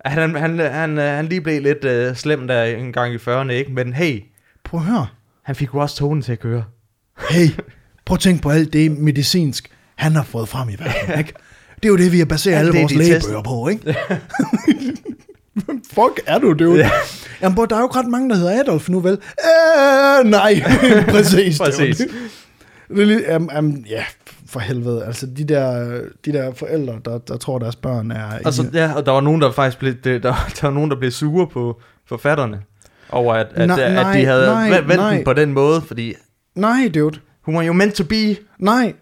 at 0.00 0.10
han, 0.12 0.34
han, 0.36 0.58
han, 0.58 0.98
øh, 0.98 1.04
han 1.04 1.26
lige 1.26 1.40
blev 1.40 1.62
lidt 1.62 1.84
øh, 1.84 2.14
slem 2.16 2.46
der 2.48 2.64
en 2.64 2.92
gang 2.92 3.14
i 3.14 3.16
40'erne, 3.16 3.50
ikke? 3.50 3.72
Men 3.72 3.92
hey, 3.92 4.22
Prøv 4.64 4.80
at 4.80 4.86
høre. 4.86 5.06
han 5.42 5.54
fik 5.56 5.74
jo 5.74 5.78
også 5.78 5.96
tonen 5.96 6.22
til 6.22 6.32
at 6.32 6.40
køre. 6.40 6.64
Hey, 7.30 7.46
prøv 8.06 8.14
at 8.14 8.20
tænke 8.20 8.42
på 8.42 8.50
alt 8.50 8.72
det 8.72 8.90
medicinsk, 8.90 9.70
han 9.94 10.16
har 10.16 10.22
fået 10.22 10.48
frem 10.48 10.68
i 10.68 10.76
verden, 10.78 11.18
ikke? 11.18 11.32
Det 11.76 11.84
er 11.84 11.88
jo 11.88 11.96
det, 11.96 12.12
vi 12.12 12.18
har 12.18 12.24
baseret 12.24 12.54
Alt 12.54 12.60
alle 12.60 12.72
det, 12.72 12.80
vores 12.82 12.94
lægebøger 12.94 13.42
på, 13.42 13.68
ikke? 13.68 13.96
Hvem 15.54 15.82
fuck 15.94 16.20
er 16.26 16.38
du, 16.38 16.52
dude? 16.52 16.78
Ja. 16.78 16.90
Jamen, 17.42 17.56
bror, 17.56 17.66
der 17.66 17.76
er 17.76 17.80
jo 17.80 17.86
ikke 17.86 17.98
ret 17.98 18.06
mange, 18.08 18.30
der 18.30 18.36
hedder 18.36 18.60
Adolf 18.60 18.88
nu, 18.88 19.00
vel? 19.00 19.12
Øh, 19.12 20.30
nej, 20.30 20.62
præcis. 21.14 21.58
det 21.58 21.66
Præcis. 21.66 21.96
det. 21.96 22.08
Det 22.88 23.02
er 23.02 23.06
lige, 23.06 23.36
um, 23.36 23.50
um, 23.58 23.84
ja, 23.88 24.04
for 24.48 24.60
helvede. 24.60 25.04
Altså, 25.04 25.26
de 25.26 25.44
der, 25.44 26.00
de 26.24 26.32
der 26.32 26.54
forældre, 26.54 26.94
der, 27.04 27.18
der 27.18 27.36
tror, 27.36 27.58
deres 27.58 27.76
børn 27.76 28.10
er... 28.10 28.30
Altså, 28.44 28.66
ja, 28.72 28.92
og 28.92 29.06
der 29.06 29.12
var 29.12 29.20
nogen, 29.20 29.40
der 29.40 29.52
faktisk 29.52 29.78
blev, 29.78 29.94
det, 30.04 30.22
der, 30.22 30.34
der 30.60 30.66
var 30.66 30.70
nogen, 30.70 30.90
der 30.90 30.96
blev 30.96 31.10
sure 31.10 31.46
på 31.46 31.80
forfatterne, 32.08 32.60
over 33.10 33.34
at, 33.34 33.46
at, 33.54 33.68
Nej, 33.68 33.80
at, 33.80 34.14
de 34.14 34.24
havde 34.24 34.46
nej, 34.46 34.70
vendt 34.70 34.86
nej. 34.96 35.14
den 35.16 35.24
på 35.24 35.32
den 35.32 35.52
måde, 35.52 35.80
fordi 35.80 36.14
Nej, 36.54 36.90
dude. 36.94 37.18
hun 37.42 37.54
var 37.54 37.62
jo 37.62 37.72
meant 37.72 37.94
to 37.94 38.04
be. 38.04 38.36
Nej. 38.58 38.92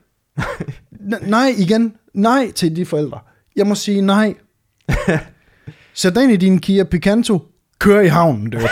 Nej, 1.23 1.55
igen. 1.59 1.95
Nej 2.15 2.51
til 2.55 2.77
de 2.77 2.87
forældre. 2.87 3.19
Jeg 3.57 3.67
må 3.67 3.75
sige 3.75 4.01
nej. 4.01 4.35
Sæt 5.95 6.15
dig 6.15 6.23
ind 6.23 6.33
i 6.33 6.37
din 6.37 6.59
Kia 6.59 6.85
Picanto. 6.85 7.43
Kør 7.79 8.01
i 8.01 8.07
havnen, 8.09 8.51
dude. 8.51 8.69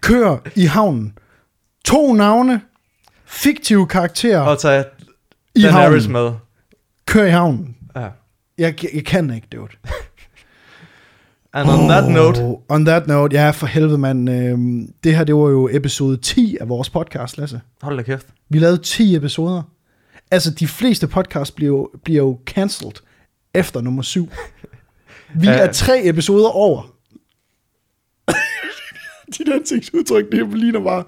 Kør 0.00 0.36
i 0.56 0.64
havnen. 0.64 1.18
To 1.84 2.12
navne. 2.12 2.60
Fiktive 3.24 3.86
karakterer 3.86 4.40
Og 4.40 4.58
tage 4.60 4.84
i 5.54 5.62
Daenerys 5.62 6.04
havnen. 6.04 6.12
med. 6.12 6.32
Kør 7.06 7.24
i 7.24 7.30
havnen. 7.30 7.76
Ja. 7.96 8.00
Jeg, 8.00 8.10
jeg, 8.58 8.90
jeg 8.94 9.04
kan 9.04 9.34
ikke, 9.34 9.46
dude. 9.52 9.68
And 11.54 11.68
on 11.70 11.88
that 11.88 12.10
note, 12.10 12.40
On 12.68 12.84
that 12.84 13.06
note, 13.06 13.36
ja, 13.36 13.50
for 13.50 13.66
helvede, 13.66 13.98
mand. 13.98 14.30
Øhm, 14.30 14.92
det 15.04 15.16
her, 15.16 15.24
det 15.24 15.34
var 15.34 15.48
jo 15.48 15.68
episode 15.72 16.16
10 16.16 16.56
af 16.60 16.68
vores 16.68 16.90
podcast, 16.90 17.38
Lasse. 17.38 17.60
hold 17.82 17.96
da 17.96 18.02
kæft. 18.02 18.26
Vi 18.48 18.58
lavede 18.58 18.78
10 18.78 19.16
episoder. 19.16 19.62
Altså, 20.32 20.50
de 20.50 20.68
fleste 20.68 21.06
podcasts 21.06 21.50
bliver 21.50 21.68
jo, 21.68 21.90
bliver 22.04 22.22
jo 22.22 22.40
cancelled 22.46 22.92
efter 23.54 23.80
nummer 23.80 24.02
7. 24.02 24.28
Vi 25.34 25.46
Ja. 25.46 25.52
er 25.52 25.72
tre 25.72 26.04
episoder 26.04 26.48
over. 26.48 26.94
Dit 29.38 29.48
ansigtsudtryk, 29.48 30.32
det 30.32 30.48
ligner 30.58 30.80
bare, 30.84 31.04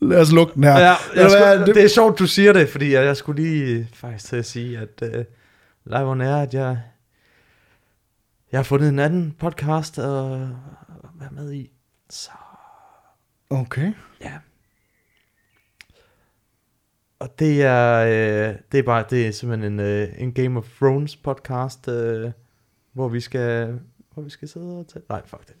lad 0.00 0.20
os 0.20 0.32
lukke 0.32 0.54
den 0.54 0.64
her. 0.64 0.70
Ja, 0.78 0.78
jeg 0.78 0.96
hvad, 1.14 1.30
skulle, 1.30 1.74
det 1.74 1.84
er 1.84 1.88
sjovt, 1.88 2.18
du 2.18 2.26
siger 2.26 2.52
det, 2.52 2.68
fordi 2.68 2.92
jeg, 2.92 3.04
jeg 3.04 3.16
skulle 3.16 3.42
lige 3.42 3.88
faktisk 3.94 4.24
til 4.28 4.36
at 4.36 4.46
sige, 4.46 4.78
at 4.78 5.02
uh, 5.02 5.24
live 5.86 6.10
on 6.10 6.20
air, 6.20 6.36
at 6.36 6.54
jeg, 6.54 6.78
jeg 8.52 8.58
har 8.58 8.62
fundet 8.64 8.88
en 8.88 8.98
anden 8.98 9.36
podcast 9.38 9.98
at 9.98 10.04
være 11.20 11.30
med 11.30 11.52
i. 11.52 11.70
Så 12.10 12.30
Okay. 13.50 13.92
ja. 14.20 14.32
Og 17.24 17.30
det 17.38 17.62
er, 17.62 17.94
øh, 18.48 18.54
det 18.72 18.78
er 18.78 18.82
bare, 18.82 19.04
det 19.10 19.26
er 19.26 19.30
simpelthen 19.32 19.72
en, 19.72 19.80
øh, 19.80 20.08
en 20.18 20.32
Game 20.32 20.58
of 20.58 20.64
Thrones 20.80 21.16
podcast, 21.16 21.88
øh, 21.88 22.30
hvor 22.92 23.08
vi 23.08 23.20
skal, 23.20 23.68
hvor 24.14 24.22
vi 24.22 24.30
skal 24.30 24.48
sidde 24.48 24.66
og 24.66 24.86
tage, 24.92 25.02
nej, 25.08 25.20
fuck 25.26 25.42
det. 25.46 25.54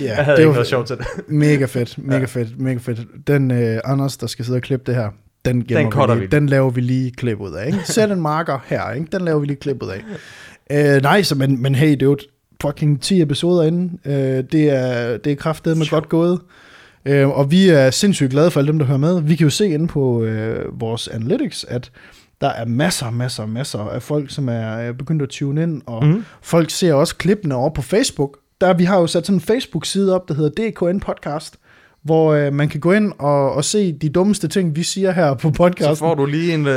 Ja, 0.00 0.04
jeg 0.16 0.24
havde 0.24 0.36
det 0.36 0.42
ikke 0.42 0.48
var- 0.48 0.54
noget 0.54 0.66
sjovt 0.66 0.86
til 0.86 0.96
det. 0.96 1.06
Mega 1.28 1.64
fedt, 1.64 1.98
mega 1.98 2.24
fedt, 2.24 2.60
mega 2.60 2.78
fedt. 2.78 3.00
Den 3.26 3.50
øh, 3.50 3.80
Anders, 3.84 4.16
der 4.16 4.26
skal 4.26 4.44
sidde 4.44 4.56
og 4.56 4.62
klippe 4.62 4.86
det 4.86 4.94
her, 4.94 5.10
den, 5.44 5.60
Den 5.60 5.68
vi, 5.68 5.74
lige. 5.74 6.20
vi. 6.20 6.26
den 6.26 6.48
laver 6.48 6.70
vi 6.70 6.80
lige 6.80 7.10
klip 7.12 7.40
ud 7.40 7.52
af. 7.52 7.66
Ikke? 7.66 7.78
Sæt 7.92 8.10
en 8.10 8.20
marker 8.20 8.58
her, 8.66 8.90
ikke? 8.92 9.06
den 9.12 9.22
laver 9.22 9.38
vi 9.38 9.46
lige 9.46 9.56
klip 9.56 9.82
ud 9.82 9.88
af. 9.90 10.04
Øh, 10.96 11.02
nej, 11.02 11.22
så 11.22 11.34
men, 11.34 11.62
men 11.62 11.74
hey, 11.74 11.90
det 11.90 12.02
er 12.02 12.06
jo 12.06 12.12
et 12.12 12.26
fucking 12.62 13.02
10 13.02 13.22
episoder 13.22 13.62
inden. 13.62 14.00
Øh, 14.04 14.12
det 14.52 14.70
er, 14.70 15.16
det 15.16 15.32
er 15.32 15.36
kraftedet 15.36 15.78
med 15.78 15.90
godt 15.90 16.08
gået. 16.08 16.40
Øh, 17.04 17.28
og 17.28 17.50
vi 17.50 17.68
er 17.68 17.90
sindssygt 17.90 18.30
glade 18.30 18.50
for 18.50 18.60
alle 18.60 18.68
dem, 18.68 18.78
der 18.78 18.86
hører 18.86 18.98
med. 18.98 19.22
Vi 19.22 19.36
kan 19.36 19.44
jo 19.44 19.50
se 19.50 19.68
inde 19.68 19.86
på 19.86 20.22
øh, 20.22 20.80
vores 20.80 21.08
analytics, 21.08 21.64
at 21.68 21.90
der 22.40 22.48
er 22.48 22.64
masser, 22.64 23.10
masser, 23.10 23.46
masser 23.46 23.78
af 23.78 24.02
folk, 24.02 24.30
som 24.30 24.48
er 24.48 24.92
begyndt 24.92 25.22
at 25.22 25.28
tune 25.28 25.62
ind, 25.62 25.82
og 25.86 26.06
mm. 26.06 26.24
folk 26.42 26.70
ser 26.70 26.94
også 26.94 27.16
klippene 27.16 27.54
over 27.54 27.70
på 27.70 27.82
Facebook. 27.82 28.38
Der, 28.60 28.74
vi 28.74 28.84
har 28.84 28.98
jo 29.00 29.06
sat 29.06 29.26
sådan 29.26 29.36
en 29.36 29.40
Facebook-side 29.40 30.14
op, 30.14 30.28
der 30.28 30.34
hedder 30.34 30.70
DKN 30.70 31.00
Podcast, 31.00 31.56
hvor 32.04 32.32
øh, 32.32 32.52
man 32.52 32.68
kan 32.68 32.80
gå 32.80 32.92
ind 32.92 33.12
og, 33.18 33.52
og 33.52 33.64
se 33.64 33.92
de 33.92 34.08
dummeste 34.08 34.48
ting, 34.48 34.76
vi 34.76 34.82
siger 34.82 35.10
her 35.12 35.34
på 35.34 35.48
Så 35.48 35.54
podcasten. 35.54 35.96
får 35.96 36.14
du 36.14 36.26
lige 36.26 36.54
en 36.54 36.60
uh, 36.66 36.72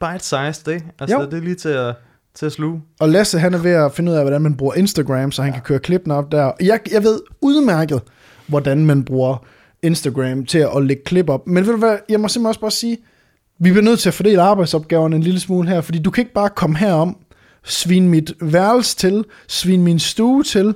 bite-sized, 0.00 0.68
ikke? 0.74 0.86
Altså, 0.98 1.16
Jo. 1.20 1.24
det 1.24 1.34
er 1.34 1.40
lige 1.42 1.54
til 1.54 1.68
at, 1.68 1.94
til 2.34 2.46
at 2.46 2.52
sluge. 2.52 2.82
Og 3.00 3.08
Lasse, 3.08 3.38
han 3.38 3.54
er 3.54 3.58
ved 3.58 3.70
at 3.70 3.92
finde 3.92 4.12
ud 4.12 4.16
af, 4.16 4.22
hvordan 4.22 4.42
man 4.42 4.54
bruger 4.56 4.74
Instagram, 4.74 5.32
så 5.32 5.42
han 5.42 5.50
ja. 5.50 5.54
kan 5.56 5.62
køre 5.62 5.78
klippene 5.78 6.14
op 6.14 6.32
der. 6.32 6.52
Jeg, 6.60 6.80
jeg 6.92 7.02
ved 7.02 7.20
udmærket, 7.40 8.00
hvordan 8.46 8.86
man 8.86 9.04
bruger 9.04 9.46
Instagram 9.82 10.46
til 10.46 10.58
at 10.76 10.84
lægge 10.84 11.02
klip 11.04 11.28
op. 11.28 11.46
Men 11.46 11.66
ved 11.66 11.72
du 11.72 11.78
hvad, 11.78 11.98
jeg 12.08 12.20
må 12.20 12.28
simpelthen 12.28 12.46
også 12.46 12.60
bare 12.60 12.70
sige, 12.70 12.98
vi 13.58 13.70
bliver 13.70 13.84
nødt 13.84 14.00
til 14.00 14.08
at 14.08 14.14
fordele 14.14 14.42
arbejdsopgaverne 14.42 15.16
en 15.16 15.22
lille 15.22 15.40
smule 15.40 15.68
her, 15.68 15.80
fordi 15.80 15.98
du 15.98 16.10
kan 16.10 16.22
ikke 16.22 16.34
bare 16.34 16.50
komme 16.50 16.78
herom, 16.78 17.16
svine 17.64 18.08
mit 18.08 18.34
værelse 18.40 18.96
til, 18.96 19.24
svine 19.48 19.82
min 19.82 19.98
stue 19.98 20.42
til, 20.42 20.74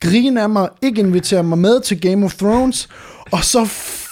grine 0.00 0.42
af 0.42 0.48
mig, 0.50 0.68
ikke 0.82 1.00
invitere 1.00 1.42
mig 1.42 1.58
med 1.58 1.80
til 1.80 2.00
Game 2.00 2.24
of 2.24 2.34
Thrones, 2.34 2.88
og 3.32 3.44
så 3.44 3.64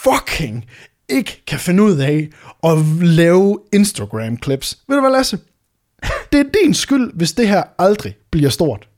fucking 0.03 0.64
ikke 1.09 1.43
kan 1.47 1.59
finde 1.59 1.82
ud 1.82 1.97
af 1.97 2.28
at 2.64 2.78
lave 3.03 3.59
Instagram-clips. 3.76 4.84
Ved 4.88 4.97
du 4.97 5.01
hvad, 5.01 5.11
Lasse? 5.11 5.38
Det 6.32 6.41
er 6.41 6.45
din 6.64 6.74
skyld, 6.74 7.12
hvis 7.14 7.32
det 7.32 7.49
her 7.49 7.62
aldrig 7.78 8.16
bliver 8.30 8.51
stort. 8.51 8.88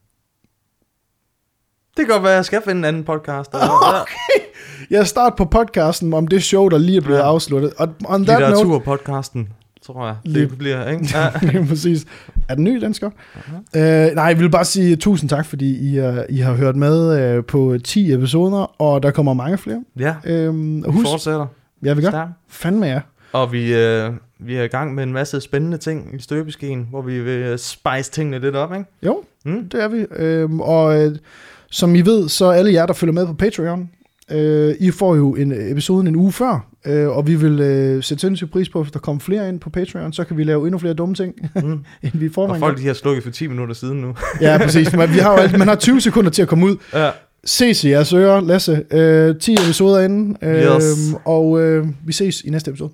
Det 1.96 2.06
kan 2.06 2.08
godt 2.08 2.22
være, 2.22 2.32
jeg 2.32 2.44
skal 2.44 2.62
finde 2.64 2.78
en 2.78 2.84
anden 2.84 3.04
podcast. 3.04 3.54
Okay. 4.00 4.42
Jeg 4.90 5.06
starter 5.06 5.36
på 5.36 5.44
podcasten 5.44 6.14
om 6.14 6.26
det 6.26 6.42
show, 6.42 6.68
der 6.68 6.78
lige 6.78 6.96
er 6.96 7.00
blevet 7.00 7.18
ja. 7.18 7.24
Afsluttet. 7.24 7.72
Og 7.78 7.88
on 8.04 8.24
that 8.26 8.38
Litteraturpodcasten. 8.40 9.48
tror 9.86 10.06
jeg. 10.06 10.16
Lige- 10.24 10.48
Det 10.48 10.58
bliver, 10.58 10.88
ikke? 10.90 11.08
Ja. 11.14 11.22
Ja, 11.52 11.64
præcis. 11.68 12.06
Er 12.48 12.54
den 12.54 12.64
ny, 12.64 12.80
den 12.80 12.94
skal? 12.94 13.08
Uh-huh. 13.34 13.54
Uh, 13.78 14.14
nej, 14.14 14.24
jeg 14.24 14.38
vil 14.38 14.50
bare 14.50 14.64
sige 14.64 14.96
tusind 14.96 15.30
tak, 15.30 15.46
fordi 15.46 15.92
I, 15.94 16.00
uh, 16.00 16.14
I 16.28 16.36
har 16.38 16.52
hørt 16.52 16.76
med 16.76 17.36
uh, 17.38 17.44
på 17.44 17.76
10 17.84 18.12
episoder, 18.12 18.80
og 18.82 19.02
der 19.02 19.10
kommer 19.10 19.34
mange 19.34 19.58
flere. 19.58 19.84
ja. 19.98 20.14
Husk. 20.50 20.86
husk, 20.96 21.08
Fortsætter. 21.10 21.46
ja, 21.84 21.94
vi 21.94 22.02
gør. 22.02 22.28
Fandme 22.48 22.86
jer. 22.86 23.00
Og 23.32 23.52
vi, 23.52 23.74
øh, 23.74 24.10
vi 24.38 24.56
er 24.56 24.62
i 24.62 24.66
gang 24.68 24.94
med 24.94 25.02
en 25.04 25.12
masse 25.12 25.40
spændende 25.40 25.78
ting 25.78 26.14
i 26.14 26.22
støbeskeen, 26.22 26.86
hvor 26.90 27.02
vi 27.02 27.20
vil 27.20 27.38
øh, 27.38 27.58
spice 27.58 28.10
tingene 28.10 28.38
lidt 28.38 28.56
op, 28.56 28.72
ikke? 28.72 28.84
Jo, 29.02 29.22
Mm? 29.44 29.68
det 29.68 29.82
er 29.82 29.88
vi. 29.88 30.44
Uh, 30.44 30.60
og 30.60 31.06
uh, 31.06 31.12
som 31.72 31.94
I 31.94 32.00
ved, 32.00 32.28
så 32.28 32.50
alle 32.50 32.72
jer, 32.72 32.86
der 32.86 32.92
følger 32.94 33.12
med 33.12 33.26
på 33.26 33.32
Patreon, 33.32 33.88
uh, 34.34 34.70
I 34.80 34.90
får 34.90 35.16
jo 35.16 35.34
en 35.34 35.52
episode 35.72 36.08
en 36.08 36.16
uge 36.16 36.32
før, 36.32 36.66
uh, 36.88 37.16
og 37.16 37.26
vi 37.26 37.34
vil 37.34 37.52
uh, 37.96 38.02
sætte 38.02 38.20
sindssygt 38.20 38.50
pris 38.52 38.68
på, 38.68 38.82
hvis 38.82 38.92
der 38.92 38.98
kommer 38.98 39.20
flere 39.20 39.48
ind 39.48 39.60
på 39.60 39.70
Patreon, 39.70 40.12
så 40.12 40.24
kan 40.24 40.36
vi 40.36 40.44
lave 40.44 40.66
endnu 40.66 40.78
flere 40.78 40.94
dumme 40.94 41.14
ting, 41.14 41.34
Mm. 41.64 41.70
end 42.02 42.12
vi 42.14 42.26
i 42.26 42.30
Og 42.36 42.58
folk 42.58 42.78
de 42.78 42.86
har 42.86 42.94
slukket 42.94 43.24
for 43.24 43.30
10 43.30 43.46
minutter 43.46 43.74
siden 43.74 44.00
nu. 44.00 44.14
Ja, 44.40 44.58
præcis. 44.58 44.92
Men 44.96 45.12
vi 45.14 45.18
har 45.18 45.32
jo 45.32 45.38
alt, 45.38 45.58
man 45.58 45.68
har 45.68 45.74
20 45.74 46.00
sekunder 46.00 46.30
til 46.30 46.42
at 46.42 46.48
komme 46.48 46.66
ud. 46.66 46.76
ja. 46.94 47.10
Ses 47.44 47.84
i 47.84 47.90
jeres 47.90 48.12
ører, 48.12 48.40
Lasse. 48.40 48.72
Uh, 49.32 49.36
10 49.40 49.52
episoder 49.52 50.00
inden, 50.00 50.36
uh, 50.42 50.48
Yes. 50.48 51.14
og 51.24 51.50
uh, 51.50 51.88
vi 52.06 52.12
ses 52.12 52.40
i 52.40 52.50
næste 52.50 52.68
episode. 52.70 52.90